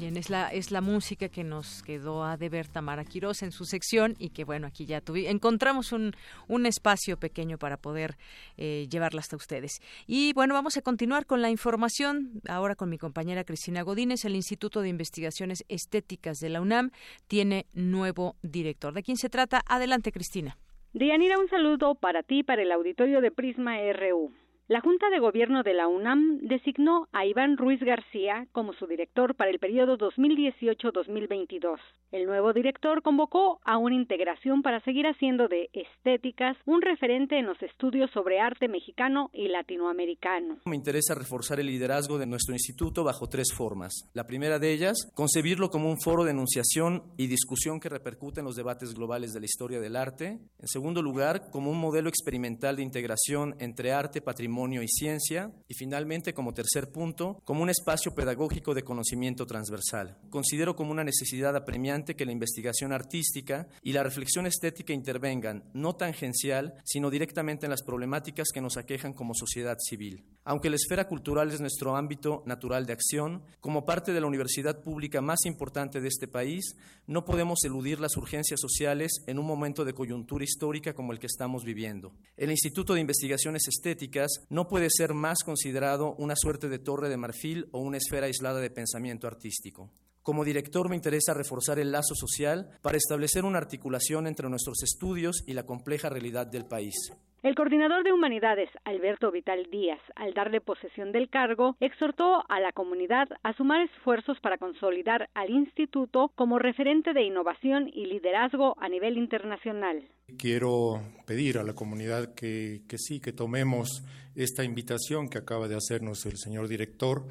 [0.00, 3.66] Bien, es la, es la música que nos quedó a deber Tamara Quirós en su
[3.66, 6.12] sección y que bueno, aquí ya tuvi, encontramos un,
[6.48, 8.16] un espacio pequeño para poder
[8.56, 9.82] eh, llevarla hasta ustedes.
[10.06, 14.24] Y bueno, vamos a continuar con la información ahora con mi compañera Cristina Godínez.
[14.24, 16.92] El Instituto de Investigaciones Estéticas de la UNAM
[17.28, 18.94] tiene nuevo director.
[18.94, 19.60] ¿De quién se trata?
[19.66, 20.56] Adelante, Cristina.
[20.94, 24.32] Dianira, un saludo para ti, para el auditorio de Prisma RU.
[24.70, 29.34] La Junta de Gobierno de la UNAM designó a Iván Ruiz García como su director
[29.34, 31.78] para el periodo 2018-2022.
[32.12, 37.46] El nuevo director convocó a una integración para seguir haciendo de estéticas un referente en
[37.46, 40.58] los estudios sobre arte mexicano y latinoamericano.
[40.66, 44.08] Me interesa reforzar el liderazgo de nuestro instituto bajo tres formas.
[44.14, 48.46] La primera de ellas, concebirlo como un foro de enunciación y discusión que repercute en
[48.46, 50.38] los debates globales de la historia del arte.
[50.60, 55.74] En segundo lugar, como un modelo experimental de integración entre arte, patrimonio, y ciencia, y
[55.74, 60.18] finalmente, como tercer punto, como un espacio pedagógico de conocimiento transversal.
[60.30, 65.96] Considero como una necesidad apremiante que la investigación artística y la reflexión estética intervengan, no
[65.96, 70.24] tangencial, sino directamente en las problemáticas que nos aquejan como sociedad civil.
[70.44, 74.82] Aunque la esfera cultural es nuestro ámbito natural de acción, como parte de la universidad
[74.82, 76.76] pública más importante de este país,
[77.06, 81.26] no podemos eludir las urgencias sociales en un momento de coyuntura histórica como el que
[81.26, 82.12] estamos viviendo.
[82.36, 87.16] El Instituto de Investigaciones Estéticas no puede ser más considerado una suerte de torre de
[87.16, 89.90] marfil o una esfera aislada de pensamiento artístico.
[90.30, 95.42] Como director me interesa reforzar el lazo social para establecer una articulación entre nuestros estudios
[95.44, 96.94] y la compleja realidad del país.
[97.42, 102.70] El coordinador de humanidades, Alberto Vital Díaz, al darle posesión del cargo, exhortó a la
[102.70, 108.88] comunidad a sumar esfuerzos para consolidar al instituto como referente de innovación y liderazgo a
[108.88, 110.04] nivel internacional.
[110.38, 114.04] Quiero pedir a la comunidad que, que sí, que tomemos
[114.36, 117.26] esta invitación que acaba de hacernos el señor director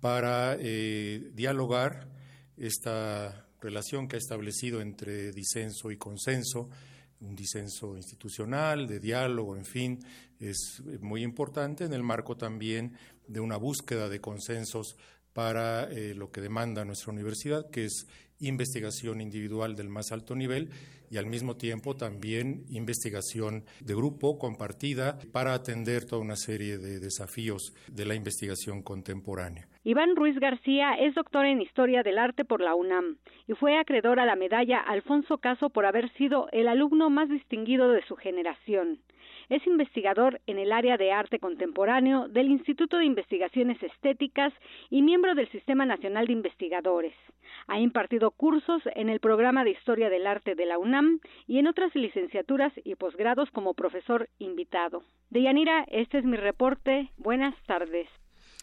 [0.00, 2.14] para eh, dialogar
[2.56, 6.70] esta relación que ha establecido entre disenso y consenso
[7.20, 10.04] un disenso institucional, de diálogo, en fin,
[10.38, 14.96] es muy importante en el marco también de una búsqueda de consensos
[15.32, 18.06] para eh, lo que demanda nuestra universidad, que es
[18.40, 20.70] investigación individual del más alto nivel
[21.10, 26.98] y al mismo tiempo también investigación de grupo compartida para atender toda una serie de
[26.98, 29.68] desafíos de la investigación contemporánea.
[29.84, 34.18] Iván Ruiz García es doctor en Historia del Arte por la UNAM y fue acreedor
[34.18, 38.98] a la medalla Alfonso Caso por haber sido el alumno más distinguido de su generación.
[39.48, 44.52] Es investigador en el área de arte contemporáneo del Instituto de Investigaciones Estéticas
[44.90, 47.14] y miembro del Sistema Nacional de Investigadores.
[47.66, 51.66] Ha impartido cursos en el programa de Historia del Arte de la UNAM y en
[51.66, 55.02] otras licenciaturas y posgrados como profesor invitado.
[55.30, 57.10] Deyanira, este es mi reporte.
[57.16, 58.08] Buenas tardes.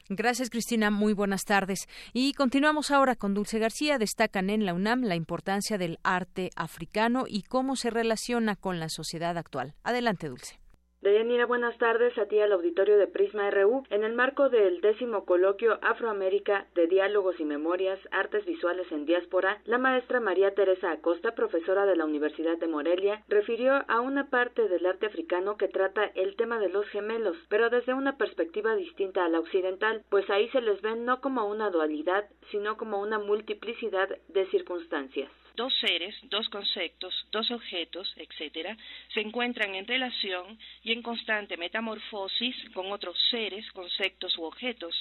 [0.10, 0.92] Gracias, Cristina.
[0.92, 1.88] Muy buenas tardes.
[2.12, 3.98] Y continuamos ahora con Dulce García.
[3.98, 8.90] Destacan en la UNAM la importancia del arte africano y cómo se relaciona con la
[8.90, 9.74] sociedad actual.
[9.84, 10.61] Adelante, Dulce.
[11.02, 13.84] Deyanira, buenas tardes a ti al auditorio de Prisma RU.
[13.90, 19.60] En el marco del décimo coloquio Afroamérica de Diálogos y Memorias, Artes Visuales en Diáspora,
[19.66, 24.68] la maestra María Teresa Acosta, profesora de la Universidad de Morelia, refirió a una parte
[24.68, 29.26] del arte africano que trata el tema de los gemelos, pero desde una perspectiva distinta
[29.26, 33.18] a la occidental, pues ahí se les ven no como una dualidad, sino como una
[33.18, 38.78] multiplicidad de circunstancias dos seres, dos conceptos, dos objetos, etc.,
[39.14, 44.96] se encuentran en relación y en constante metamorfosis con otros seres, conceptos u objetos.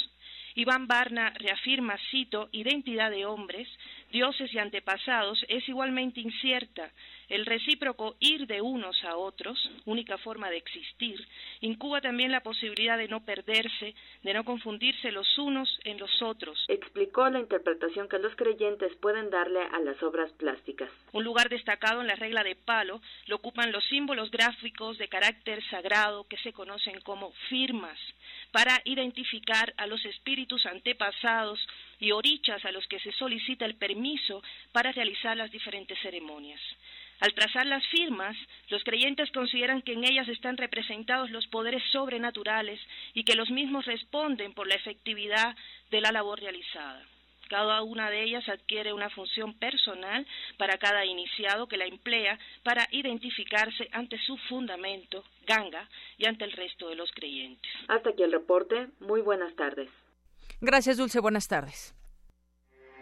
[0.55, 3.69] Iván Barna reafirma, cito, identidad de hombres,
[4.11, 6.91] dioses y antepasados es igualmente incierta.
[7.31, 11.25] El recíproco ir de unos a otros, única forma de existir,
[11.61, 13.95] incuba también la posibilidad de no perderse,
[14.25, 16.59] de no confundirse los unos en los otros.
[16.67, 20.91] Explicó la interpretación que los creyentes pueden darle a las obras plásticas.
[21.13, 25.63] Un lugar destacado en la regla de palo lo ocupan los símbolos gráficos de carácter
[25.71, 27.97] sagrado que se conocen como firmas
[28.51, 31.61] para identificar a los espíritus antepasados
[32.01, 34.43] y orichas a los que se solicita el permiso
[34.73, 36.61] para realizar las diferentes ceremonias.
[37.21, 38.37] Al trazar las firmas,
[38.69, 42.81] los creyentes consideran que en ellas están representados los poderes sobrenaturales
[43.15, 45.55] y que los mismos responden por la efectividad
[45.91, 47.05] de la labor realizada.
[47.51, 50.25] Cada una de ellas adquiere una función personal
[50.57, 56.53] para cada iniciado que la emplea para identificarse ante su fundamento, ganga, y ante el
[56.53, 57.73] resto de los creyentes.
[57.89, 58.87] Hasta aquí el reporte.
[59.01, 59.91] Muy buenas tardes.
[60.61, 61.19] Gracias, Dulce.
[61.19, 61.93] Buenas tardes.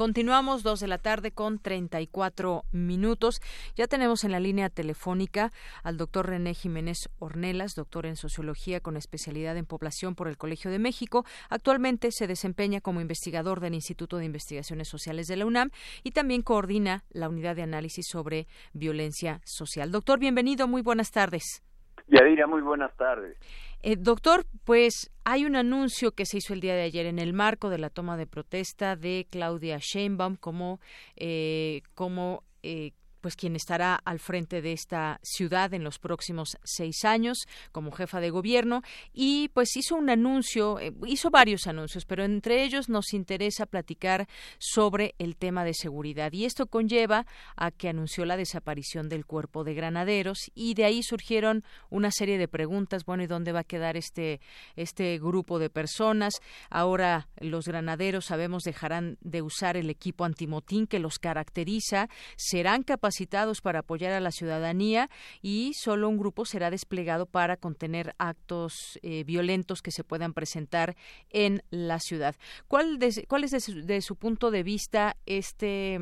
[0.00, 3.42] Continuamos dos de la tarde con 34 minutos.
[3.76, 5.52] Ya tenemos en la línea telefónica
[5.82, 10.70] al doctor René Jiménez Ornelas, doctor en sociología con especialidad en población por el Colegio
[10.70, 11.26] de México.
[11.50, 15.70] Actualmente se desempeña como investigador del Instituto de Investigaciones Sociales de la UNAM
[16.02, 19.92] y también coordina la unidad de análisis sobre violencia social.
[19.92, 20.66] Doctor, bienvenido.
[20.66, 21.62] Muy buenas tardes.
[22.10, 23.36] Yadira, muy buenas tardes.
[23.82, 27.32] Eh, doctor, pues hay un anuncio que se hizo el día de ayer en el
[27.32, 30.80] marco de la toma de protesta de Claudia Sheinbaum como,
[31.16, 37.04] eh, como eh, pues quien estará al frente de esta ciudad en los próximos seis
[37.04, 38.82] años como jefa de gobierno.
[39.12, 44.26] Y pues hizo un anuncio, eh, hizo varios anuncios, pero entre ellos nos interesa platicar
[44.58, 46.32] sobre el tema de seguridad.
[46.32, 47.26] Y esto conlleva
[47.56, 52.38] a que anunció la desaparición del cuerpo de granaderos y de ahí surgieron una serie
[52.38, 54.40] de preguntas, bueno, ¿y dónde va a quedar este
[54.76, 56.34] este grupo de personas?
[56.70, 63.09] Ahora los granaderos sabemos dejarán de usar el equipo antimotín que los caracteriza, serán capaces
[63.10, 65.10] capacitados para apoyar a la ciudadanía
[65.42, 70.94] y solo un grupo será desplegado para contener actos eh, violentos que se puedan presentar
[71.30, 72.36] en la ciudad.
[72.68, 75.98] ¿Cuál, es de su, de su, punto de vista este,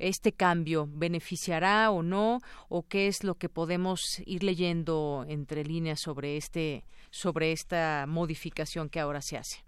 [0.00, 0.88] este cambio?
[0.90, 2.40] ¿Beneficiará o no?
[2.68, 8.88] ¿O qué es lo que podemos ir leyendo entre líneas sobre, este, sobre esta modificación
[8.88, 9.64] que ahora se hace?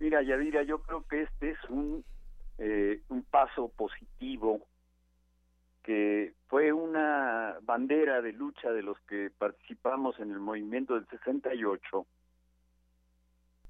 [0.00, 2.04] Mira, Yadira, yo creo que este es un,
[2.58, 4.66] eh, un paso positivo
[5.84, 12.06] que fue una bandera de lucha de los que participamos en el movimiento del 68,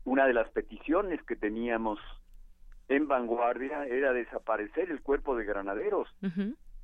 [0.05, 1.99] una de las peticiones que teníamos
[2.89, 6.09] en vanguardia era desaparecer el cuerpo de granaderos,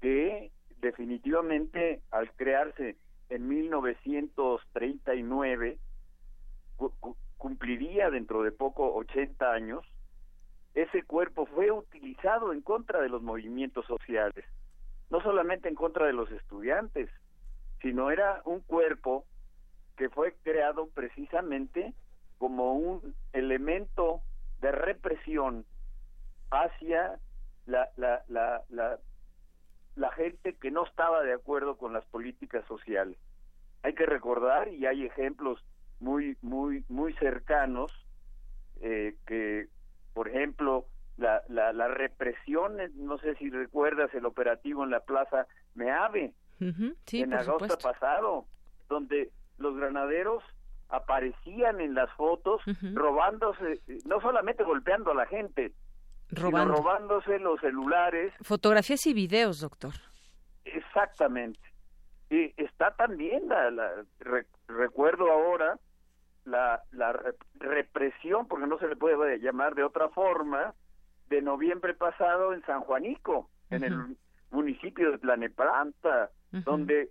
[0.01, 0.51] que
[0.81, 2.97] definitivamente al crearse
[3.29, 5.79] en 1939
[7.37, 9.87] cumpliría dentro de poco 80 años,
[10.75, 14.45] ese cuerpo fue utilizado en contra de los movimientos sociales
[15.11, 17.11] no solamente en contra de los estudiantes,
[17.83, 19.25] sino era un cuerpo
[19.97, 21.93] que fue creado precisamente
[22.39, 24.23] como un elemento
[24.61, 25.67] de represión
[26.51, 27.19] hacia
[27.67, 28.99] la, la, la, la,
[29.97, 33.19] la gente que no estaba de acuerdo con las políticas sociales.
[33.83, 35.65] Hay que recordar, y hay ejemplos
[36.01, 37.93] muy, muy, muy cercanos,
[38.81, 39.69] eh, que,
[40.15, 40.87] por ejemplo,
[41.21, 46.33] la, la, la represión, eh, no sé si recuerdas el operativo en la Plaza Meave,
[47.07, 47.89] Sí, en agosto supuesto.
[47.89, 48.45] pasado,
[48.89, 50.43] donde los granaderos
[50.89, 52.61] aparecían en las fotos
[52.95, 55.73] robándose, no solamente golpeando a la gente,
[56.31, 56.75] Robando.
[56.75, 59.93] sino robándose los celulares, Fotografías y videos, doctor.
[60.65, 61.61] exactamente.
[62.29, 65.79] Y está también, la, la- re- recuerdo ahora,
[66.45, 70.75] la, la re- represión, porque no se le puede llamar de otra forma,
[71.31, 74.17] de noviembre pasado en San Juanico, en el
[74.51, 76.31] municipio de Planeplanta,
[76.65, 77.11] donde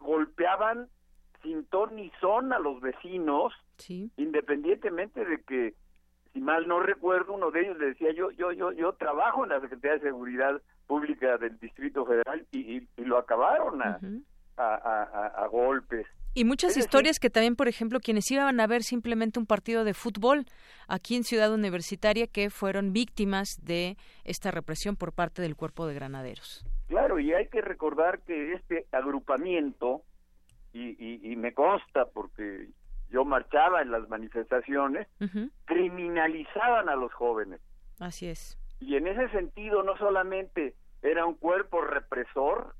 [0.00, 0.88] golpeaban
[1.42, 3.52] sin ton ni son a los vecinos,
[4.16, 5.74] independientemente de que,
[6.32, 9.50] si mal no recuerdo, uno de ellos le decía, yo yo yo yo trabajo en
[9.50, 13.98] la Secretaría de Seguridad Pública del Distrito Federal y, y- y lo acabaron a-
[14.56, 16.06] a- a golpes.
[16.34, 19.92] Y muchas historias que también, por ejemplo, quienes iban a ver simplemente un partido de
[19.94, 20.44] fútbol
[20.86, 25.94] aquí en Ciudad Universitaria que fueron víctimas de esta represión por parte del cuerpo de
[25.94, 26.64] granaderos.
[26.86, 30.02] Claro, y hay que recordar que este agrupamiento,
[30.72, 32.68] y, y- y me consta porque
[33.10, 35.08] yo marchaba en las manifestaciones,
[35.64, 37.60] criminalizaban a los jóvenes.
[38.00, 38.58] Así es.
[38.80, 42.74] Y en ese sentido no solamente era un cuerpo represor,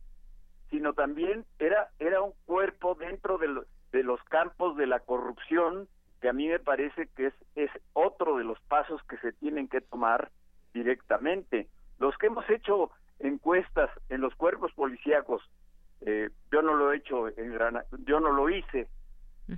[0.71, 5.89] sino también era, era un cuerpo dentro de, lo- de los campos de la corrupción,
[6.21, 9.69] que a mí me parece que es, es otro de los pasos que se tienen
[9.69, 10.31] que tomar
[10.75, 11.69] directamente.
[11.99, 12.91] Los que hemos hecho
[13.21, 15.43] encuestas en los cuerpos policíacos,
[16.03, 18.89] eh, yo no lo he hecho en Grana, yo no lo hice,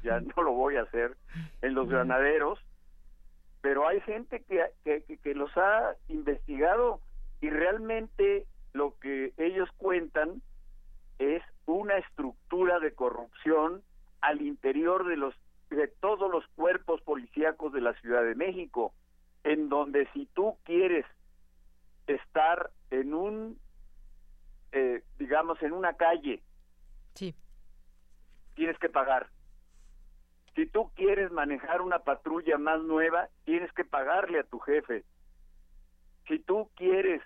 [0.02, 1.16] ya no lo voy a hacer
[1.62, 2.58] en los granaderos,
[3.60, 7.00] pero hay gente que, que, que- que los ha investigado
[7.40, 10.40] y realmente lo que ellos cuentan
[11.20, 13.82] es una estructura de corrupción
[14.22, 15.34] al interior de los
[15.68, 18.92] de todos los cuerpos policíacos de la Ciudad de México,
[19.44, 21.06] en donde si tú quieres
[22.08, 23.58] estar en un
[24.72, 26.42] eh, digamos en una calle
[27.14, 27.34] Sí.
[28.54, 29.28] tienes que pagar
[30.54, 35.04] si tú quieres manejar una patrulla más nueva tienes que pagarle a tu jefe
[36.26, 37.22] si tú quieres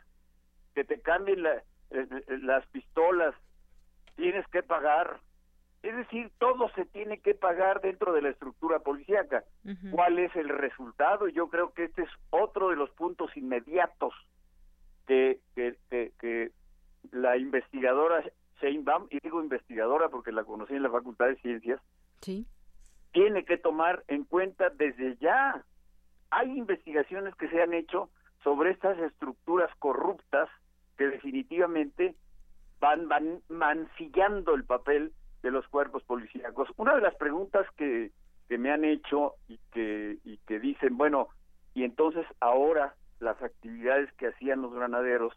[0.75, 1.57] que te cambien la-
[1.91, 3.35] eh, eh, las pistolas
[4.17, 5.21] tienes que pagar
[5.83, 9.45] es decir todo se tiene que pagar dentro de la estructura policíaca
[9.91, 14.15] cuál es el resultado yo creo que este es otro de los puntos inmediatos
[15.07, 16.53] que, que, que, que
[17.13, 18.25] la investigadora
[18.63, 21.81] Sheinbaum, y digo investigadora porque la conocí en la Facultad de Ciencias,
[22.21, 22.47] Sí.
[23.13, 25.63] tiene que tomar en cuenta desde ya.
[26.31, 28.09] Hay investigaciones que se han hecho
[28.43, 30.49] sobre estas estructuras corruptas
[30.97, 32.15] que definitivamente
[32.81, 36.69] van, van mancillando el papel de los cuerpos policíacos.
[36.77, 38.13] Una de las preguntas que,
[38.49, 41.29] que me han hecho y que, y que dicen, bueno,
[41.75, 45.35] y entonces ahora las actividades que hacían los granaderos,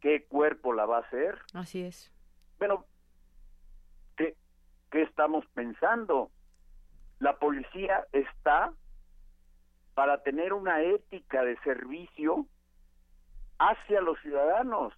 [0.00, 1.38] ¿qué cuerpo la va a hacer?
[1.54, 2.12] Así es.
[2.58, 2.84] Bueno,
[4.16, 4.36] ¿qué,
[4.90, 6.30] qué estamos pensando?
[7.18, 8.72] La policía está
[9.94, 12.46] para tener una ética de servicio
[13.58, 14.94] hacia los ciudadanos,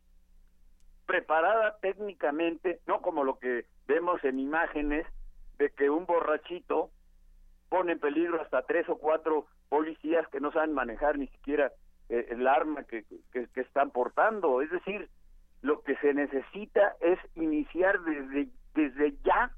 [1.06, 5.06] preparada técnicamente, no como lo que vemos en imágenes
[5.58, 6.90] de que un borrachito
[7.68, 11.72] pone en peligro hasta tres o cuatro policías que no saben manejar ni siquiera
[12.08, 14.60] eh, el arma que, que- que están portando.
[14.60, 15.08] Es decir,
[15.62, 19.50] lo que se necesita es iniciar desde, desde ya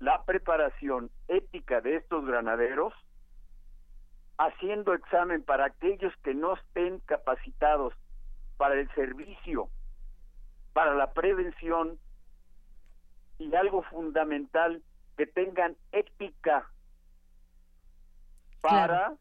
[0.00, 2.92] la preparación ética de estos granaderos,
[4.38, 7.94] haciendo examen para aquellos que no estén capacitados
[8.56, 9.68] para el servicio,
[10.72, 11.98] para la prevención
[13.38, 14.82] y algo fundamental,
[15.16, 16.68] que tengan ética
[18.60, 19.14] para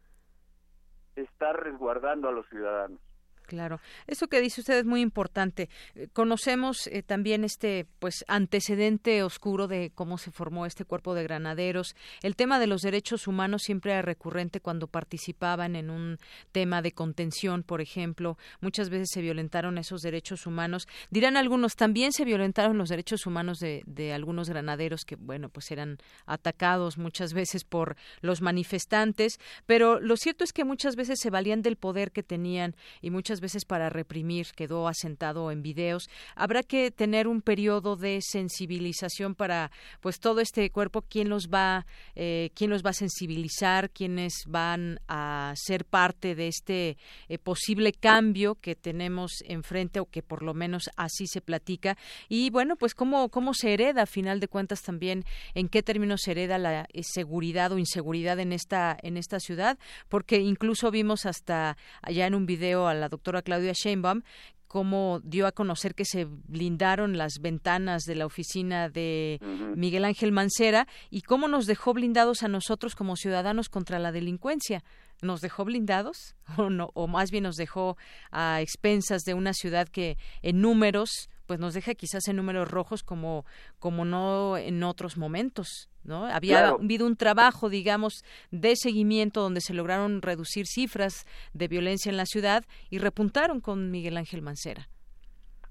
[1.15, 2.99] estar resguardando a los ciudadanos.
[3.45, 5.69] Claro, eso que dice usted es muy importante.
[5.95, 11.23] Eh, Conocemos eh, también este pues antecedente oscuro de cómo se formó este cuerpo de
[11.23, 11.95] granaderos.
[12.23, 16.17] El tema de los derechos humanos siempre era recurrente cuando participaban en un
[16.51, 18.37] tema de contención, por ejemplo.
[18.61, 20.87] Muchas veces se violentaron esos derechos humanos.
[21.11, 25.69] Dirán algunos, también se violentaron los derechos humanos de, de algunos granaderos que, bueno, pues
[25.71, 29.39] eran atacados muchas veces por los manifestantes.
[29.65, 33.34] Pero lo cierto es que muchas veces se valían del poder que tenían y muchas
[33.39, 36.09] veces para reprimir, quedó asentado en videos.
[36.35, 39.71] Habrá que tener un periodo de sensibilización para,
[40.01, 41.85] pues, todo este cuerpo, quién los va,
[42.15, 46.97] eh, quién los va a sensibilizar, quiénes van a ser parte de este
[47.27, 51.97] eh, posible cambio que tenemos enfrente o que por lo menos así se platica.
[52.29, 56.21] Y bueno, pues cómo, cómo se hereda, a final de cuentas, también en qué términos
[56.23, 59.77] se hereda la eh, seguridad o inseguridad en esta, en esta ciudad,
[60.09, 64.21] porque incluso vimos hasta allá en un video a la doctora Claudia Sheinbaum
[64.67, 69.39] cómo dio a conocer que se blindaron las ventanas de la oficina de
[69.75, 74.83] Miguel Ángel Mancera y cómo nos dejó blindados a nosotros como ciudadanos contra la delincuencia.
[75.21, 76.35] ¿Nos dejó blindados?
[76.57, 77.97] O, no, o más bien nos dejó
[78.31, 83.03] a expensas de una ciudad que en números pues nos deja quizás en números rojos
[83.03, 83.45] como
[83.79, 86.25] como no en otros momentos ¿no?
[86.25, 86.77] Había Claro.
[86.81, 92.25] habido un trabajo, digamos, de seguimiento donde se lograron reducir cifras de violencia en la
[92.25, 94.87] ciudad y repuntaron con Miguel Ángel Mancera.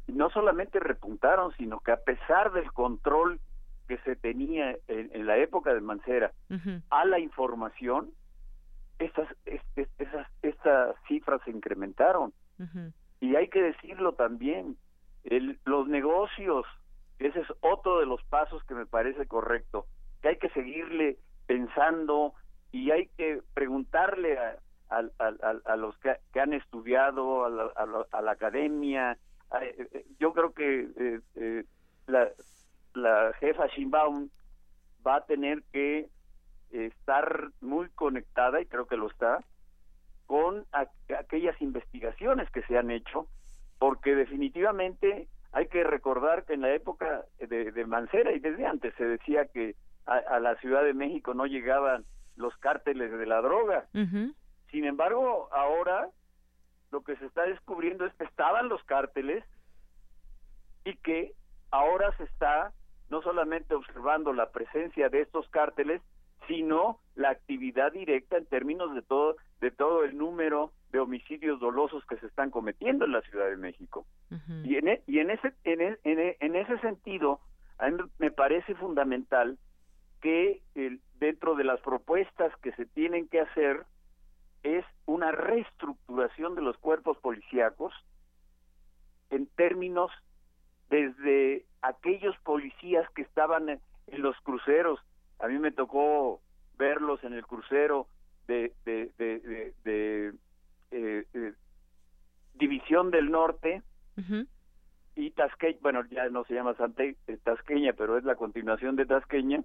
[0.06, 3.40] no solamente repuntaron, sino que a pesar del control
[3.89, 6.31] que se tenía en, en la época de Mancera
[6.90, 8.11] a la información,
[8.98, 12.35] estas, es- es- esas, estas cifras se incrementaron.
[13.20, 14.77] Y hay que decirlo también,
[15.24, 16.66] el- los negocios,
[17.19, 19.86] ese es otro de los pasos que me parece correcto,
[20.25, 22.33] que hay que seguirle pensando
[22.73, 27.71] y hay que preguntarle a, los que, han estudiado, a la,
[28.11, 29.19] la- la academia.
[29.51, 31.65] a- eh, eh, yo creo que eh, eh,
[32.07, 32.31] la,
[32.95, 34.31] la jefa Sheinbaum
[35.07, 36.09] va a tener que
[36.71, 39.45] estar muy conectada, y creo que lo está,
[40.27, 43.29] con aquellas investigaciones que se han hecho,
[43.79, 48.95] porque definitivamente hay que recordar que en la época de, de Mancera y desde antes
[48.97, 49.77] se decía que
[50.07, 52.05] a, a la Ciudad de México no llegaban
[52.37, 53.87] los cárteles de la droga.
[54.71, 56.09] Sin embargo, ahora
[56.91, 59.45] lo que se está descubriendo es que estaban los cárteles
[60.85, 61.33] y que
[61.71, 62.73] ahora se está
[63.11, 66.03] no solamente observando la presencia de estos cárteles,
[66.49, 72.05] sino la actividad directa en términos de todo de todo el número de homicidios dolosos
[72.07, 74.05] que se están cometiendo en la Ciudad de México.
[74.67, 77.41] Y en, e- y en ese en, e- en e- en ese sentido,
[77.79, 79.57] a mí me parece fundamental
[80.25, 83.85] que el- dentro de las propuestas que se tienen que hacer
[84.63, 87.93] es una reestructuración de los cuerpos policíacos
[89.29, 90.11] en términos
[90.89, 94.99] desde aquellos policías que estaban en, en los cruceros.
[95.41, 96.41] A mí me tocó
[96.79, 98.07] verlos en el crucero
[98.47, 100.33] de, de, de,
[100.91, 101.53] eh, eh,
[102.55, 103.83] División del Norte
[105.17, 109.05] y Tasqueña, bueno, ya no se llama Sante, eh, Tasqueña, pero es la continuación de
[109.05, 109.63] Tasqueña,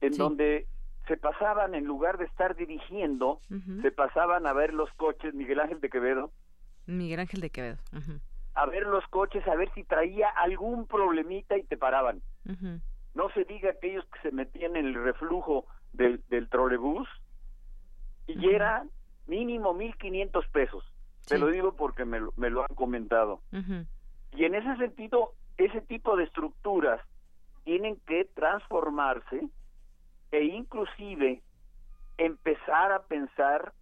[0.00, 0.18] en Sí.
[0.18, 0.66] donde
[1.06, 3.40] se pasaban, en lugar de estar dirigiendo,
[3.82, 6.30] se pasaban a ver los coches, Miguel Ángel de Quevedo,
[6.86, 7.78] Miguel Ángel de Quevedo.
[8.54, 12.20] A ver los coches, a ver si traía algún problemita y te paraban.
[13.14, 17.08] No se diga aquellos que se metían en el reflujo del, del trolebús
[18.26, 18.84] y era
[19.26, 20.84] mínimo 1.500 pesos.
[21.26, 23.40] Te lo digo porque me, lo- me lo han comentado.
[24.32, 27.00] Y en ese sentido, ese tipo de estructuras
[27.64, 29.48] tienen que transformarse
[30.30, 31.42] e inclusive
[32.18, 33.72] empezar a pensar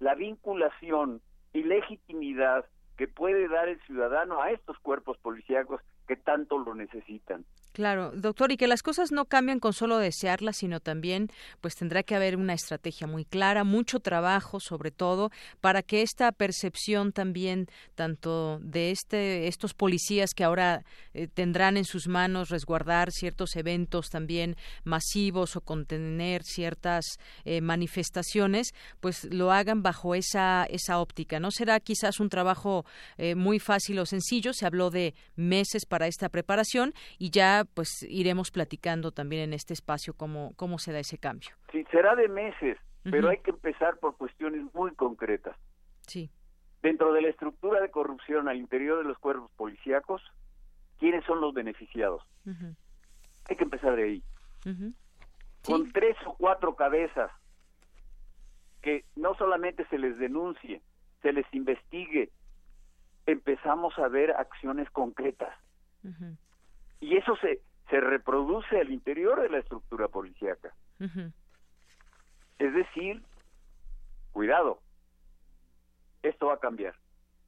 [0.00, 1.20] la vinculación
[1.52, 2.64] y legitimidad
[2.96, 7.44] que puede dar el ciudadano a estos cuerpos policíacos que tanto lo necesitan.
[7.72, 11.28] Claro, doctor, y que las cosas no cambian con solo desearlas, sino también,
[11.62, 15.30] pues tendrá que haber una estrategia muy clara, mucho trabajo, sobre todo,
[15.62, 20.84] para que esta percepción también, tanto de este, estos policías que ahora
[21.14, 27.06] eh, tendrán en sus manos resguardar ciertos eventos también masivos o contener ciertas
[27.44, 31.40] eh, manifestaciones, pues lo hagan bajo esa esa óptica.
[31.40, 32.84] No será quizás un trabajo
[33.16, 34.52] eh, muy fácil o sencillo.
[34.52, 39.74] Se habló de meses para esta preparación y ya pues iremos platicando también en este
[39.74, 41.50] espacio cómo, cómo se da ese cambio.
[41.70, 45.56] Sí, será de meses, pero hay que empezar por cuestiones muy concretas.
[46.06, 46.30] Sí.
[46.82, 50.22] Dentro de la estructura de corrupción al interior de los cuerpos policíacos,
[50.98, 52.22] ¿quiénes son los beneficiados?
[53.48, 54.22] Hay que empezar de ahí.
[55.64, 57.30] Con tres o cuatro cabezas
[58.82, 60.82] que no solamente se les denuncie,
[61.22, 62.30] se les investigue,
[63.26, 65.56] empezamos a ver acciones concretas.
[67.02, 67.60] Y eso se,
[67.90, 70.72] se reproduce al interior de la estructura policíaca.
[72.58, 73.20] Es decir,
[74.30, 74.80] cuidado,
[76.22, 76.94] esto va a cambiar.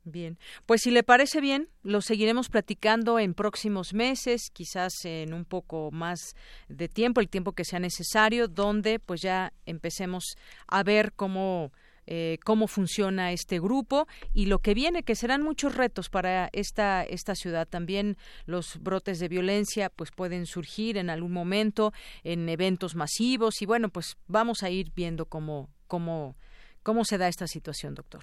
[0.02, 5.44] Bien, pues si le parece bien, lo seguiremos platicando en próximos meses, quizás en un
[5.44, 6.34] poco más
[6.68, 10.36] de tiempo, el tiempo que sea necesario, donde pues ya empecemos
[10.66, 11.72] a ver cómo
[12.06, 17.02] eh, cómo funciona este grupo y lo que viene, que serán muchos retos para esta,
[17.04, 17.66] esta ciudad.
[17.68, 18.16] También
[18.46, 23.88] los brotes de violencia pues pueden surgir en algún momento en eventos masivos y bueno,
[23.88, 26.36] pues vamos a ir viendo cómo, cómo,
[26.82, 28.22] cómo se da esta situación, doctor.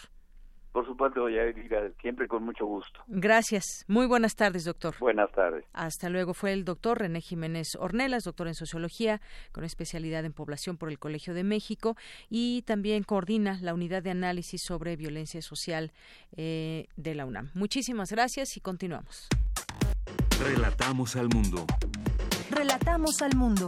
[0.71, 3.01] Por supuesto, Yaira, siempre con mucho gusto.
[3.07, 3.83] Gracias.
[3.87, 4.95] Muy buenas tardes, doctor.
[4.99, 5.65] Buenas tardes.
[5.73, 6.33] Hasta luego.
[6.33, 9.19] Fue el doctor René Jiménez Ornelas, doctor en sociología,
[9.51, 11.97] con especialidad en población por el Colegio de México
[12.29, 15.91] y también coordina la unidad de análisis sobre violencia social
[16.37, 17.51] eh, de la UNAM.
[17.53, 19.27] Muchísimas gracias y continuamos.
[20.41, 21.65] Relatamos al mundo.
[22.49, 23.67] Relatamos al mundo.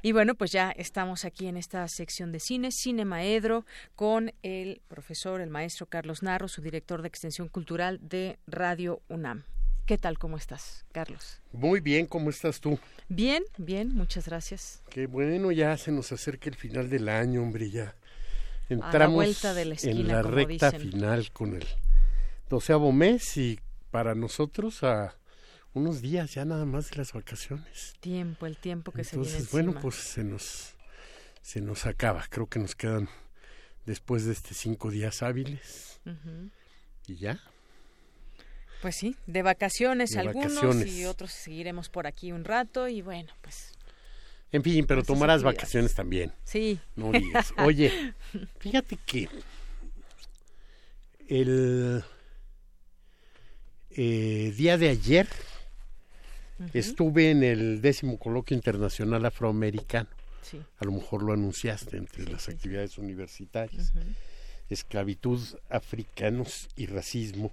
[0.00, 3.66] Y bueno, pues ya estamos aquí en esta sección de cine, Cine Maedro,
[3.96, 9.42] con el profesor, el maestro Carlos Narro, su director de Extensión Cultural de Radio UNAM.
[9.86, 10.16] ¿Qué tal?
[10.16, 11.40] ¿Cómo estás, Carlos?
[11.50, 12.78] Muy bien, ¿cómo estás tú?
[13.08, 14.82] Bien, bien, muchas gracias.
[14.88, 17.96] Qué bueno, ya se nos acerca el final del año, hombre, ya
[18.68, 20.92] la entramos vuelta de la esquina, en la como recta dicen.
[20.92, 21.66] final con el
[22.48, 23.58] doceavo mes y
[23.90, 25.17] para nosotros a
[25.78, 27.94] unos días ya nada más de las vacaciones.
[28.00, 29.80] Tiempo, el tiempo que se Entonces, viene bueno, encima.
[29.82, 30.74] pues se nos
[31.42, 32.26] se nos acaba.
[32.28, 33.08] Creo que nos quedan
[33.86, 36.00] después de este cinco días hábiles
[37.06, 37.40] y ya.
[38.82, 40.92] Pues sí, de vacaciones De algunos vacaciones.
[40.94, 43.72] y otros seguiremos por aquí un rato y bueno, pues
[44.52, 46.32] En fin, pero Nuestras tomarás vacaciones también.
[46.44, 46.78] Sí.
[46.96, 47.52] No digas.
[47.58, 48.14] Oye,
[48.60, 49.28] fíjate que
[51.28, 52.04] el
[53.90, 55.26] eh, día de ayer
[56.74, 60.08] estuve en el décimo coloquio internacional afroamericano.
[60.42, 60.60] Sí.
[60.78, 63.92] A lo mejor lo anunciaste entre las actividades universitarias.
[64.68, 65.40] Esclavitud,
[65.70, 67.52] africanos y racismo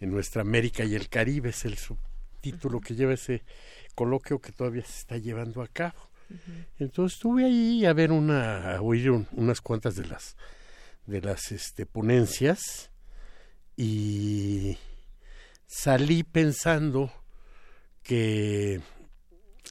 [0.00, 3.42] en nuestra América y el Caribe es el subtítulo que lleva ese
[3.94, 6.08] coloquio que todavía se está llevando a cabo.
[6.78, 10.36] Entonces estuve ahí a ver una, a oír un- unas cuantas de las
[11.06, 12.90] de las este, ponencias
[13.76, 14.76] y
[15.66, 17.12] salí pensando
[18.02, 18.80] que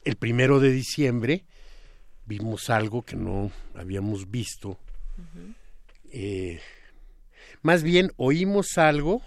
[0.03, 1.45] el primero de diciembre
[2.26, 4.80] vimos algo que no habíamos visto.
[6.11, 6.60] Eh,
[7.61, 9.22] más bien oímos algo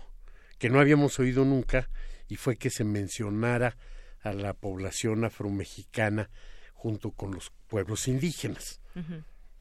[0.58, 1.90] que no habíamos oído nunca
[2.28, 3.76] y fue que se mencionara
[4.22, 6.30] a la población afromexicana
[6.72, 8.80] junto con los pueblos indígenas,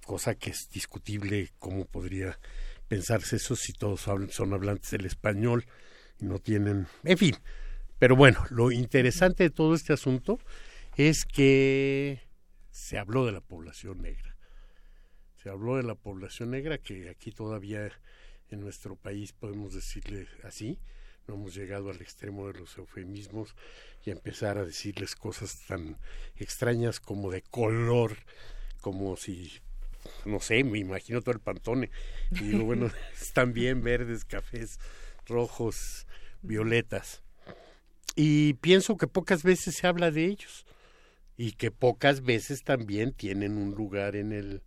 [0.06, 2.40] cosa que es discutible cómo podría
[2.88, 5.66] pensarse eso si todos son hablantes del español
[6.20, 7.36] y no tienen, en fin.
[8.02, 10.40] Pero bueno, lo interesante de todo este asunto
[10.98, 12.20] es que
[12.72, 14.36] se habló de la población negra.
[15.36, 17.92] Se habló de la población negra que aquí todavía
[18.50, 20.80] en nuestro país podemos decirle así,
[21.28, 23.54] no hemos llegado al extremo de los eufemismos
[24.04, 26.00] y a empezar a decirles cosas tan
[26.38, 28.18] extrañas como de color,
[28.80, 29.62] como si,
[30.26, 31.92] no sé, me imagino todo el pantone.
[32.32, 32.90] Y digo, bueno,
[33.22, 34.80] están bien verdes, cafés,
[35.28, 36.08] rojos,
[36.42, 37.22] violetas.
[38.16, 40.66] Y pienso que pocas veces se habla de ellos
[41.38, 44.62] y que pocas veces también tienen un lugar en el,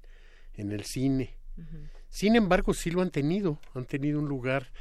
[0.54, 1.36] en el cine.
[2.08, 4.72] Sin embargo, sí lo han tenido, han tenido un lugar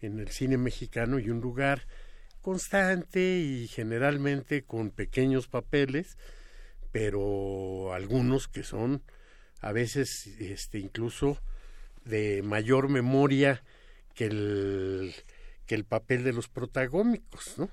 [0.00, 1.86] en el cine mexicano y un lugar
[2.40, 6.16] constante y generalmente con pequeños papeles,
[6.92, 9.02] pero algunos que son
[9.60, 11.38] a veces este incluso
[12.04, 13.62] de mayor memoria
[14.14, 15.14] que el
[15.66, 17.68] que el papel de los protagónicos, ¿no?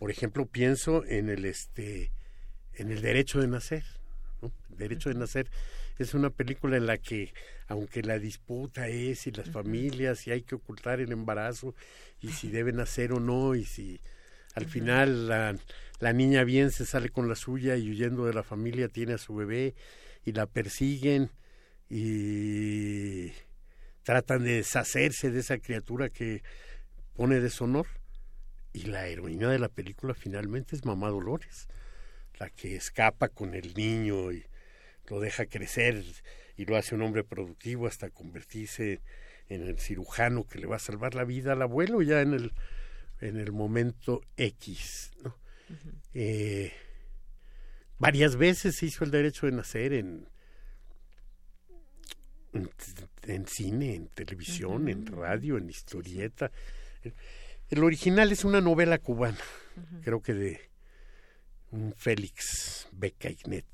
[0.00, 2.10] Por ejemplo, pienso en el este
[2.72, 3.84] en el derecho de nacer,
[4.40, 4.50] ¿no?
[4.70, 5.50] El derecho de nacer
[5.98, 7.34] es una película en la que
[7.68, 11.74] aunque la disputa es si las familias si hay que ocultar el embarazo
[12.18, 14.00] y si deben nacer o no y si
[14.54, 15.54] al final la,
[15.98, 19.18] la niña bien se sale con la suya y huyendo de la familia tiene a
[19.18, 19.74] su bebé
[20.24, 21.28] y la persiguen
[21.90, 23.32] y
[24.02, 26.42] tratan de deshacerse de esa criatura que
[27.12, 27.99] pone deshonor
[28.72, 31.68] y la heroína de la película finalmente es Mamá Dolores,
[32.38, 34.44] la que escapa con el niño y
[35.08, 36.04] lo deja crecer
[36.56, 39.00] y lo hace un hombre productivo hasta convertirse
[39.48, 42.52] en el cirujano que le va a salvar la vida al abuelo ya en el
[43.20, 45.10] en el momento X.
[45.22, 45.36] ¿no?
[46.14, 46.72] eh,
[47.98, 50.28] varias veces se hizo el derecho de nacer en
[52.52, 52.68] en,
[53.24, 56.50] en cine, en televisión, en radio, en historieta.
[57.70, 59.38] El, original es una novela cubana,
[60.02, 60.60] creo que de
[61.70, 63.66] un Félix Becainet.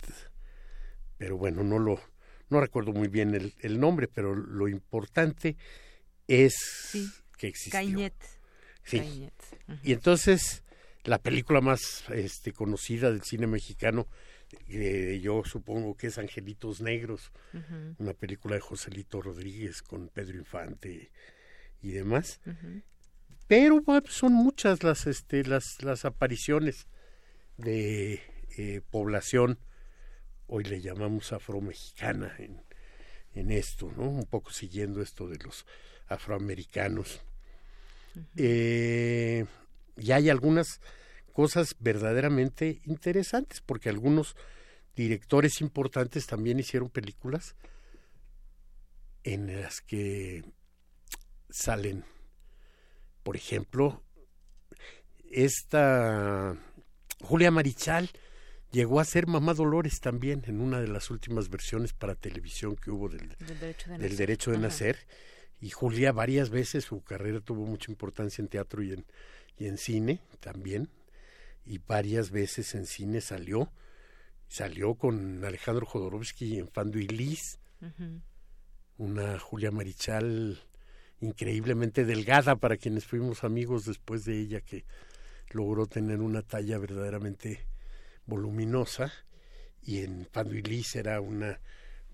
[1.19, 2.01] Pero bueno, no lo
[2.49, 5.57] no recuerdo muy bien el, el nombre, pero lo importante
[6.29, 6.55] es
[6.91, 7.11] Sí.
[7.39, 7.81] que existió.
[7.81, 8.15] Cañet.
[8.85, 9.29] Sí.
[9.83, 10.63] Y entonces
[11.05, 14.07] la película más este, conocida del cine mexicano,
[14.69, 17.33] eh, yo supongo que es Angelitos Negros,
[17.99, 21.11] una película de Joselito Rodríguez con Pedro Infante
[21.81, 22.41] y demás.
[23.47, 26.87] Pero son muchas las, este, las, las apariciones
[27.57, 28.21] de
[28.59, 29.59] eh, población,
[30.47, 32.63] hoy le llamamos afromexicana en,
[33.35, 34.09] en esto, ¿no?
[34.09, 35.67] Un poco siguiendo esto de los
[36.09, 37.21] afroamericanos.
[38.37, 39.45] Eh,
[39.97, 40.81] y hay algunas
[41.33, 44.37] cosas verdaderamente interesantes, porque algunos
[44.95, 47.55] directores importantes también hicieron películas
[49.23, 50.45] en las que
[51.51, 52.05] salen,
[53.27, 54.05] por ejemplo,
[55.33, 56.57] esta
[57.21, 58.09] Julia Marichal
[58.71, 62.93] llegó a ser Mamá Dolores también en una de las últimas versiones para televisión que
[62.93, 64.17] hubo del, Del derecho de del nacer.
[64.17, 64.67] derecho de Ajá.
[64.69, 64.99] nacer.
[65.61, 69.05] Y Julia varias veces su carrera tuvo mucha importancia en teatro y en,
[69.59, 70.89] y en cine también.
[71.65, 73.73] Y varias veces en cine salió.
[74.47, 77.59] Salió con Alejandro Jodorowsky en Fando y Liz,
[78.99, 80.63] una Julia Marichal
[81.21, 84.85] increíblemente delgada para quienes fuimos amigos después de ella que
[85.51, 87.67] logró tener una talla verdaderamente
[88.27, 89.13] voluminosa
[89.83, 90.29] y en
[90.65, 91.61] Liz era una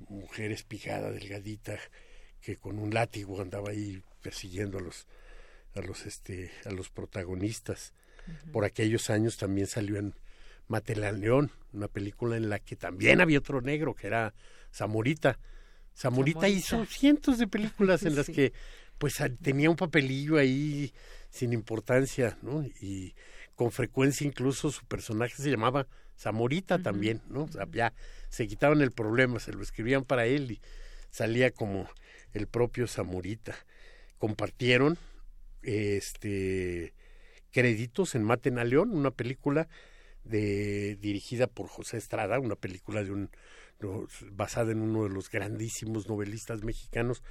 [0.09, 1.79] mujer espigada, delgadita,
[2.41, 5.07] que con un látigo andaba ahí persiguiendo a los
[5.75, 7.95] a los este a los protagonistas.
[8.53, 10.15] Por aquellos años también salió en
[10.69, 14.35] Matelán León, una película en la que también había otro negro que era
[14.73, 15.39] Zamorita.
[15.97, 16.49] Zamorita, Zamorita.
[16.49, 18.53] hizo cientos de películas en las que
[19.03, 20.95] pues tenía un papelillo ahí
[21.29, 22.63] sin importancia, ¿no?
[22.81, 23.17] Y
[23.57, 27.43] con frecuencia incluso su personaje se llamaba Zamorita también, ¿no?
[27.43, 27.93] O sea, ya
[28.29, 30.61] se quitaban el problema, se lo escribían para él y
[31.11, 31.91] salía como
[32.33, 33.57] el propio Zamorita.
[34.19, 34.97] Compartieron
[35.63, 36.95] este
[37.51, 39.67] créditos en Maten a León, una película
[40.23, 43.31] de dirigida por José Estrada, una película de un
[44.31, 47.25] basada en uno de los grandísimos novelistas mexicanos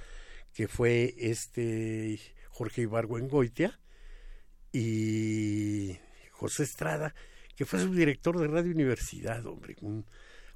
[0.54, 2.20] que fue este
[2.50, 3.78] Jorge Ibargüengoitia
[4.72, 5.96] y
[6.30, 7.14] José Estrada,
[7.56, 10.04] que fue su director de Radio Universidad, hombre, un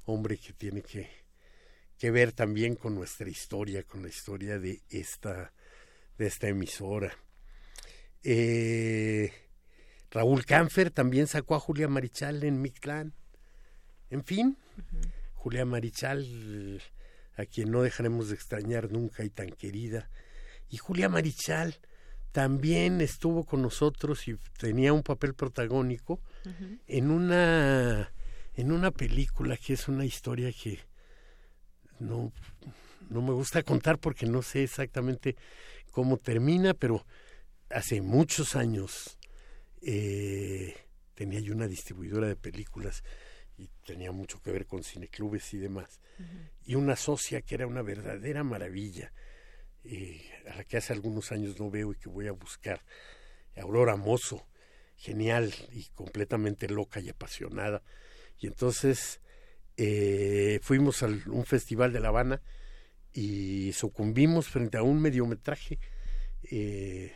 [0.05, 1.09] hombre que tiene que,
[1.97, 5.53] que ver también con nuestra historia, con la historia de esta,
[6.17, 7.13] de esta emisora.
[8.23, 9.31] Eh,
[10.11, 13.13] Raúl Canfer también sacó a Julia Marichal en Mictlán.
[14.09, 14.57] En fin,
[15.33, 16.81] Julia Marichal,
[17.37, 20.09] a quien no dejaremos de extrañar nunca y tan querida.
[20.69, 21.75] Y Julia Marichal
[22.31, 26.19] también estuvo con nosotros y tenía un papel protagónico
[26.87, 28.11] en una
[28.55, 30.79] en una película que es una historia que
[31.99, 32.31] no
[33.09, 35.35] no me gusta contar porque no sé exactamente
[35.91, 37.05] cómo termina, pero
[37.69, 39.17] hace muchos años
[39.81, 40.75] eh,
[41.15, 43.03] tenía yo una distribuidora de películas
[43.57, 45.99] y tenía mucho que ver con cineclubes y demás.
[46.63, 49.11] Y una socia que era una verdadera maravilla,
[49.83, 52.83] eh, a la que hace algunos años no veo y que voy a buscar,
[53.55, 54.47] Aurora Mozo,
[54.95, 57.81] genial y completamente loca y apasionada.
[58.39, 59.21] Y entonces
[59.77, 62.41] eh, fuimos a un festival de La Habana
[63.13, 65.79] y sucumbimos frente a un mediometraje
[66.43, 67.13] eh,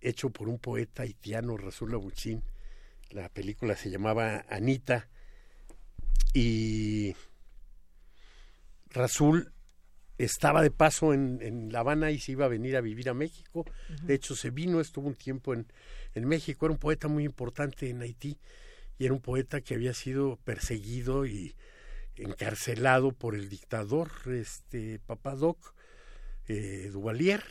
[0.00, 2.44] hecho por un poeta haitiano, Rasul Abuchín.
[3.10, 5.08] La película se llamaba Anita
[6.34, 7.14] y
[8.90, 9.52] Rasul
[10.18, 13.14] estaba de paso en, en La Habana y se iba a venir a vivir a
[13.14, 13.64] México.
[14.02, 15.66] De hecho, se vino, estuvo un tiempo en,
[16.14, 16.66] en México.
[16.66, 18.38] Era un poeta muy importante en Haití
[18.98, 21.54] y era un poeta que había sido perseguido y
[22.16, 25.74] encarcelado por el dictador este Papadoc
[26.48, 27.42] eh, Duvalier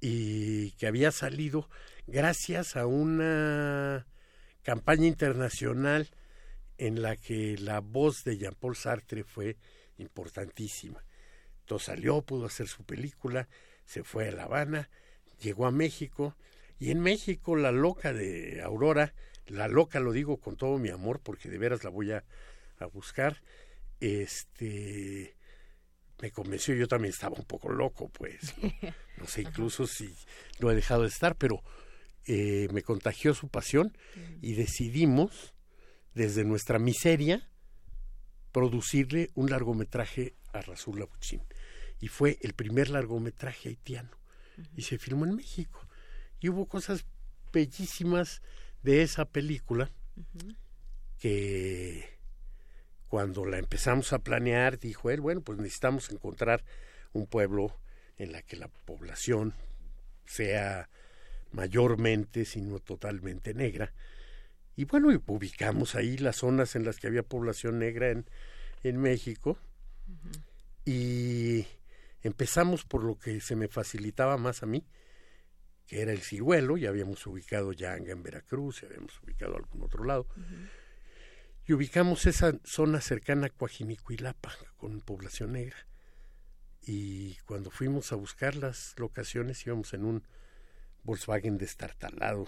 [0.00, 1.68] y que había salido
[2.06, 4.06] gracias a una
[4.62, 6.08] campaña internacional
[6.78, 9.56] en la que la voz de Jean-Paul Sartre fue
[9.98, 11.04] importantísima.
[11.60, 13.48] Entonces salió, pudo hacer su película,
[13.84, 14.90] se fue a La Habana,
[15.40, 16.36] llegó a México
[16.78, 19.14] y en México la loca de Aurora,
[19.46, 22.24] la loca lo digo con todo mi amor porque de veras la voy a,
[22.78, 23.42] a buscar,
[24.00, 25.36] este
[26.20, 28.54] me convenció, yo también estaba un poco loco, pues,
[29.18, 30.14] no, sé incluso si
[30.58, 31.62] lo he dejado de estar, pero
[32.24, 33.96] eh, me contagió su pasión
[34.40, 35.54] y decidimos,
[36.16, 37.46] desde nuestra miseria,
[38.50, 41.42] producirle un largometraje a Rasul Abuchín.
[42.00, 44.10] y fue el primer largometraje haitiano
[44.74, 45.86] y se filmó en México.
[46.40, 47.06] Y hubo cosas
[47.52, 48.42] bellísimas
[48.82, 49.90] de esa película
[51.18, 52.18] que
[53.08, 56.64] cuando la empezamos a planear dijo él, bueno, pues necesitamos encontrar
[57.12, 57.78] un pueblo
[58.16, 59.54] en la que la población
[60.24, 60.88] sea
[61.50, 63.92] mayormente, sino totalmente negra.
[64.76, 68.26] Y bueno, y ubicamos ahí las zonas en las que había población negra en,
[68.82, 69.58] en México.
[70.84, 71.66] Y
[72.22, 74.84] empezamos por lo que se me facilitaba más a mí,
[75.86, 80.04] que era el ciruelo, ya habíamos ubicado Yanga en Veracruz, ya habíamos ubicado algún otro
[80.04, 80.26] lado.
[81.66, 85.76] Y ubicamos esa zona cercana a Coajinicuilapa, con población negra.
[86.82, 90.22] Y cuando fuimos a buscar las locaciones íbamos en un
[91.02, 92.46] Volkswagen destartalado,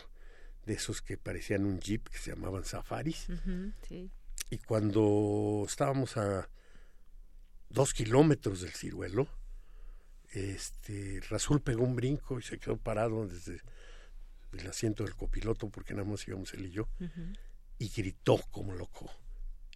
[0.68, 3.26] de esos que parecían un jeep, que se llamaban safaris.
[4.50, 6.48] Y cuando estábamos a
[7.70, 9.26] dos kilómetros del ciruelo,
[10.32, 13.62] este, Rasul pegó un brinco y se quedó parado desde
[14.52, 16.86] el asiento del copiloto, porque nada más íbamos él y yo,
[17.78, 19.10] y gritó como loco,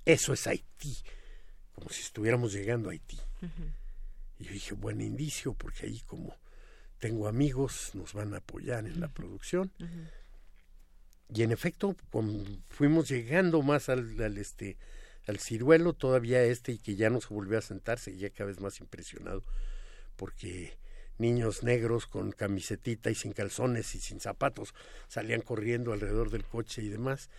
[0.05, 0.97] eso es Haití,
[1.73, 3.19] como si estuviéramos llegando a Haití.
[4.39, 6.36] Y yo dije, buen indicio, porque ahí como
[6.98, 9.73] tengo amigos, nos van a apoyar en la producción.
[11.34, 14.76] Y en efecto, cuando fuimos llegando más al, al, este
[15.26, 18.60] al ciruelo, todavía este, y que ya no se volvió a sentar, seguía cada vez
[18.60, 19.42] más impresionado,
[20.16, 20.76] porque
[21.16, 24.74] niños negros con camisetita y sin calzones y sin zapatos
[25.09, 27.30] salían corriendo alrededor del coche y demás,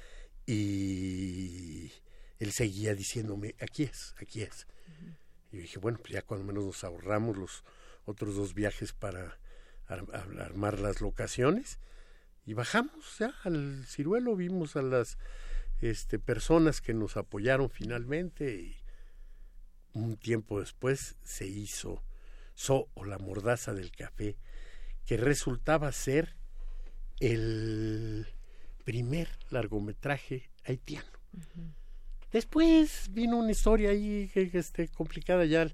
[0.48, 1.92] y
[2.40, 4.66] él seguía diciéndome, aquí es, aquí es.
[5.52, 7.64] Y yo dije, bueno, pues ya cuando menos nos ahorramos los
[8.06, 9.38] otros dos viajes para
[9.88, 10.04] ar
[10.40, 11.78] armar las locaciones
[12.46, 15.18] y bajamos ya al ciruelo, vimos a las
[15.82, 18.78] este, personas que nos apoyaron finalmente y
[19.94, 22.04] un tiempo después se hizo
[22.56, 24.38] So o la mordaza del café,
[25.06, 26.36] que resultaba ser
[27.20, 28.28] el
[28.84, 31.10] primer largometraje haitiano.
[32.32, 35.68] Después vino una historia ahí que, este, complicada, ya,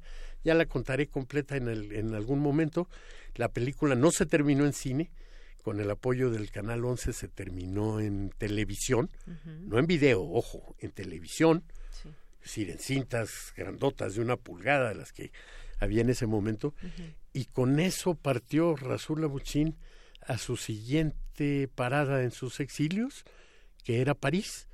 [0.44, 2.90] ya la contaré completa en, el, en algún momento.
[3.36, 5.12] La película no se terminó en cine,
[5.64, 9.10] con el apoyo del Canal 11 se terminó en televisión,
[9.46, 11.64] no en video, ojo, en televisión,
[12.42, 15.32] es decir, en cintas grandotas de una pulgada de las que
[15.80, 16.74] había en ese momento,
[17.34, 19.78] y con eso partió Rasul Abuchín
[20.22, 23.26] a su siguiente parada en sus exilios,
[23.84, 24.68] que era París,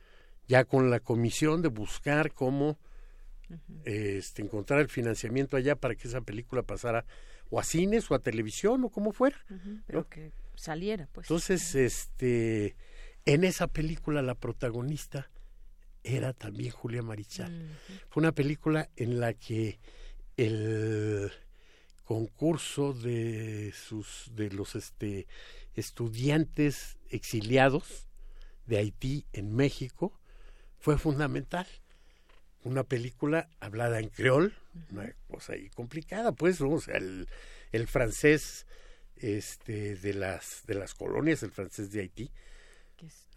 [0.48, 2.78] ya con la comisión de buscar cómo
[3.84, 7.06] este, encontrar el financiamiento allá para que esa película pasara
[7.50, 9.38] o a cines o a televisión o como fuera.
[9.88, 11.26] Pero que saliera, pues.
[11.26, 12.76] Entonces, este,
[13.26, 15.30] en esa película la protagonista
[16.04, 17.68] era también Julia Marichal.
[18.10, 19.80] Fue una película en la que
[20.38, 21.32] el
[22.06, 25.28] concurso de sus de los este
[25.74, 28.08] estudiantes exiliados
[28.68, 30.20] de Haití en México
[30.80, 31.66] fue fundamental
[32.64, 34.54] una película hablada en creol
[34.92, 36.72] una cosa ahí complicada pues ¿no?
[36.72, 37.28] o sea el,
[37.72, 38.68] el francés
[39.18, 42.32] este de las de las colonias el francés de Haití.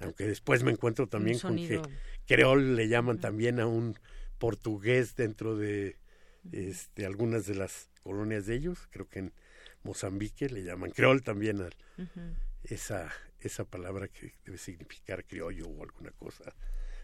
[0.00, 1.82] Aunque después me encuentro también con que
[2.26, 3.98] creol le llaman también a un
[4.38, 5.96] portugués dentro de
[6.52, 9.32] este, algunas de las colonias de ellos, creo que en
[9.82, 11.70] Mozambique le llaman creol también a
[12.62, 16.54] esa, esa palabra que debe significar criollo o alguna cosa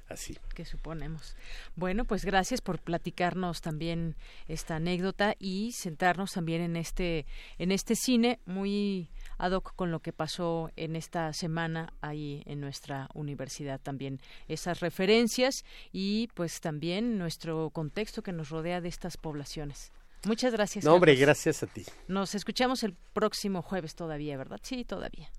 [0.09, 0.39] así.
[0.55, 1.36] Que suponemos.
[1.76, 4.16] Bueno, pues gracias por platicarnos también
[4.48, 7.26] esta anécdota y sentarnos también en este,
[7.59, 9.09] en este cine muy
[9.39, 14.81] ad hoc con lo que pasó en esta semana ahí en nuestra universidad también esas
[14.81, 19.93] referencias y pues también nuestro contexto que nos rodea de estas poblaciones.
[20.24, 20.85] Muchas gracias.
[20.85, 21.85] No, hombre, gracias a ti.
[22.09, 24.60] Nos escuchamos el próximo jueves todavía, ¿verdad?
[24.62, 25.31] Sí, todavía.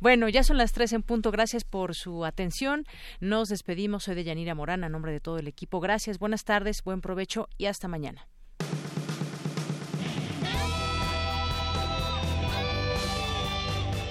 [0.00, 1.30] Bueno, ya son las tres en punto.
[1.30, 2.84] Gracias por su atención.
[3.20, 4.04] Nos despedimos.
[4.04, 5.80] Soy de Yanira Morán, a nombre de todo el equipo.
[5.80, 8.26] Gracias, buenas tardes, buen provecho y hasta mañana.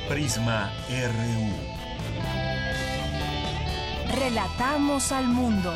[0.09, 1.81] Prisma RU.
[4.19, 5.73] Relatamos al mundo.